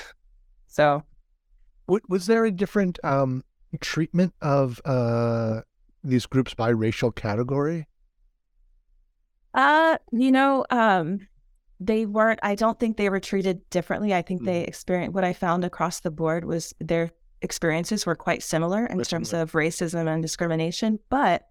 So, 0.68 1.04
was 1.88 2.26
there 2.28 2.46
a 2.46 2.52
different 2.52 3.00
um, 3.04 3.44
treatment 3.82 4.34
of 4.42 4.82
uh, 4.86 5.62
these 6.04 6.26
groups 6.26 6.54
by 6.54 6.70
racial 6.70 7.12
category? 7.12 7.88
Uh, 9.54 9.98
you 10.12 10.32
know, 10.32 10.66
um, 10.70 11.28
they 11.80 12.06
weren't. 12.06 12.40
I 12.44 12.56
don't 12.56 12.80
think 12.80 12.98
they 12.98 13.10
were 13.10 13.20
treated 13.20 13.70
differently. 13.70 14.14
I 14.14 14.22
think 14.22 14.42
mm. 14.42 14.46
they 14.46 14.62
experienced 14.62 15.14
what 15.14 15.24
I 15.24 15.34
found 15.34 15.64
across 15.64 16.00
the 16.00 16.12
board 16.12 16.46
was 16.46 16.74
their 16.80 17.12
experiences 17.42 18.06
were 18.06 18.16
quite 18.16 18.42
similar 18.42 18.86
in 18.86 19.02
terms 19.02 19.34
of 19.34 19.52
racism 19.52 20.08
and 20.08 20.22
discrimination. 20.22 20.98
But 21.10 21.44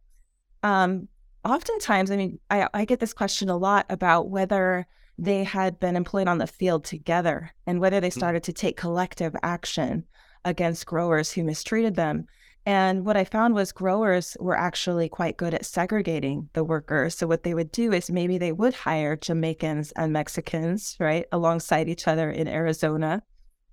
um, 0.62 1.08
oftentimes, 1.44 2.10
I 2.10 2.16
mean, 2.16 2.38
I, 2.50 2.66
I 2.72 2.84
get 2.84 2.98
this 2.98 3.12
question 3.12 3.50
a 3.50 3.56
lot 3.56 3.86
about 3.90 4.30
whether 4.30 4.86
they 5.18 5.44
had 5.44 5.78
been 5.78 5.94
employed 5.94 6.28
on 6.28 6.38
the 6.38 6.46
field 6.46 6.84
together 6.84 7.52
and 7.66 7.78
whether 7.78 8.00
they 8.00 8.08
mm. 8.08 8.14
started 8.14 8.42
to 8.44 8.52
take 8.52 8.76
collective 8.76 9.36
action 9.42 10.04
against 10.44 10.86
growers 10.86 11.32
who 11.32 11.44
mistreated 11.44 11.94
them. 11.94 12.26
And 12.64 13.04
what 13.04 13.16
I 13.16 13.24
found 13.24 13.54
was 13.54 13.72
growers 13.72 14.36
were 14.38 14.56
actually 14.56 15.08
quite 15.08 15.36
good 15.36 15.52
at 15.52 15.66
segregating 15.66 16.48
the 16.52 16.62
workers. 16.62 17.16
So, 17.16 17.26
what 17.26 17.42
they 17.42 17.54
would 17.54 17.72
do 17.72 17.92
is 17.92 18.08
maybe 18.08 18.38
they 18.38 18.52
would 18.52 18.74
hire 18.74 19.16
Jamaicans 19.16 19.92
and 19.92 20.12
Mexicans, 20.12 20.96
right, 21.00 21.26
alongside 21.32 21.88
each 21.88 22.06
other 22.06 22.30
in 22.30 22.46
Arizona 22.46 23.22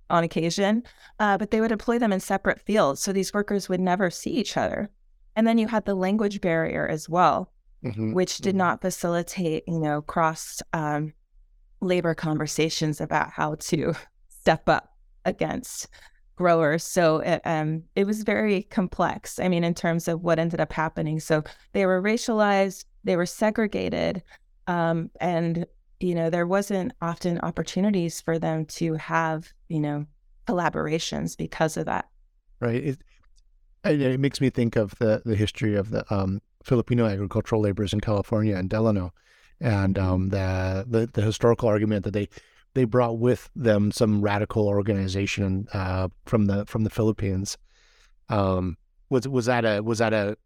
on 0.08 0.24
occasion, 0.24 0.82
uh, 1.20 1.38
but 1.38 1.52
they 1.52 1.60
would 1.60 1.70
employ 1.70 2.00
them 2.00 2.12
in 2.12 2.18
separate 2.18 2.60
fields. 2.60 3.00
So, 3.00 3.12
these 3.12 3.32
workers 3.32 3.68
would 3.68 3.80
never 3.80 4.10
see 4.10 4.30
each 4.30 4.56
other. 4.56 4.90
And 5.36 5.46
then 5.46 5.58
you 5.58 5.68
had 5.68 5.84
the 5.84 5.94
language 5.94 6.40
barrier 6.40 6.88
as 6.88 7.08
well, 7.08 7.52
mm-hmm. 7.84 8.12
which 8.12 8.38
did 8.38 8.50
mm-hmm. 8.50 8.58
not 8.58 8.82
facilitate, 8.82 9.62
you 9.68 9.78
know, 9.78 10.02
cross 10.02 10.60
um, 10.72 11.12
labor 11.80 12.14
conversations 12.14 13.00
about 13.00 13.30
how 13.30 13.54
to 13.54 13.94
step 14.28 14.68
up 14.68 14.96
against 15.24 15.86
growers. 16.40 16.82
So 16.82 17.18
it, 17.18 17.42
um, 17.44 17.82
it 17.94 18.06
was 18.06 18.22
very 18.22 18.62
complex. 18.78 19.38
I 19.38 19.48
mean, 19.48 19.62
in 19.62 19.74
terms 19.74 20.08
of 20.08 20.22
what 20.22 20.38
ended 20.38 20.58
up 20.58 20.72
happening. 20.72 21.20
So 21.20 21.44
they 21.74 21.84
were 21.84 22.00
racialized, 22.00 22.86
they 23.04 23.16
were 23.16 23.26
segregated, 23.26 24.22
um, 24.66 25.10
and 25.20 25.66
you 26.00 26.14
know 26.14 26.30
there 26.30 26.46
wasn't 26.46 26.92
often 27.02 27.38
opportunities 27.40 28.22
for 28.22 28.38
them 28.38 28.64
to 28.78 28.94
have 28.94 29.52
you 29.68 29.80
know 29.80 30.06
collaborations 30.46 31.36
because 31.36 31.76
of 31.76 31.84
that. 31.84 32.06
Right. 32.58 32.82
It, 32.90 32.98
it 33.84 34.20
makes 34.20 34.40
me 34.40 34.48
think 34.50 34.76
of 34.76 34.94
the 34.98 35.20
the 35.26 35.36
history 35.36 35.76
of 35.76 35.90
the 35.90 36.02
um, 36.08 36.40
Filipino 36.64 37.04
agricultural 37.04 37.60
laborers 37.60 37.92
in 37.92 38.00
California 38.00 38.56
and 38.56 38.70
Delano. 38.70 39.12
and 39.60 39.98
um, 39.98 40.30
the, 40.30 40.86
the 40.88 41.06
the 41.12 41.22
historical 41.22 41.68
argument 41.68 42.04
that 42.04 42.14
they 42.14 42.28
they 42.74 42.84
brought 42.84 43.18
with 43.18 43.50
them 43.56 43.90
some 43.90 44.20
radical 44.20 44.68
organization 44.68 45.66
uh, 45.72 46.08
from 46.26 46.46
the 46.46 46.64
from 46.66 46.84
the 46.84 46.90
Philippines. 46.90 47.58
Um, 48.28 48.76
was 49.08 49.26
was 49.26 49.46
that 49.46 49.64
a 49.64 49.82
was 49.82 49.98
that 49.98 50.12
a 50.12 50.36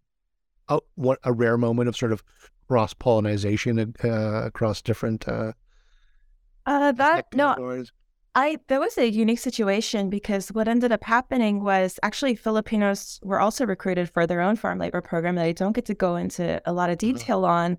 a, 0.68 0.79
what, 0.95 1.18
a 1.25 1.33
rare 1.33 1.59
moment 1.59 1.89
of 1.89 1.97
sort 1.97 2.12
of 2.12 2.22
cross 2.68 2.95
pollination 2.95 3.95
uh, 4.03 4.09
across 4.45 4.81
different? 4.81 5.29
Uh, 5.29 5.53
uh, 6.66 6.93
that 6.93 7.27
no, 7.35 7.85
I 8.35 8.59
that 8.68 8.81
was 8.81 8.97
a 8.99 9.09
unique 9.09 9.39
situation 9.39 10.09
because 10.11 10.49
what 10.49 10.66
ended 10.66 10.93
up 10.93 11.05
happening 11.05 11.62
was 11.62 12.01
actually 12.03 12.35
Filipinos 12.37 13.20
were 13.22 13.39
also 13.39 13.66
recruited 13.66 14.09
for 14.09 14.27
their 14.27 14.41
own 14.41 14.57
farm 14.57 14.79
labor 14.79 15.01
program 15.01 15.37
that 15.37 15.45
I 15.45 15.53
don't 15.53 15.75
get 15.75 15.85
to 15.87 15.95
go 15.95 16.16
into 16.16 16.61
a 16.64 16.72
lot 16.72 16.91
of 16.91 16.95
uh-huh. 16.95 17.12
detail 17.12 17.45
on 17.45 17.79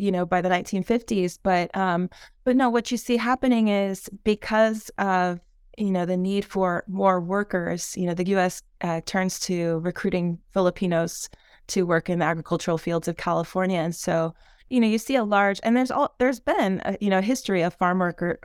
you 0.00 0.10
know, 0.10 0.24
by 0.24 0.40
the 0.40 0.48
1950s. 0.48 1.38
But 1.42 1.74
um, 1.76 2.08
but 2.44 2.56
no, 2.56 2.70
what 2.70 2.90
you 2.90 2.96
see 2.96 3.16
happening 3.16 3.68
is 3.68 4.08
because 4.24 4.90
of 4.98 5.40
you 5.76 5.90
know 5.90 6.06
the 6.06 6.16
need 6.16 6.44
for 6.44 6.84
more 6.88 7.20
workers, 7.20 7.96
you 7.96 8.06
know, 8.06 8.14
the 8.14 8.26
U.S. 8.28 8.62
Uh, 8.80 9.00
turns 9.04 9.38
to 9.40 9.78
recruiting 9.80 10.38
Filipinos 10.52 11.28
to 11.68 11.84
work 11.84 12.08
in 12.08 12.18
the 12.18 12.24
agricultural 12.24 12.78
fields 12.78 13.08
of 13.08 13.16
California, 13.16 13.78
and 13.78 13.94
so 13.94 14.34
you 14.70 14.80
know 14.80 14.86
you 14.86 14.98
see 14.98 15.16
a 15.16 15.24
large 15.24 15.60
and 15.62 15.76
there's 15.76 15.90
all 15.90 16.14
there's 16.18 16.40
been 16.40 16.80
a, 16.84 16.96
you 17.00 17.10
know 17.10 17.20
history 17.20 17.62
of 17.62 17.74
farm 17.74 17.98
worker 17.98 18.38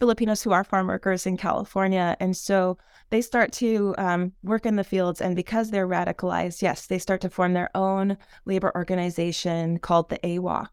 Filipinos 0.00 0.42
who 0.42 0.50
are 0.50 0.64
farm 0.64 0.88
workers 0.88 1.26
in 1.26 1.36
California, 1.36 2.16
and 2.20 2.36
so 2.36 2.76
they 3.12 3.20
start 3.20 3.52
to 3.52 3.94
um, 3.98 4.32
work 4.42 4.64
in 4.64 4.76
the 4.76 4.84
fields. 4.84 5.20
And 5.20 5.36
because 5.36 5.70
they're 5.70 5.86
radicalized, 5.86 6.62
yes, 6.62 6.86
they 6.86 6.98
start 6.98 7.20
to 7.20 7.30
form 7.30 7.52
their 7.52 7.70
own 7.76 8.16
labor 8.46 8.72
organization 8.74 9.78
called 9.78 10.08
the 10.08 10.18
AWOC. 10.20 10.68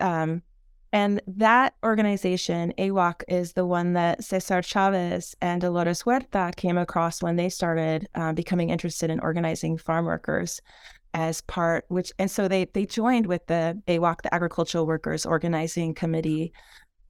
Um, 0.00 0.42
and 0.94 1.20
that 1.26 1.74
organization, 1.84 2.72
AWOC, 2.78 3.22
is 3.28 3.52
the 3.52 3.66
one 3.66 3.92
that 3.92 4.24
Cesar 4.24 4.62
Chavez 4.62 5.36
and 5.42 5.60
Dolores 5.60 6.02
Huerta 6.02 6.56
came 6.56 6.78
across 6.78 7.22
when 7.22 7.36
they 7.36 7.50
started 7.50 8.08
uh, 8.14 8.32
becoming 8.32 8.70
interested 8.70 9.10
in 9.10 9.20
organizing 9.20 9.76
farm 9.76 10.06
workers 10.06 10.62
as 11.14 11.40
part 11.42 11.86
which 11.88 12.12
and 12.18 12.30
so 12.30 12.48
they 12.48 12.66
they 12.74 12.84
joined 12.84 13.26
with 13.26 13.46
the 13.46 13.80
AWOC, 13.88 14.22
the 14.22 14.34
Agricultural 14.34 14.86
Workers 14.86 15.26
Organizing 15.26 15.94
Committee, 15.94 16.52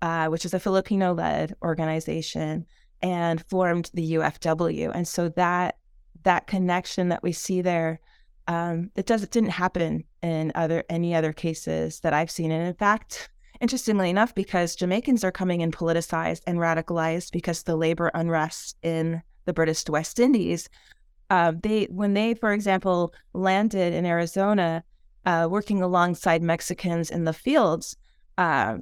uh, 0.03 0.27
which 0.27 0.45
is 0.45 0.55
a 0.55 0.61
Filipino 0.61 1.15
led 1.15 1.55
organization 1.63 2.67
and 3.03 3.45
formed 3.47 3.91
the 3.95 4.15
UFW. 4.15 4.91
And 4.95 5.07
so 5.07 5.29
that 5.31 5.77
that 6.25 6.47
connection 6.47 7.09
that 7.11 7.23
we 7.23 7.33
see 7.33 7.63
there, 7.63 8.01
um, 8.47 8.91
it 8.97 9.07
does 9.07 9.23
it 9.23 9.31
didn't 9.31 9.51
happen 9.51 10.05
in 10.23 10.53
other 10.55 10.85
any 10.89 11.15
other 11.15 11.33
cases 11.33 12.01
that 12.01 12.13
I've 12.13 12.31
seen. 12.31 12.51
And 12.51 12.67
in 12.67 12.75
fact, 12.75 13.31
interestingly 13.61 14.11
enough, 14.11 14.35
because 14.35 14.77
Jamaicans 14.77 15.25
are 15.25 15.33
coming 15.33 15.61
in 15.61 15.71
politicized 15.71 16.43
and 16.47 16.59
radicalized 16.59 17.33
because 17.33 17.63
the 17.63 17.77
labor 17.77 18.11
unrest 18.15 18.77
in 18.83 19.23
the 19.45 19.53
British 19.53 19.89
West 19.89 20.19
Indies, 20.19 20.69
uh, 21.31 21.53
they 21.63 21.85
when 21.85 22.15
they, 22.15 22.35
for 22.35 22.53
example, 22.53 23.15
landed 23.33 23.93
in 23.95 24.05
Arizona, 24.05 24.83
uh, 25.27 25.47
working 25.51 25.83
alongside 25.83 26.43
Mexicans 26.43 27.11
in 27.11 27.25
the 27.25 27.33
fields. 27.33 27.97
Uh, 28.37 28.79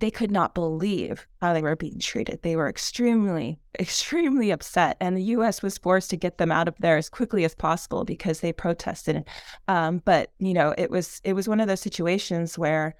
they 0.00 0.10
could 0.10 0.30
not 0.30 0.54
believe 0.54 1.26
how 1.40 1.52
they 1.52 1.62
were 1.62 1.76
being 1.76 1.98
treated. 1.98 2.40
They 2.42 2.56
were 2.56 2.68
extremely, 2.68 3.58
extremely 3.78 4.50
upset. 4.50 4.96
And 5.00 5.16
the 5.16 5.22
US 5.22 5.62
was 5.62 5.78
forced 5.78 6.10
to 6.10 6.16
get 6.16 6.38
them 6.38 6.50
out 6.50 6.68
of 6.68 6.74
there 6.78 6.96
as 6.96 7.08
quickly 7.08 7.44
as 7.44 7.54
possible 7.54 8.04
because 8.04 8.40
they 8.40 8.52
protested. 8.52 9.24
Um, 9.68 10.02
but, 10.04 10.32
you 10.38 10.54
know, 10.54 10.74
it 10.76 10.90
was 10.90 11.20
it 11.24 11.34
was 11.34 11.48
one 11.48 11.60
of 11.60 11.68
those 11.68 11.80
situations 11.80 12.58
where, 12.58 12.96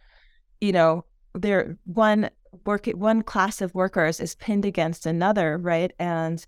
you 0.60 0.72
know, 0.72 1.04
there 1.34 1.76
one 1.84 2.30
work 2.64 2.86
one 2.86 3.22
class 3.22 3.60
of 3.60 3.74
workers 3.74 4.20
is 4.20 4.36
pinned 4.36 4.64
against 4.64 5.06
another, 5.06 5.58
right? 5.58 5.92
And 5.98 6.44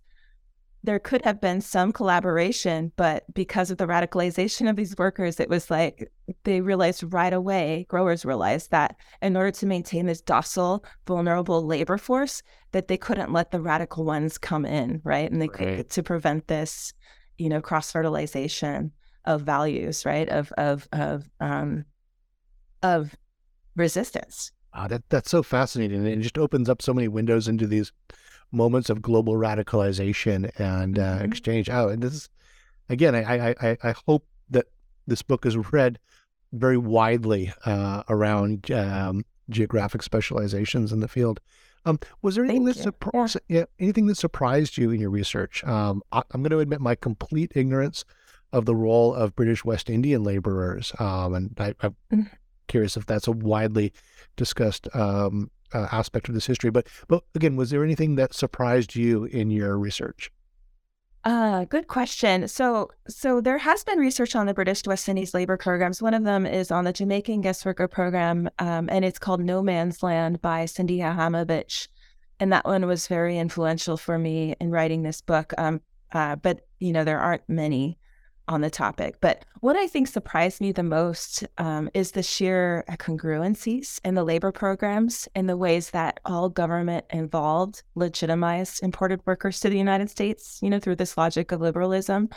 there 0.86 1.00
could 1.00 1.22
have 1.22 1.40
been 1.40 1.60
some 1.60 1.92
collaboration, 1.92 2.92
but 2.96 3.24
because 3.34 3.72
of 3.72 3.78
the 3.78 3.88
radicalization 3.88 4.70
of 4.70 4.76
these 4.76 4.94
workers, 4.96 5.40
it 5.40 5.48
was 5.48 5.68
like 5.68 6.10
they 6.44 6.60
realized 6.60 7.12
right 7.12 7.32
away, 7.32 7.86
growers 7.88 8.24
realized 8.24 8.70
that 8.70 8.94
in 9.20 9.36
order 9.36 9.50
to 9.50 9.66
maintain 9.66 10.06
this 10.06 10.20
docile, 10.20 10.84
vulnerable 11.04 11.66
labor 11.66 11.98
force, 11.98 12.40
that 12.70 12.86
they 12.86 12.96
couldn't 12.96 13.32
let 13.32 13.50
the 13.50 13.60
radical 13.60 14.04
ones 14.04 14.38
come 14.38 14.64
in, 14.64 15.00
right? 15.02 15.30
And 15.30 15.42
they 15.42 15.48
right. 15.48 15.76
could 15.76 15.90
to 15.90 16.02
prevent 16.04 16.46
this, 16.46 16.94
you 17.36 17.48
know, 17.48 17.60
cross 17.60 17.90
fertilization 17.90 18.92
of 19.24 19.42
values, 19.42 20.06
right? 20.06 20.28
Of 20.28 20.52
of 20.52 20.88
of 20.92 21.28
um 21.40 21.84
of 22.84 23.16
resistance. 23.74 24.52
Wow, 24.72 24.86
that 24.86 25.02
that's 25.08 25.30
so 25.30 25.42
fascinating. 25.42 25.98
And 25.98 26.06
It 26.06 26.20
just 26.20 26.38
opens 26.38 26.68
up 26.68 26.80
so 26.80 26.94
many 26.94 27.08
windows 27.08 27.48
into 27.48 27.66
these 27.66 27.90
moments 28.52 28.90
of 28.90 29.02
global 29.02 29.34
radicalization 29.34 30.50
and 30.58 30.98
uh, 30.98 31.16
mm-hmm. 31.16 31.24
exchange. 31.24 31.70
Oh, 31.70 31.88
and 31.88 32.02
this 32.02 32.14
is 32.14 32.28
again, 32.88 33.14
I, 33.14 33.54
I 33.60 33.76
I 33.82 33.94
hope 34.06 34.26
that 34.50 34.66
this 35.06 35.22
book 35.22 35.46
is 35.46 35.56
read 35.72 35.98
very 36.52 36.76
widely 36.78 37.52
uh, 37.64 38.02
around 38.08 38.70
um, 38.70 39.24
geographic 39.50 40.02
specializations 40.02 40.92
in 40.92 41.00
the 41.00 41.08
field. 41.08 41.40
Um, 41.84 42.00
was 42.20 42.34
there 42.34 42.44
anything 42.44 42.64
that 42.64 42.76
surprised 42.76 43.38
yeah. 43.48 43.60
yeah. 43.60 43.64
anything 43.78 44.06
that 44.06 44.16
surprised 44.16 44.76
you 44.76 44.90
in 44.90 45.00
your 45.00 45.10
research? 45.10 45.62
Um, 45.64 46.02
I, 46.10 46.22
am 46.34 46.42
going 46.42 46.50
to 46.50 46.58
admit 46.58 46.80
my 46.80 46.96
complete 46.96 47.52
ignorance 47.54 48.04
of 48.52 48.64
the 48.64 48.74
role 48.74 49.14
of 49.14 49.36
British 49.36 49.64
West 49.64 49.88
Indian 49.88 50.24
laborers, 50.24 50.92
um, 50.98 51.34
and 51.34 51.54
I, 51.58 51.74
am 51.82 51.96
mm-hmm. 52.12 52.22
curious 52.66 52.96
if 52.96 53.06
that's 53.06 53.28
a 53.28 53.32
widely 53.32 53.92
discussed 54.36 54.88
um, 54.94 55.50
uh, 55.72 55.88
aspect 55.92 56.28
of 56.28 56.34
this 56.34 56.46
history. 56.46 56.70
But 56.70 56.88
but 57.08 57.24
again, 57.34 57.56
was 57.56 57.70
there 57.70 57.84
anything 57.84 58.16
that 58.16 58.34
surprised 58.34 58.94
you 58.94 59.24
in 59.24 59.50
your 59.50 59.78
research? 59.78 60.30
Uh, 61.24 61.64
good 61.64 61.88
question. 61.88 62.46
So, 62.46 62.90
so 63.08 63.40
there 63.40 63.58
has 63.58 63.82
been 63.82 63.98
research 63.98 64.36
on 64.36 64.46
the 64.46 64.54
British 64.54 64.84
West 64.86 65.08
Indies 65.08 65.34
labor 65.34 65.56
programs. 65.56 66.00
One 66.00 66.14
of 66.14 66.22
them 66.22 66.46
is 66.46 66.70
on 66.70 66.84
the 66.84 66.92
Jamaican 66.92 67.40
guest 67.40 67.66
worker 67.66 67.88
program, 67.88 68.48
um, 68.60 68.88
and 68.92 69.04
it's 69.04 69.18
called 69.18 69.40
No 69.40 69.60
Man's 69.60 70.04
Land 70.04 70.40
by 70.40 70.66
Cindy 70.66 70.98
Hahamovitch. 70.98 71.88
And 72.38 72.52
that 72.52 72.64
one 72.64 72.86
was 72.86 73.08
very 73.08 73.38
influential 73.38 73.96
for 73.96 74.20
me 74.20 74.54
in 74.60 74.70
writing 74.70 75.02
this 75.02 75.20
book. 75.20 75.52
Um, 75.58 75.80
uh, 76.12 76.36
but 76.36 76.60
you 76.78 76.92
know, 76.92 77.02
there 77.02 77.18
aren't 77.18 77.48
many 77.48 77.98
on 78.48 78.60
the 78.60 78.70
topic. 78.70 79.16
But 79.20 79.44
what 79.60 79.76
I 79.76 79.86
think 79.86 80.08
surprised 80.08 80.60
me 80.60 80.72
the 80.72 80.82
most 80.82 81.44
um, 81.58 81.90
is 81.94 82.12
the 82.12 82.22
sheer 82.22 82.84
congruencies 82.90 83.98
in 84.04 84.14
the 84.14 84.24
labor 84.24 84.52
programs 84.52 85.28
and 85.34 85.48
the 85.48 85.56
ways 85.56 85.90
that 85.90 86.20
all 86.24 86.48
government 86.48 87.04
involved 87.10 87.82
legitimized 87.94 88.82
imported 88.82 89.20
workers 89.26 89.60
to 89.60 89.70
the 89.70 89.78
United 89.78 90.10
States, 90.10 90.60
you 90.62 90.70
know, 90.70 90.78
through 90.78 90.96
this 90.96 91.16
logic 91.16 91.52
of 91.52 91.60
liberalism. 91.60 92.28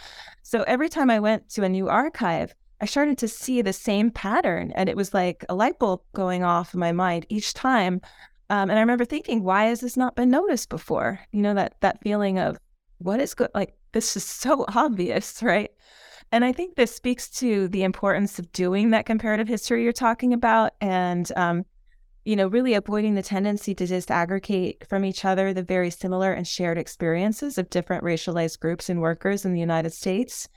So 0.43 0.63
every 0.63 0.89
time 0.89 1.09
I 1.09 1.19
went 1.19 1.49
to 1.49 1.63
a 1.63 1.69
new 1.69 1.89
archive, 1.89 2.53
I 2.81 2.85
started 2.85 3.17
to 3.19 3.27
see 3.27 3.61
the 3.61 3.73
same 3.73 4.09
pattern. 4.09 4.71
And 4.75 4.89
it 4.89 4.95
was 4.95 5.13
like 5.13 5.45
a 5.49 5.55
light 5.55 5.79
bulb 5.79 6.01
going 6.13 6.43
off 6.43 6.73
in 6.73 6.79
my 6.79 6.91
mind 6.91 7.25
each 7.29 7.53
time. 7.53 8.01
Um, 8.49 8.69
and 8.69 8.79
I 8.79 8.81
remember 8.81 9.05
thinking, 9.05 9.43
why 9.43 9.65
has 9.65 9.81
this 9.81 9.97
not 9.97 10.15
been 10.15 10.29
noticed 10.29 10.69
before? 10.69 11.19
You 11.31 11.41
know, 11.41 11.53
that 11.53 11.75
that 11.81 12.01
feeling 12.01 12.39
of 12.39 12.57
what 12.97 13.19
is 13.19 13.33
good 13.33 13.49
like 13.53 13.75
this 13.91 14.15
is 14.15 14.23
so 14.23 14.65
obvious, 14.75 15.41
right? 15.43 15.71
And 16.31 16.45
I 16.45 16.51
think 16.51 16.75
this 16.75 16.95
speaks 16.95 17.29
to 17.39 17.67
the 17.69 17.83
importance 17.83 18.37
of 18.37 18.51
doing 18.51 18.91
that 18.91 19.05
comparative 19.05 19.47
history 19.47 19.83
you're 19.83 19.93
talking 19.93 20.33
about 20.33 20.73
and, 20.79 21.31
um, 21.35 21.65
you 22.23 22.35
know, 22.35 22.47
really 22.47 22.75
avoiding 22.75 23.15
the 23.15 23.23
tendency 23.23 23.73
to 23.73 23.87
just 23.87 24.11
aggregate 24.11 24.85
from 24.87 25.03
each 25.03 25.25
other 25.25 25.53
the 25.53 25.63
very 25.63 25.89
similar 25.89 26.31
and 26.31 26.47
shared 26.47 26.77
experiences 26.77 27.57
of 27.57 27.69
different 27.71 28.03
racialized 28.03 28.59
groups 28.59 28.89
and 28.89 29.01
workers 29.01 29.45
in 29.45 29.53
the 29.53 29.59
United 29.59 29.91
States. 29.91 30.47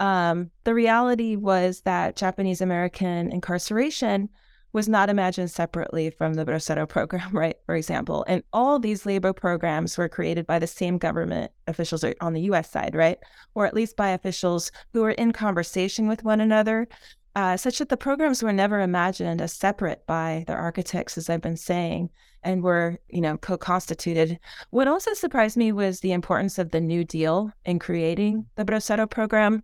Um, 0.00 0.50
the 0.64 0.74
reality 0.74 1.36
was 1.36 1.80
that 1.82 2.16
Japanese 2.16 2.60
American 2.60 3.32
incarceration 3.32 4.28
was 4.72 4.88
not 4.88 5.10
imagined 5.10 5.50
separately 5.50 6.10
from 6.10 6.34
the 6.34 6.44
Bracero 6.44 6.88
program, 6.88 7.30
right? 7.36 7.56
For 7.66 7.74
example. 7.74 8.24
And 8.28 8.42
all 8.52 8.78
these 8.78 9.06
labor 9.06 9.32
programs 9.32 9.96
were 9.98 10.08
created 10.08 10.46
by 10.46 10.58
the 10.58 10.66
same 10.66 10.98
government 10.98 11.52
officials 11.66 12.04
on 12.20 12.32
the 12.32 12.42
US 12.42 12.70
side, 12.70 12.94
right? 12.94 13.18
Or 13.54 13.66
at 13.66 13.74
least 13.74 13.96
by 13.96 14.10
officials 14.10 14.72
who 14.92 15.02
were 15.02 15.10
in 15.12 15.32
conversation 15.32 16.08
with 16.08 16.24
one 16.24 16.40
another, 16.40 16.88
uh, 17.34 17.56
such 17.56 17.78
that 17.78 17.88
the 17.88 17.96
programs 17.96 18.42
were 18.42 18.52
never 18.52 18.80
imagined 18.80 19.40
as 19.40 19.52
separate 19.52 20.06
by 20.06 20.44
their 20.46 20.58
architects, 20.58 21.16
as 21.16 21.30
I've 21.30 21.40
been 21.40 21.56
saying, 21.56 22.10
and 22.42 22.62
were, 22.62 22.98
you 23.08 23.20
know, 23.20 23.38
co-constituted. 23.38 24.38
What 24.70 24.88
also 24.88 25.14
surprised 25.14 25.56
me 25.56 25.72
was 25.72 26.00
the 26.00 26.12
importance 26.12 26.58
of 26.58 26.70
the 26.70 26.80
New 26.80 27.04
Deal 27.04 27.50
in 27.64 27.78
creating 27.78 28.46
the 28.56 28.64
Bracero 28.64 29.08
program. 29.08 29.62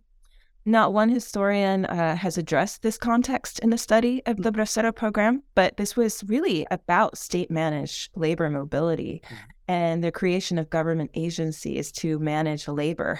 Not 0.69 0.93
one 0.93 1.09
historian 1.09 1.85
uh, 1.85 2.15
has 2.15 2.37
addressed 2.37 2.83
this 2.83 2.95
context 2.95 3.57
in 3.57 3.71
the 3.71 3.77
study 3.79 4.21
of 4.27 4.37
the 4.37 4.51
Bracero 4.51 4.95
program, 4.95 5.41
but 5.55 5.77
this 5.77 5.95
was 5.95 6.23
really 6.27 6.67
about 6.69 7.17
state 7.17 7.49
managed 7.49 8.11
labor 8.15 8.51
mobility 8.51 9.23
mm-hmm. 9.25 9.35
and 9.67 10.03
the 10.03 10.11
creation 10.11 10.59
of 10.59 10.69
government 10.69 11.09
agencies 11.15 11.91
to 11.93 12.19
manage 12.19 12.67
labor, 12.67 13.19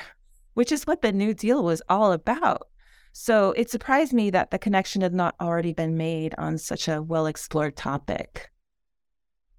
which 0.53 0.71
is 0.71 0.85
what 0.85 1.01
the 1.01 1.11
New 1.11 1.33
Deal 1.33 1.63
was 1.63 1.81
all 1.89 2.11
about. 2.11 2.67
So 3.13 3.53
it 3.57 3.71
surprised 3.71 4.13
me 4.13 4.29
that 4.29 4.51
the 4.51 4.59
connection 4.59 5.01
had 5.01 5.15
not 5.15 5.33
already 5.41 5.73
been 5.73 5.97
made 5.97 6.35
on 6.37 6.59
such 6.59 6.87
a 6.87 7.01
well 7.01 7.25
explored 7.25 7.75
topic. 7.75 8.51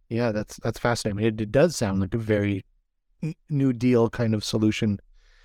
Yeah, 0.08 0.30
that's 0.30 0.60
that's 0.62 0.78
fascinating. 0.78 1.26
It, 1.26 1.40
it, 1.40 1.50
does 1.50 1.74
sound 1.74 2.00
like 2.00 2.14
a 2.14 2.18
very 2.18 2.64
New 3.48 3.72
Deal 3.72 4.08
kind 4.08 4.32
of 4.32 4.44
solution. 4.44 5.00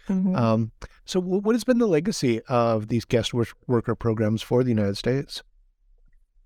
Mm-hmm. 0.09 0.35
Um, 0.35 0.71
so, 1.05 1.19
what 1.19 1.55
has 1.55 1.63
been 1.63 1.79
the 1.79 1.87
legacy 1.87 2.41
of 2.47 2.87
these 2.87 3.05
guest 3.05 3.33
worker 3.33 3.95
programs 3.95 4.41
for 4.41 4.63
the 4.63 4.69
United 4.69 4.97
States? 4.97 5.43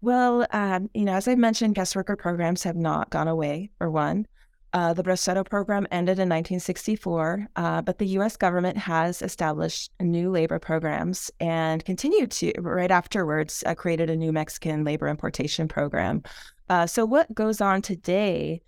Well, 0.02 0.48
um, 0.52 0.90
you 0.94 1.04
know, 1.04 1.14
as 1.14 1.28
I 1.28 1.36
mentioned, 1.36 1.76
guest 1.76 1.96
worker 1.96 2.16
programs 2.16 2.64
have 2.64 2.78
not 2.78 3.10
gone 3.10 3.28
away, 3.28 3.70
for 3.78 3.90
one. 3.90 4.28
Uh, 4.72 4.94
the 4.94 5.04
Bracero 5.04 5.44
program 5.44 5.88
ended 5.90 6.20
in 6.20 6.30
1964, 6.30 7.48
uh, 7.56 7.82
but 7.82 7.98
the 7.98 8.06
US 8.20 8.38
government 8.38 8.78
has 8.78 9.22
established 9.22 9.92
new 10.00 10.30
labor 10.30 10.60
programs 10.60 11.32
and 11.40 11.84
continued 11.84 12.30
to, 12.32 12.54
right 12.60 12.92
afterwards, 12.92 13.64
uh, 13.66 13.74
created 13.74 14.12
a 14.12 14.16
new 14.16 14.32
Mexican 14.32 14.84
labor 14.84 15.08
importation 15.08 15.68
program. 15.68 16.22
Uh, 16.70 16.86
so, 16.86 17.04
what 17.04 17.34
goes 17.34 17.62
on 17.62 17.82
today 17.82 18.62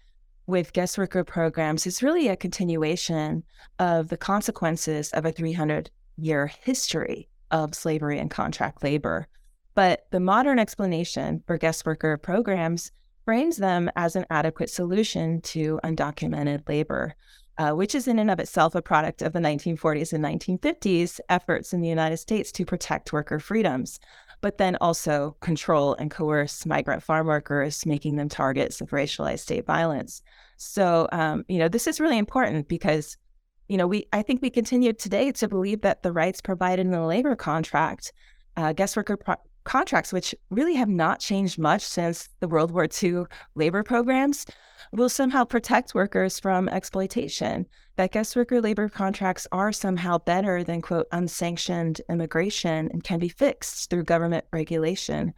with 0.47 0.73
guest 0.73 0.97
worker 0.97 1.23
programs 1.23 1.85
is 1.85 2.03
really 2.03 2.27
a 2.27 2.35
continuation 2.35 3.43
of 3.79 4.09
the 4.09 4.17
consequences 4.17 5.11
of 5.11 5.25
a 5.25 5.31
300 5.31 5.89
year 6.17 6.51
history 6.61 7.29
of 7.51 7.75
slavery 7.75 8.19
and 8.19 8.31
contract 8.31 8.83
labor. 8.83 9.27
But 9.73 10.07
the 10.11 10.19
modern 10.19 10.59
explanation 10.59 11.43
for 11.47 11.57
guest 11.57 11.85
worker 11.85 12.17
programs 12.17 12.91
frames 13.25 13.57
them 13.57 13.89
as 13.95 14.15
an 14.15 14.25
adequate 14.29 14.69
solution 14.69 15.41
to 15.41 15.79
undocumented 15.83 16.67
labor, 16.67 17.15
uh, 17.57 17.71
which 17.71 17.95
is 17.95 18.07
in 18.07 18.19
and 18.19 18.31
of 18.31 18.39
itself 18.39 18.75
a 18.75 18.81
product 18.81 19.21
of 19.21 19.33
the 19.33 19.39
1940s 19.39 20.13
and 20.13 20.23
1950s 20.23 21.19
efforts 21.29 21.73
in 21.73 21.81
the 21.81 21.87
United 21.87 22.17
States 22.17 22.51
to 22.51 22.65
protect 22.65 23.13
worker 23.13 23.39
freedoms, 23.39 23.99
but 24.41 24.57
then 24.57 24.75
also 24.81 25.37
control 25.39 25.93
and 25.95 26.11
coerce 26.11 26.65
migrant 26.65 27.03
farm 27.03 27.27
workers, 27.27 27.85
making 27.85 28.15
them 28.15 28.27
targets 28.27 28.81
of 28.81 28.89
racialized 28.89 29.39
state 29.39 29.65
violence. 29.65 30.21
So, 30.57 31.07
um, 31.11 31.45
you 31.47 31.59
know, 31.59 31.69
this 31.69 31.87
is 31.87 31.99
really 31.99 32.17
important 32.17 32.67
because, 32.67 33.17
you 33.67 33.77
know, 33.77 33.87
we 33.87 34.07
I 34.11 34.21
think 34.21 34.41
we 34.41 34.49
continue 34.49 34.93
today 34.93 35.31
to 35.31 35.47
believe 35.47 35.81
that 35.81 36.03
the 36.03 36.11
rights 36.11 36.41
provided 36.41 36.85
in 36.85 36.91
the 36.91 37.01
labor 37.01 37.35
contract, 37.35 38.11
uh, 38.57 38.73
guest 38.73 38.97
worker 38.97 39.17
pro- 39.17 39.35
contracts, 39.63 40.11
which 40.11 40.35
really 40.49 40.75
have 40.75 40.89
not 40.89 41.19
changed 41.19 41.59
much 41.59 41.81
since 41.81 42.29
the 42.39 42.47
World 42.47 42.71
War 42.71 42.87
II 43.01 43.23
labor 43.55 43.83
programs, 43.83 44.45
will 44.91 45.09
somehow 45.09 45.43
protect 45.43 45.95
workers 45.95 46.39
from 46.39 46.67
exploitation. 46.69 47.65
That 47.97 48.11
guest 48.11 48.35
worker 48.35 48.61
labor 48.61 48.89
contracts 48.89 49.47
are 49.51 49.71
somehow 49.71 50.17
better 50.17 50.63
than, 50.63 50.81
quote, 50.81 51.07
unsanctioned 51.11 52.01
immigration 52.09 52.89
and 52.91 53.03
can 53.03 53.19
be 53.19 53.29
fixed 53.29 53.89
through 53.89 54.03
government 54.03 54.45
regulation. 54.51 55.33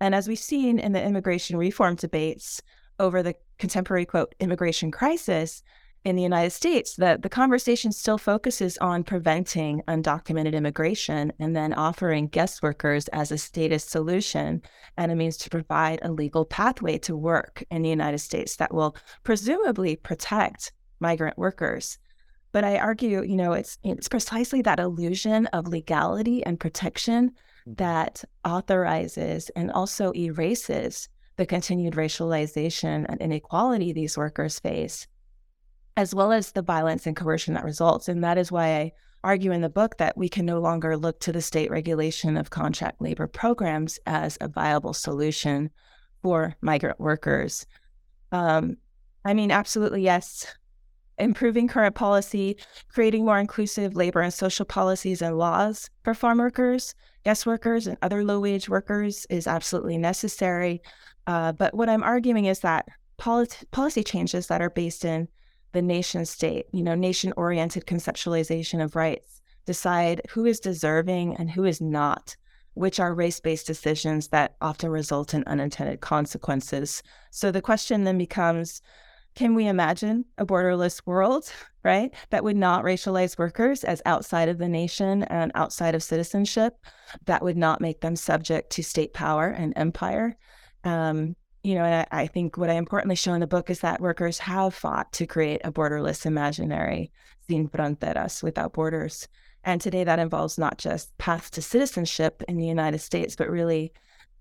And 0.00 0.14
as 0.14 0.28
we've 0.28 0.38
seen 0.38 0.78
in 0.78 0.92
the 0.92 1.04
immigration 1.04 1.56
reform 1.56 1.96
debates 1.96 2.62
over 2.98 3.22
the 3.22 3.34
contemporary, 3.58 4.06
quote, 4.06 4.34
immigration 4.40 4.90
crisis, 4.90 5.62
in 6.04 6.14
the 6.14 6.22
United 6.22 6.50
States 6.50 6.94
that 6.96 7.22
the 7.22 7.28
conversation 7.28 7.90
still 7.90 8.18
focuses 8.18 8.78
on 8.78 9.02
preventing 9.02 9.82
undocumented 9.88 10.52
immigration 10.52 11.32
and 11.40 11.56
then 11.56 11.72
offering 11.74 12.28
guest 12.28 12.62
workers 12.62 13.08
as 13.08 13.32
a 13.32 13.38
status 13.38 13.84
solution 13.84 14.62
and 14.96 15.10
a 15.10 15.16
means 15.16 15.36
to 15.36 15.50
provide 15.50 15.98
a 16.02 16.12
legal 16.12 16.44
pathway 16.44 16.96
to 16.98 17.16
work 17.16 17.64
in 17.70 17.82
the 17.82 17.88
United 17.88 18.18
States 18.18 18.56
that 18.56 18.72
will 18.72 18.96
presumably 19.24 19.96
protect 19.96 20.72
migrant 21.00 21.36
workers. 21.36 21.98
But 22.52 22.64
I 22.64 22.78
argue, 22.78 23.22
you 23.22 23.36
know, 23.36 23.52
it's 23.52 23.76
it's 23.82 24.08
precisely 24.08 24.62
that 24.62 24.80
illusion 24.80 25.46
of 25.48 25.66
legality 25.66 26.46
and 26.46 26.58
protection 26.58 27.30
mm-hmm. 27.30 27.74
that 27.74 28.24
authorizes 28.44 29.50
and 29.56 29.72
also 29.72 30.12
erases 30.12 31.08
the 31.36 31.46
continued 31.46 31.94
racialization 31.94 33.04
and 33.08 33.20
inequality 33.20 33.92
these 33.92 34.16
workers 34.16 34.58
face 34.58 35.06
as 35.96 36.14
well 36.14 36.32
as 36.32 36.52
the 36.52 36.62
violence 36.62 37.06
and 37.06 37.16
coercion 37.16 37.54
that 37.54 37.64
results. 37.64 38.08
And 38.08 38.22
that 38.22 38.38
is 38.38 38.52
why 38.52 38.76
I 38.76 38.92
argue 39.24 39.50
in 39.50 39.60
the 39.60 39.68
book 39.68 39.96
that 39.96 40.16
we 40.16 40.28
can 40.28 40.46
no 40.46 40.60
longer 40.60 40.96
look 40.96 41.18
to 41.20 41.32
the 41.32 41.42
state 41.42 41.70
regulation 41.70 42.36
of 42.36 42.50
contract 42.50 43.00
labor 43.00 43.26
programs 43.26 43.98
as 44.06 44.38
a 44.40 44.48
viable 44.48 44.92
solution 44.92 45.70
for 46.22 46.54
migrant 46.60 47.00
workers. 47.00 47.66
Um, 48.30 48.76
I 49.24 49.34
mean, 49.34 49.50
absolutely, 49.50 50.02
yes. 50.02 50.46
Improving 51.18 51.66
current 51.66 51.94
policy, 51.94 52.58
creating 52.88 53.24
more 53.24 53.40
inclusive 53.40 53.96
labor 53.96 54.20
and 54.20 54.32
social 54.32 54.66
policies 54.66 55.22
and 55.22 55.38
laws 55.38 55.88
for 56.04 56.12
farm 56.12 56.38
workers, 56.38 56.94
guest 57.24 57.46
workers, 57.46 57.86
and 57.86 57.96
other 58.02 58.22
low 58.22 58.38
wage 58.38 58.68
workers 58.68 59.26
is 59.30 59.46
absolutely 59.46 59.96
necessary. 59.96 60.82
Uh, 61.26 61.52
but 61.52 61.74
what 61.74 61.88
I'm 61.88 62.02
arguing 62.02 62.44
is 62.44 62.60
that 62.60 62.86
policy 63.16 64.04
changes 64.04 64.46
that 64.48 64.60
are 64.60 64.70
based 64.70 65.04
in 65.04 65.26
the 65.76 65.82
nation 65.82 66.24
state, 66.24 66.64
you 66.72 66.82
know, 66.82 66.94
nation 66.94 67.34
oriented 67.36 67.84
conceptualization 67.84 68.82
of 68.82 68.96
rights, 68.96 69.42
decide 69.66 70.22
who 70.30 70.46
is 70.46 70.58
deserving 70.58 71.36
and 71.36 71.50
who 71.50 71.66
is 71.66 71.82
not, 71.82 72.34
which 72.72 72.98
are 72.98 73.12
race 73.12 73.40
based 73.40 73.66
decisions 73.66 74.28
that 74.28 74.56
often 74.62 74.88
result 74.88 75.34
in 75.34 75.44
unintended 75.46 76.00
consequences. 76.00 77.02
So 77.30 77.52
the 77.52 77.60
question 77.60 78.04
then 78.04 78.16
becomes 78.16 78.80
can 79.34 79.54
we 79.54 79.66
imagine 79.66 80.24
a 80.38 80.46
borderless 80.46 81.02
world, 81.04 81.52
right, 81.84 82.10
that 82.30 82.42
would 82.42 82.56
not 82.56 82.82
racialize 82.82 83.36
workers 83.36 83.84
as 83.84 84.00
outside 84.06 84.48
of 84.48 84.56
the 84.56 84.68
nation 84.68 85.24
and 85.24 85.52
outside 85.54 85.94
of 85.94 86.02
citizenship, 86.02 86.78
that 87.26 87.42
would 87.42 87.58
not 87.58 87.82
make 87.82 88.00
them 88.00 88.16
subject 88.16 88.70
to 88.70 88.82
state 88.82 89.12
power 89.12 89.48
and 89.48 89.74
empire? 89.76 90.38
Um, 90.84 91.36
you 91.66 91.74
know, 91.74 91.84
and 91.84 92.06
I, 92.12 92.22
I, 92.22 92.26
think 92.28 92.56
what 92.56 92.70
I 92.70 92.74
importantly 92.74 93.16
show 93.16 93.34
in 93.34 93.40
the 93.40 93.46
book 93.48 93.70
is 93.70 93.80
that 93.80 94.00
workers 94.00 94.38
have 94.38 94.72
fought 94.72 95.12
to 95.14 95.26
create 95.26 95.60
a 95.64 95.72
borderless 95.72 96.24
imaginary, 96.24 97.10
sin 97.48 97.68
fronteras, 97.68 98.40
without 98.40 98.72
borders. 98.72 99.26
And 99.64 99.80
today 99.80 100.04
that 100.04 100.20
involves 100.20 100.58
not 100.58 100.78
just 100.78 101.18
paths 101.18 101.50
to 101.50 101.62
citizenship 101.62 102.44
in 102.46 102.56
the 102.56 102.68
United 102.68 103.00
States, 103.00 103.34
but 103.34 103.50
really 103.50 103.92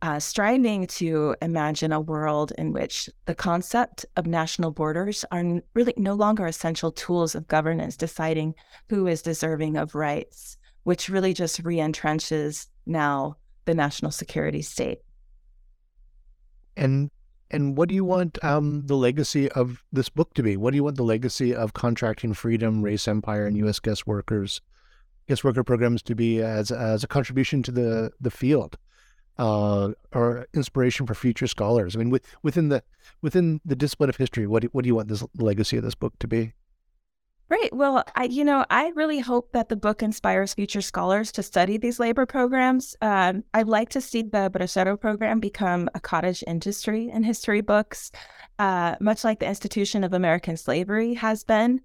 uh, 0.04 0.20
striving 0.20 0.86
to 0.86 1.36
imagine 1.42 1.92
a 1.92 2.00
world 2.00 2.54
in 2.60 2.74
which 2.74 3.10
the 3.26 3.34
concept 3.34 4.06
of 4.18 4.28
national 4.28 4.70
borders 4.70 5.26
are 5.32 5.62
really 5.74 5.96
no 5.98 6.14
longer 6.14 6.46
essential 6.46 6.92
tools 6.92 7.34
of 7.34 7.48
governance, 7.48 7.98
deciding 7.98 8.54
who 8.90 9.08
is 9.08 9.24
deserving 9.24 9.78
of 9.78 9.96
rights, 9.96 10.58
which 10.84 11.10
really 11.10 11.34
just 11.34 11.60
re 11.64 11.78
entrenches 11.78 12.68
now 12.86 13.36
the 13.66 13.74
national 13.74 14.12
security 14.12 14.62
state. 14.62 15.00
And 16.78 17.10
and 17.56 17.78
what 17.78 17.88
do 17.88 17.96
you 17.96 18.04
want 18.04 18.44
um, 18.44 18.86
the 18.86 18.98
legacy 18.98 19.50
of 19.54 19.82
this 19.92 20.10
book 20.10 20.34
to 20.34 20.44
be? 20.44 20.58
What 20.58 20.72
do 20.72 20.76
you 20.76 20.84
want 20.84 20.98
the 20.98 21.04
legacy 21.04 21.56
of 21.56 21.74
contracting 21.74 22.34
freedom, 22.34 22.82
race 22.82 23.08
empire, 23.08 23.48
and 23.48 23.56
U.S. 23.58 23.80
guest 23.80 24.06
workers, 24.06 24.60
guest 25.28 25.44
worker 25.46 25.64
programs 25.64 26.04
to 26.04 26.16
be 26.16 26.42
as 26.42 26.70
as 26.70 27.04
a 27.04 27.08
contribution 27.08 27.64
to 27.64 27.72
the 27.72 28.12
the 28.20 28.30
field, 28.30 28.78
uh, 29.38 29.92
or 30.12 30.48
inspiration 30.54 31.08
for 31.08 31.16
future 31.16 31.48
scholars? 31.48 31.96
I 31.96 32.00
mean, 32.00 32.10
with, 32.10 32.28
within 32.44 32.68
the 32.68 32.84
within 33.22 33.62
the 33.64 33.76
discipline 33.76 34.10
of 34.10 34.18
history, 34.18 34.46
what 34.46 34.64
do, 34.64 34.70
what 34.74 34.84
do 34.84 34.88
you 34.88 34.96
want 34.96 35.08
this 35.08 35.24
legacy 35.38 35.78
of 35.78 35.84
this 35.84 35.96
book 35.96 36.14
to 36.20 36.28
be? 36.28 36.54
Right. 37.48 37.72
Well, 37.72 38.04
I, 38.16 38.24
you 38.24 38.44
know, 38.44 38.66
I 38.72 38.92
really 38.96 39.20
hope 39.20 39.52
that 39.52 39.70
the 39.70 39.76
book 39.76 40.02
inspires 40.02 40.56
future 40.56 40.82
scholars 40.82 41.32
to 41.34 41.44
study 41.44 41.78
these 41.78 42.00
labor 42.00 42.26
programs. 42.26 42.96
Um, 43.02 43.44
I'd 43.54 43.68
like 43.68 43.90
to 43.90 44.02
see 44.02 44.24
the 44.24 44.50
Bracero 44.52 45.00
program 45.00 45.40
become 45.40 45.88
a 45.94 46.00
cottage 46.00 46.44
industry 46.48 47.12
in 47.12 47.22
history 47.22 47.62
books, 47.62 48.12
uh, 48.58 48.96
much 49.00 49.24
like 49.24 49.40
the 49.40 49.48
institution 49.48 50.04
of 50.04 50.14
American 50.14 50.58
slavery 50.58 51.14
has 51.14 51.44
been. 51.44 51.82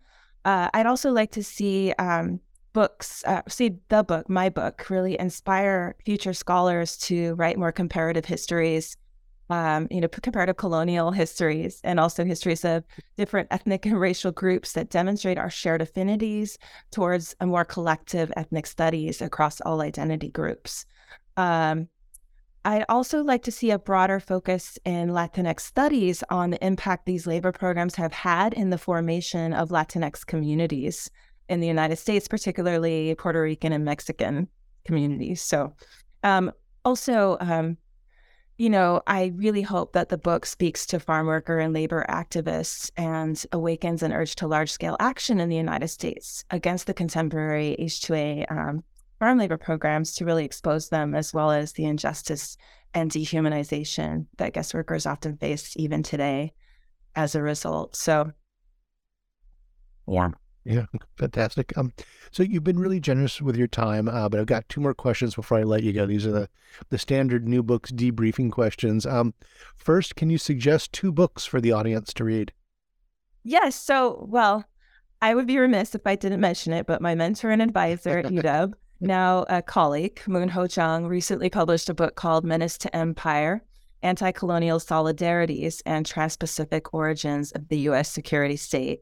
Uh, 0.47 0.71
I'd 0.73 0.87
also 0.87 1.11
like 1.11 1.33
to 1.33 1.45
see 1.45 1.93
um, 1.99 2.41
books, 2.73 3.23
uh, 3.27 3.43
see 3.47 3.77
the 3.91 4.03
book, 4.03 4.31
my 4.31 4.49
book, 4.49 4.89
really 4.89 5.19
inspire 5.21 5.95
future 6.07 6.33
scholars 6.33 6.97
to 6.99 7.35
write 7.35 7.59
more 7.59 7.73
comparative 7.73 8.25
histories 8.25 8.97
um, 9.51 9.89
you 9.91 10.01
know, 10.01 10.09
comparative 10.09 10.57
colonial 10.57 11.11
histories 11.11 11.81
and 11.83 11.99
also 11.99 12.25
histories 12.25 12.65
of 12.65 12.85
different 13.17 13.49
ethnic 13.51 13.85
and 13.85 14.01
racial 14.01 14.31
groups 14.31 14.73
that 14.73 14.91
demonstrate 14.91 15.39
our 15.39 15.51
shared 15.51 15.83
affinities 15.83 16.57
towards 16.93 17.35
a 17.41 17.47
more 17.47 17.65
collective 17.65 18.33
ethnic 18.37 18.67
studies 18.67 19.21
across 19.21 19.61
all 19.63 19.83
identity 19.83 20.31
groups. 20.31 20.87
Um, 21.37 21.89
I'd 22.65 22.85
also 22.89 23.23
like 23.23 23.43
to 23.45 23.53
see 23.53 23.71
a 23.71 23.79
broader 23.79 24.21
focus 24.21 24.79
in 24.85 25.09
Latinx 25.09 25.61
studies 25.61 26.23
on 26.31 26.51
the 26.51 26.65
impact 26.65 27.07
these 27.07 27.27
labor 27.27 27.53
programs 27.53 27.97
have 27.97 28.13
had 28.13 28.53
in 28.53 28.71
the 28.71 28.79
formation 28.79 29.53
of 29.53 29.71
Latinx 29.71 30.25
communities 30.25 31.11
in 31.49 31.61
the 31.61 31.67
United 31.67 31.97
States, 31.97 32.29
particularly 32.29 33.15
Puerto 33.17 33.43
Rican 33.43 33.73
and 33.73 33.85
Mexican 33.85 34.47
communities. 34.85 35.43
So, 35.43 35.75
um, 36.23 36.53
also, 36.85 37.39
um, 37.41 37.79
you 38.61 38.69
know, 38.69 39.01
I 39.07 39.33
really 39.37 39.63
hope 39.63 39.95
that 39.95 40.11
the 40.11 40.19
book 40.19 40.45
speaks 40.45 40.85
to 40.89 41.01
farm 41.01 41.29
worker 41.29 41.61
and 41.61 41.73
labor 41.73 42.05
activists 42.11 42.91
and 42.95 43.43
awakens 43.53 44.03
an 44.03 44.13
urge 44.13 44.35
to 44.35 44.47
large 44.47 44.71
scale 44.71 44.99
action 45.01 45.41
in 45.41 45.49
the 45.49 45.57
United 45.57 45.89
States 45.89 46.45
against 46.51 46.87
the 46.87 46.93
contemporary 46.93 47.75
H2A 47.81 48.53
um, 48.53 48.85
farm 49.19 49.39
labor 49.39 49.57
programs 49.57 50.15
to 50.17 50.27
really 50.27 50.45
expose 50.45 50.91
them, 50.91 51.15
as 51.15 51.33
well 51.33 51.51
as 51.51 51.73
the 51.73 51.87
injustice 51.87 52.59
and 52.93 53.11
dehumanization 53.11 54.27
that 54.37 54.53
guest 54.53 54.75
workers 54.75 55.07
often 55.07 55.39
face 55.39 55.73
even 55.77 56.03
today 56.03 56.53
as 57.17 57.35
a 57.35 57.41
result. 57.41 57.97
So, 57.97 58.31
yeah. 60.07 60.33
Yeah, 60.65 60.85
fantastic. 61.17 61.77
Um, 61.79 61.93
so 62.31 62.43
you've 62.43 62.65
been 62.65 62.79
really 62.79 63.01
generous 63.01 63.41
with 63.41 63.57
your 63.57 63.67
time, 63.67 64.09
uh, 64.09 64.29
but 64.29 64.41
I've 64.41 64.47
got 64.47 64.69
two 64.69 64.81
more 64.81 64.95
questions 64.95 65.35
before 65.35 65.59
I 65.59 65.63
let 65.63 65.83
you 65.83 65.93
go. 65.93 66.07
These 66.07 66.27
are 66.27 66.33
the 66.33 66.49
the 66.91 66.99
standard 66.99 67.49
new 67.49 67.63
books 67.63 67.91
debriefing 67.91 68.53
questions. 68.53 69.07
Um, 69.07 69.35
first, 69.77 70.17
can 70.17 70.29
you 70.29 70.39
suggest 70.39 70.93
two 70.93 71.13
books 71.13 71.47
for 71.47 71.61
the 71.61 71.73
audience 71.73 72.13
to 72.15 72.25
read? 72.25 72.53
Yes. 73.43 73.75
So, 73.75 74.27
well, 74.29 74.65
I 75.23 75.35
would 75.35 75.47
be 75.47 75.59
remiss 75.59 75.95
if 75.95 76.07
I 76.07 76.15
didn't 76.15 76.41
mention 76.41 76.73
it, 76.73 76.87
but 76.87 77.01
my 77.01 77.15
mentor 77.15 77.51
and 77.51 77.63
advisor 77.63 78.19
at 78.21 78.27
UW, 78.27 78.75
now 79.01 79.47
a 79.49 79.63
colleague, 79.63 80.21
Moon 80.27 80.49
Ho 80.51 80.67
Jung, 80.71 81.07
recently 81.07 81.49
published 81.49 81.89
a 81.89 81.95
book 81.95 82.17
called 82.17 82.45
Menace 82.45 82.77
to 82.79 82.95
Empire 82.95 83.63
Anti 84.03 84.33
Colonial 84.33 84.79
Solidarities 84.79 85.83
and 85.85 86.07
Trans 86.07 86.37
Pacific 86.37 86.93
Origins 86.95 87.53
of 87.53 87.69
the 87.69 87.79
U.S. 87.81 88.11
Security 88.11 88.57
State. 88.57 89.01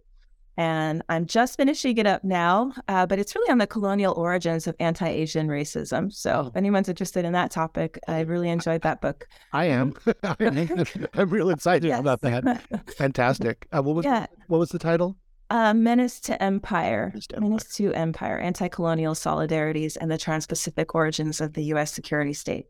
And 0.58 1.02
I'm 1.08 1.24
just 1.24 1.56
finishing 1.56 1.98
it 1.98 2.06
up 2.08 2.24
now, 2.24 2.72
uh, 2.88 3.06
but 3.06 3.20
it's 3.20 3.32
really 3.36 3.48
on 3.48 3.58
the 3.58 3.66
colonial 3.66 4.12
origins 4.14 4.66
of 4.66 4.74
anti 4.80 5.08
Asian 5.08 5.46
racism. 5.46 6.12
So 6.12 6.48
if 6.48 6.56
anyone's 6.56 6.88
interested 6.88 7.24
in 7.24 7.32
that 7.32 7.52
topic, 7.52 7.96
I 8.08 8.22
really 8.22 8.50
enjoyed 8.50 8.82
that 8.82 9.00
book. 9.00 9.28
I 9.52 9.66
am. 9.66 9.94
I'm 10.24 11.30
real 11.30 11.50
excited 11.50 11.86
yes. 11.86 12.00
about 12.00 12.22
that. 12.22 12.60
Fantastic. 12.96 13.68
Uh, 13.70 13.82
what, 13.82 13.94
was, 13.94 14.04
yeah. 14.04 14.26
what 14.48 14.58
was 14.58 14.70
the 14.70 14.80
title? 14.80 15.16
Uh, 15.48 15.74
Menace 15.74 16.18
to 16.22 16.42
Empire. 16.42 17.12
Menace 17.14 17.28
to 17.28 17.36
Empire. 17.36 17.48
Menace 17.48 17.76
to 17.76 17.92
Empire 17.94 18.38
Anti 18.40 18.66
Colonial 18.66 19.14
Solidarities 19.14 19.96
and 20.00 20.10
the 20.10 20.18
Trans 20.18 20.48
Pacific 20.48 20.92
Origins 20.92 21.40
of 21.40 21.52
the 21.52 21.62
U.S. 21.66 21.92
Security 21.92 22.32
State. 22.32 22.66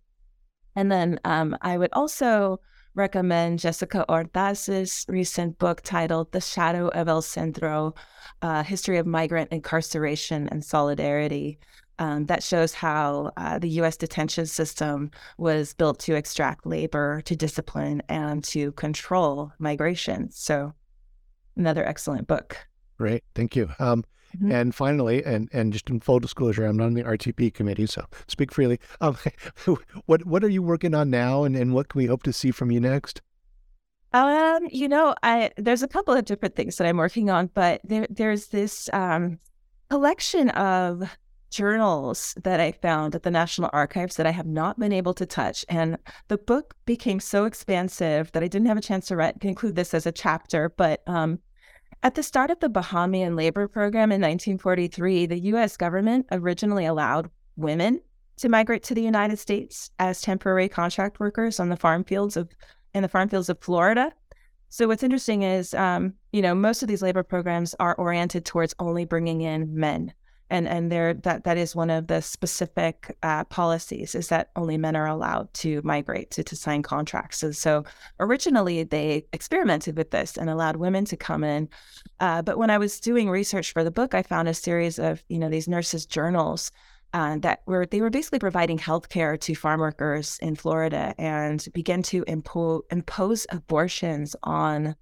And 0.77 0.93
then 0.93 1.21
um, 1.25 1.57
I 1.63 1.79
would 1.79 1.91
also 1.95 2.61
recommend 2.95 3.59
Jessica 3.59 4.05
Ordaz's 4.09 5.05
recent 5.09 5.59
book 5.59 5.83
titled 5.83 6.33
The 6.33 6.41
Shadow 6.41 6.89
of 6.89 7.09
El 7.09 7.23
Centro 7.23 7.95
uh, 8.43 8.63
History 8.63 8.99
of 8.99 9.07
Migrant 9.07 9.53
Incarceration 9.53 10.49
and 10.49 10.65
Solidarity. 10.65 11.59
Um, 12.01 12.27
that 12.27 12.43
shows 12.43 12.75
how 12.75 13.33
uh, 13.37 13.59
the 13.59 13.71
US 13.81 13.97
detention 13.97 14.47
system 14.47 15.11
was 15.37 15.75
built 15.75 15.99
to 16.01 16.15
extract 16.15 16.65
labor, 16.65 17.21
to 17.23 17.35
discipline, 17.35 18.03
and 18.09 18.45
to 18.45 18.73
control 18.73 19.53
migration. 19.59 20.31
So, 20.31 20.73
another 21.57 21.85
excellent 21.85 22.29
book. 22.29 22.57
Great. 22.99 23.25
Thank 23.35 23.57
you. 23.57 23.69
Um, 23.81 24.05
Mm-hmm. 24.39 24.53
And 24.53 24.75
finally, 24.75 25.25
and 25.25 25.49
and 25.53 25.73
just 25.73 25.91
in 25.91 26.01
full 26.01 26.21
disclosure, 26.21 26.65
I'm 26.65 26.77
not 26.77 26.87
on 26.87 26.95
the 26.95 27.03
RTP 27.03 27.53
committee, 27.53 27.87
so 27.87 28.05
speak 28.29 28.53
freely. 28.53 28.79
Um, 29.01 29.17
what 30.07 30.25
what 30.27 30.45
are 30.45 30.49
you 30.49 30.63
working 30.63 30.95
on 30.95 31.11
now, 31.11 31.45
and, 31.45 31.57
and 31.57 31.75
what 31.75 31.89
can 31.89 31.99
we 31.99 32.07
hope 32.07 32.23
to 32.23 32.33
see 32.33 32.53
from 32.53 32.71
you 32.71 32.81
next? 32.81 33.21
Um, 34.13 34.69
you 34.71 34.89
know, 34.89 35.15
I 35.23 35.51
there's 35.57 35.83
a 35.83 35.89
couple 35.89 36.15
of 36.15 36.25
different 36.25 36.55
things 36.55 36.77
that 36.77 36.87
I'm 36.87 36.99
working 36.99 37.31
on, 37.31 37.51
but 37.53 37.81
there 37.83 38.07
there's 38.11 38.49
this 38.49 38.89
um, 38.93 39.41
collection 39.91 40.51
of 40.51 41.17
journals 41.51 42.35
that 42.45 42.61
I 42.61 42.73
found 42.73 43.15
at 43.15 43.23
the 43.23 43.31
National 43.31 43.71
Archives 43.73 44.17
that 44.17 44.27
I 44.27 44.31
have 44.31 44.47
not 44.47 44.79
been 44.79 44.93
able 44.93 45.15
to 45.15 45.27
touch. 45.27 45.65
And 45.69 45.97
the 46.29 46.39
book 46.39 46.75
became 46.85 47.21
so 47.21 47.45
expansive 47.45 48.31
that 48.33 48.43
I 48.43 48.49
didn't 48.49 48.69
have 48.69 48.77
a 48.77 48.83
chance 48.83 49.07
to 49.09 49.17
write, 49.17 49.41
conclude 49.41 49.75
this 49.75 49.95
as 49.95 50.07
a 50.07 50.13
chapter. 50.13 50.69
But 50.69 51.03
um, 51.07 51.41
at 52.03 52.15
the 52.15 52.23
start 52.23 52.51
of 52.51 52.61
the 52.61 52.71
Bahamian 52.71 53.37
labor 53.37 53.67
program 53.67 54.13
in 54.13 54.21
1943, 54.21 55.27
the 55.27 55.41
US 55.53 55.77
government 55.77 56.27
originally 56.31 56.87
allowed 56.87 57.31
women 57.57 58.01
to 58.37 58.49
migrate 58.49 58.85
to 58.85 58.95
the 58.95 59.03
United 59.03 59.39
States 59.39 59.91
as 59.99 60.21
temporary 60.21 60.69
contract 60.69 61.19
workers 61.19 61.59
on 61.59 61.69
the 61.69 61.77
farm 61.77 62.05
fields 62.05 62.37
of 62.37 62.49
in 62.95 63.03
the 63.03 63.09
farm 63.09 63.29
fields 63.29 63.49
of 63.49 63.61
Florida. 63.61 64.13
So 64.71 64.87
what's 64.87 65.03
interesting 65.03 65.43
is, 65.43 65.75
um, 65.75 66.15
you 66.33 66.41
know, 66.41 66.55
most 66.55 66.83
of 66.83 66.89
these 66.89 67.03
labor 67.03 67.23
programs 67.23 67.75
are 67.81 67.95
oriented 67.97 68.45
towards 68.45 68.75
only 68.79 69.05
bringing 69.05 69.41
in 69.41 69.75
men 69.75 70.13
and 70.51 70.67
and 70.67 70.91
there 70.91 71.15
that 71.15 71.45
that 71.45 71.59
is 71.59 71.77
one 71.77 71.91
of 71.91 72.07
the 72.07 72.21
specific 72.21 73.17
uh, 73.23 73.45
policies 73.45 74.15
is 74.15 74.29
that 74.29 74.51
only 74.57 74.79
men 74.79 74.97
are 74.97 75.07
allowed 75.07 75.53
to 75.55 75.81
migrate 75.85 76.31
to, 76.33 76.43
to 76.43 76.57
sign 76.57 76.83
contracts. 76.83 77.43
And 77.43 77.57
so 77.57 77.85
originally 78.21 78.83
they 78.83 79.27
experimented 79.33 79.97
with 79.97 80.11
this 80.11 80.37
and 80.37 80.49
allowed 80.49 80.77
women 80.77 81.05
to 81.07 81.17
come 81.17 81.45
in. 81.45 81.69
Uh, 82.21 82.43
but 82.43 82.59
when 82.59 82.71
i 82.71 82.79
was 82.79 83.01
doing 83.01 83.31
research 83.31 83.73
for 83.73 83.85
the 83.85 83.91
book 83.91 84.15
i 84.15 84.23
found 84.23 84.49
a 84.49 84.55
series 84.55 84.99
of 84.99 85.23
you 85.29 85.39
know 85.39 85.49
these 85.49 85.69
nurses 85.69 86.07
journals 86.07 86.71
uh, 87.15 87.39
that 87.39 87.63
were 87.67 87.87
they 87.87 88.01
were 88.01 88.11
basically 88.11 88.39
providing 88.39 88.79
health 88.79 89.09
care 89.09 89.37
to 89.37 89.55
farm 89.55 89.81
workers 89.81 90.39
in 90.43 90.55
florida 90.57 91.15
and 91.19 91.69
began 91.73 92.03
to 92.03 92.25
impo- 92.25 92.83
impose 92.91 93.47
abortions 93.51 94.35
on 94.43 94.95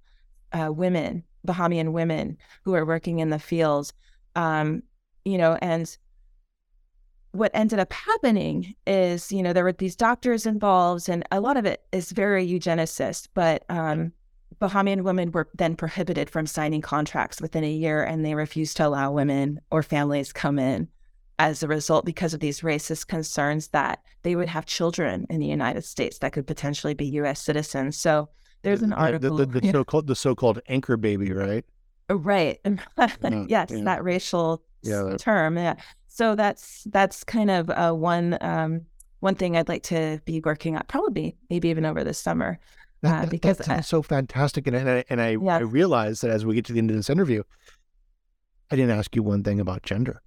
uh, 0.53 0.71
women 0.71 1.23
bahamian 1.45 1.91
women 1.91 2.37
who 2.63 2.73
are 2.75 2.85
working 2.85 3.19
in 3.19 3.29
the 3.29 3.39
fields 3.39 3.93
um, 4.35 4.83
you 5.27 5.37
know, 5.37 5.57
and 5.61 5.97
what 7.31 7.51
ended 7.53 7.79
up 7.79 7.91
happening 7.91 8.75
is, 8.85 9.31
you 9.31 9.43
know, 9.43 9.53
there 9.53 9.65
were 9.65 9.73
these 9.73 9.95
doctors 9.95 10.45
involved, 10.45 11.09
and 11.09 11.23
a 11.31 11.41
lot 11.41 11.57
of 11.57 11.65
it 11.65 11.83
is 11.91 12.11
very 12.11 12.47
eugenicist, 12.47 13.27
but 13.33 13.63
um, 13.69 14.13
Bahamian 14.61 15.01
women 15.01 15.31
were 15.31 15.49
then 15.53 15.75
prohibited 15.75 16.29
from 16.29 16.47
signing 16.47 16.81
contracts 16.81 17.41
within 17.41 17.63
a 17.63 17.69
year, 17.69 18.03
and 18.03 18.25
they 18.25 18.35
refused 18.35 18.77
to 18.77 18.87
allow 18.87 19.11
women 19.11 19.59
or 19.69 19.83
families 19.83 20.31
come 20.31 20.57
in 20.57 20.87
as 21.39 21.61
a 21.61 21.67
result 21.67 22.05
because 22.05 22.33
of 22.33 22.39
these 22.39 22.61
racist 22.61 23.07
concerns 23.07 23.67
that 23.67 24.01
they 24.23 24.35
would 24.35 24.49
have 24.49 24.65
children 24.65 25.27
in 25.29 25.39
the 25.39 25.45
United 25.45 25.83
States 25.83 26.17
that 26.19 26.33
could 26.33 26.47
potentially 26.47 26.93
be 26.93 27.05
U.S. 27.05 27.41
citizens. 27.41 27.97
So 27.97 28.29
there's 28.63 28.81
an 28.81 28.93
article, 28.93 29.37
the, 29.37 29.45
the, 29.45 29.59
the 29.59 29.71
so-called 29.71 30.07
the 30.07 30.15
so-called 30.15 30.61
anchor 30.67 30.97
baby, 30.97 31.31
right? 31.33 31.65
Right. 32.09 32.59
yes, 33.47 33.69
yeah. 33.69 33.83
that 33.83 34.03
racial 34.03 34.63
yeah, 34.87 35.15
term. 35.17 35.57
Yeah. 35.57 35.75
So 36.07 36.35
that's 36.35 36.83
that's 36.85 37.23
kind 37.23 37.51
of 37.51 37.69
uh, 37.69 37.93
one 37.93 38.37
um, 38.41 38.81
one 39.19 39.35
thing 39.35 39.57
I'd 39.57 39.69
like 39.69 39.83
to 39.83 40.19
be 40.25 40.41
working 40.43 40.75
on, 40.75 40.83
probably 40.87 41.35
maybe 41.49 41.69
even 41.69 41.85
over 41.85 42.03
the 42.03 42.13
summer. 42.13 42.59
That, 43.01 43.15
uh, 43.15 43.21
that, 43.21 43.29
because 43.29 43.57
that 43.57 43.65
sounds 43.65 43.87
so 43.87 44.01
fantastic, 44.01 44.65
and 44.67 44.75
and 44.75 44.89
I, 44.89 45.03
and 45.09 45.21
I, 45.21 45.37
yeah. 45.41 45.57
I 45.57 45.59
realize 45.59 46.21
that 46.21 46.31
as 46.31 46.45
we 46.45 46.55
get 46.55 46.65
to 46.65 46.73
the 46.73 46.79
end 46.79 46.89
of 46.89 46.95
this 46.95 47.09
interview, 47.09 47.43
I 48.71 48.75
didn't 48.75 48.97
ask 48.97 49.15
you 49.15 49.23
one 49.23 49.43
thing 49.43 49.59
about 49.59 49.83
gender. 49.83 50.21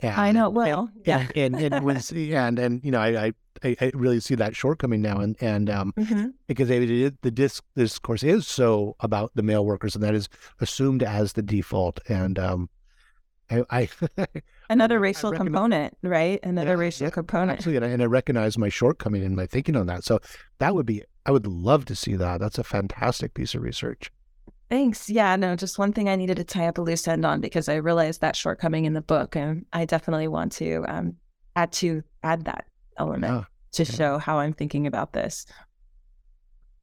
And, 0.00 0.14
I 0.14 0.30
know. 0.30 0.50
Well, 0.50 0.90
and, 0.94 1.06
yeah, 1.06 1.26
and, 1.34 1.56
and, 1.56 1.74
and 1.74 1.84
was 1.84 2.12
and 2.12 2.58
and 2.58 2.84
you 2.84 2.90
know, 2.90 3.00
I, 3.00 3.32
I 3.64 3.76
I 3.80 3.90
really 3.94 4.20
see 4.20 4.34
that 4.36 4.54
shortcoming 4.54 5.02
now, 5.02 5.18
and 5.18 5.36
and 5.40 5.70
um, 5.70 5.92
mm-hmm. 5.96 6.28
because 6.46 6.70
it, 6.70 7.22
the 7.22 7.30
disc 7.30 7.64
discourse 7.74 8.22
is 8.22 8.46
so 8.46 8.94
about 9.00 9.32
the 9.34 9.42
male 9.42 9.64
workers, 9.64 9.94
and 9.94 10.04
that 10.04 10.14
is 10.14 10.28
assumed 10.60 11.02
as 11.02 11.32
the 11.32 11.42
default, 11.42 11.98
and 12.08 12.38
um, 12.38 12.68
I, 13.50 13.64
I 13.70 13.88
another 14.70 14.98
racial 14.98 15.32
I 15.32 15.36
component, 15.36 15.96
right? 16.02 16.40
Another 16.42 16.70
yeah, 16.70 16.76
racial 16.76 17.06
yeah, 17.06 17.10
component. 17.10 17.58
Absolutely, 17.58 17.92
and 17.92 18.02
I, 18.02 18.06
recognize 18.06 18.58
my 18.58 18.68
shortcoming 18.68 19.22
in 19.22 19.34
my 19.34 19.46
thinking 19.46 19.76
on 19.76 19.86
that. 19.86 20.04
So 20.04 20.20
that 20.58 20.74
would 20.74 20.86
be, 20.86 21.02
I 21.24 21.30
would 21.30 21.46
love 21.46 21.84
to 21.86 21.94
see 21.94 22.16
that. 22.16 22.40
That's 22.40 22.58
a 22.58 22.64
fantastic 22.64 23.34
piece 23.34 23.54
of 23.54 23.62
research. 23.62 24.10
Thanks. 24.68 25.08
Yeah, 25.08 25.36
no, 25.36 25.54
just 25.54 25.78
one 25.78 25.92
thing 25.92 26.08
I 26.08 26.16
needed 26.16 26.38
to 26.38 26.44
tie 26.44 26.66
up 26.66 26.78
a 26.78 26.82
loose 26.82 27.06
end 27.06 27.24
on 27.24 27.40
because 27.40 27.68
I 27.68 27.76
realized 27.76 28.20
that 28.20 28.34
shortcoming 28.34 28.84
in 28.84 28.94
the 28.94 29.00
book, 29.00 29.36
and 29.36 29.64
I 29.72 29.84
definitely 29.84 30.26
want 30.26 30.52
to 30.52 30.84
um, 30.88 31.16
add 31.54 31.72
to 31.72 32.02
add 32.24 32.44
that 32.46 32.64
element 32.98 33.32
yeah, 33.32 33.44
to 33.72 33.84
show 33.84 34.18
how 34.18 34.38
I'm 34.38 34.52
thinking 34.52 34.88
about 34.88 35.12
this. 35.12 35.46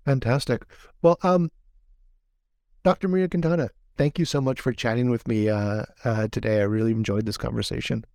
Fantastic. 0.06 0.66
Well, 1.02 1.18
um, 1.24 1.50
Dr. 2.84 3.08
Maria 3.10 3.28
Quintana, 3.28 3.70
thank 3.98 4.20
you 4.20 4.26
so 4.26 4.42
much 4.42 4.62
for 4.62 4.74
chatting 4.74 5.10
with 5.10 5.28
me 5.28 5.50
uh, 5.50 5.84
uh, 6.04 6.28
today. 6.30 6.60
I 6.60 6.64
really 6.64 6.92
enjoyed 6.92 7.26
this 7.26 7.38
conversation. 7.38 8.06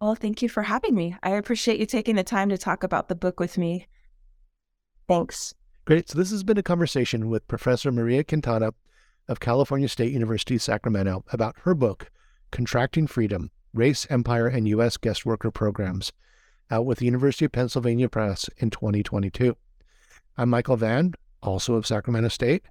Well, 0.00 0.14
thank 0.14 0.42
you 0.42 0.48
for 0.48 0.64
having 0.64 0.94
me. 0.94 1.16
I 1.22 1.30
appreciate 1.30 1.78
you 1.78 1.86
taking 1.86 2.16
the 2.16 2.24
time 2.24 2.48
to 2.48 2.58
talk 2.58 2.82
about 2.82 3.08
the 3.08 3.14
book 3.14 3.38
with 3.38 3.56
me. 3.56 3.86
Thanks. 5.08 5.54
Great. 5.84 6.08
So, 6.08 6.18
this 6.18 6.30
has 6.30 6.42
been 6.42 6.58
a 6.58 6.62
conversation 6.62 7.28
with 7.28 7.46
Professor 7.48 7.92
Maria 7.92 8.24
Quintana 8.24 8.72
of 9.28 9.40
California 9.40 9.88
State 9.88 10.12
University, 10.12 10.58
Sacramento, 10.58 11.24
about 11.32 11.56
her 11.60 11.74
book, 11.74 12.10
Contracting 12.50 13.06
Freedom 13.06 13.50
Race, 13.74 14.06
Empire, 14.10 14.46
and 14.48 14.68
U.S. 14.68 14.96
Guest 14.96 15.24
Worker 15.24 15.50
Programs, 15.50 16.12
out 16.70 16.84
with 16.84 16.98
the 16.98 17.06
University 17.06 17.44
of 17.44 17.52
Pennsylvania 17.52 18.08
Press 18.08 18.50
in 18.58 18.70
2022. 18.70 19.56
I'm 20.36 20.50
Michael 20.50 20.76
Vann, 20.76 21.14
also 21.42 21.74
of 21.74 21.86
Sacramento 21.86 22.28
State 22.28 22.64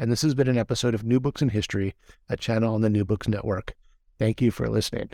and 0.00 0.10
this 0.10 0.22
has 0.22 0.34
been 0.34 0.48
an 0.48 0.56
episode 0.56 0.94
of 0.94 1.04
New 1.04 1.20
Books 1.20 1.42
in 1.42 1.50
History, 1.50 1.94
a 2.30 2.34
channel 2.34 2.74
on 2.74 2.80
the 2.80 2.88
New 2.88 3.04
Books 3.04 3.28
Network. 3.28 3.74
Thank 4.18 4.40
you 4.40 4.50
for 4.50 4.66
listening. 4.66 5.10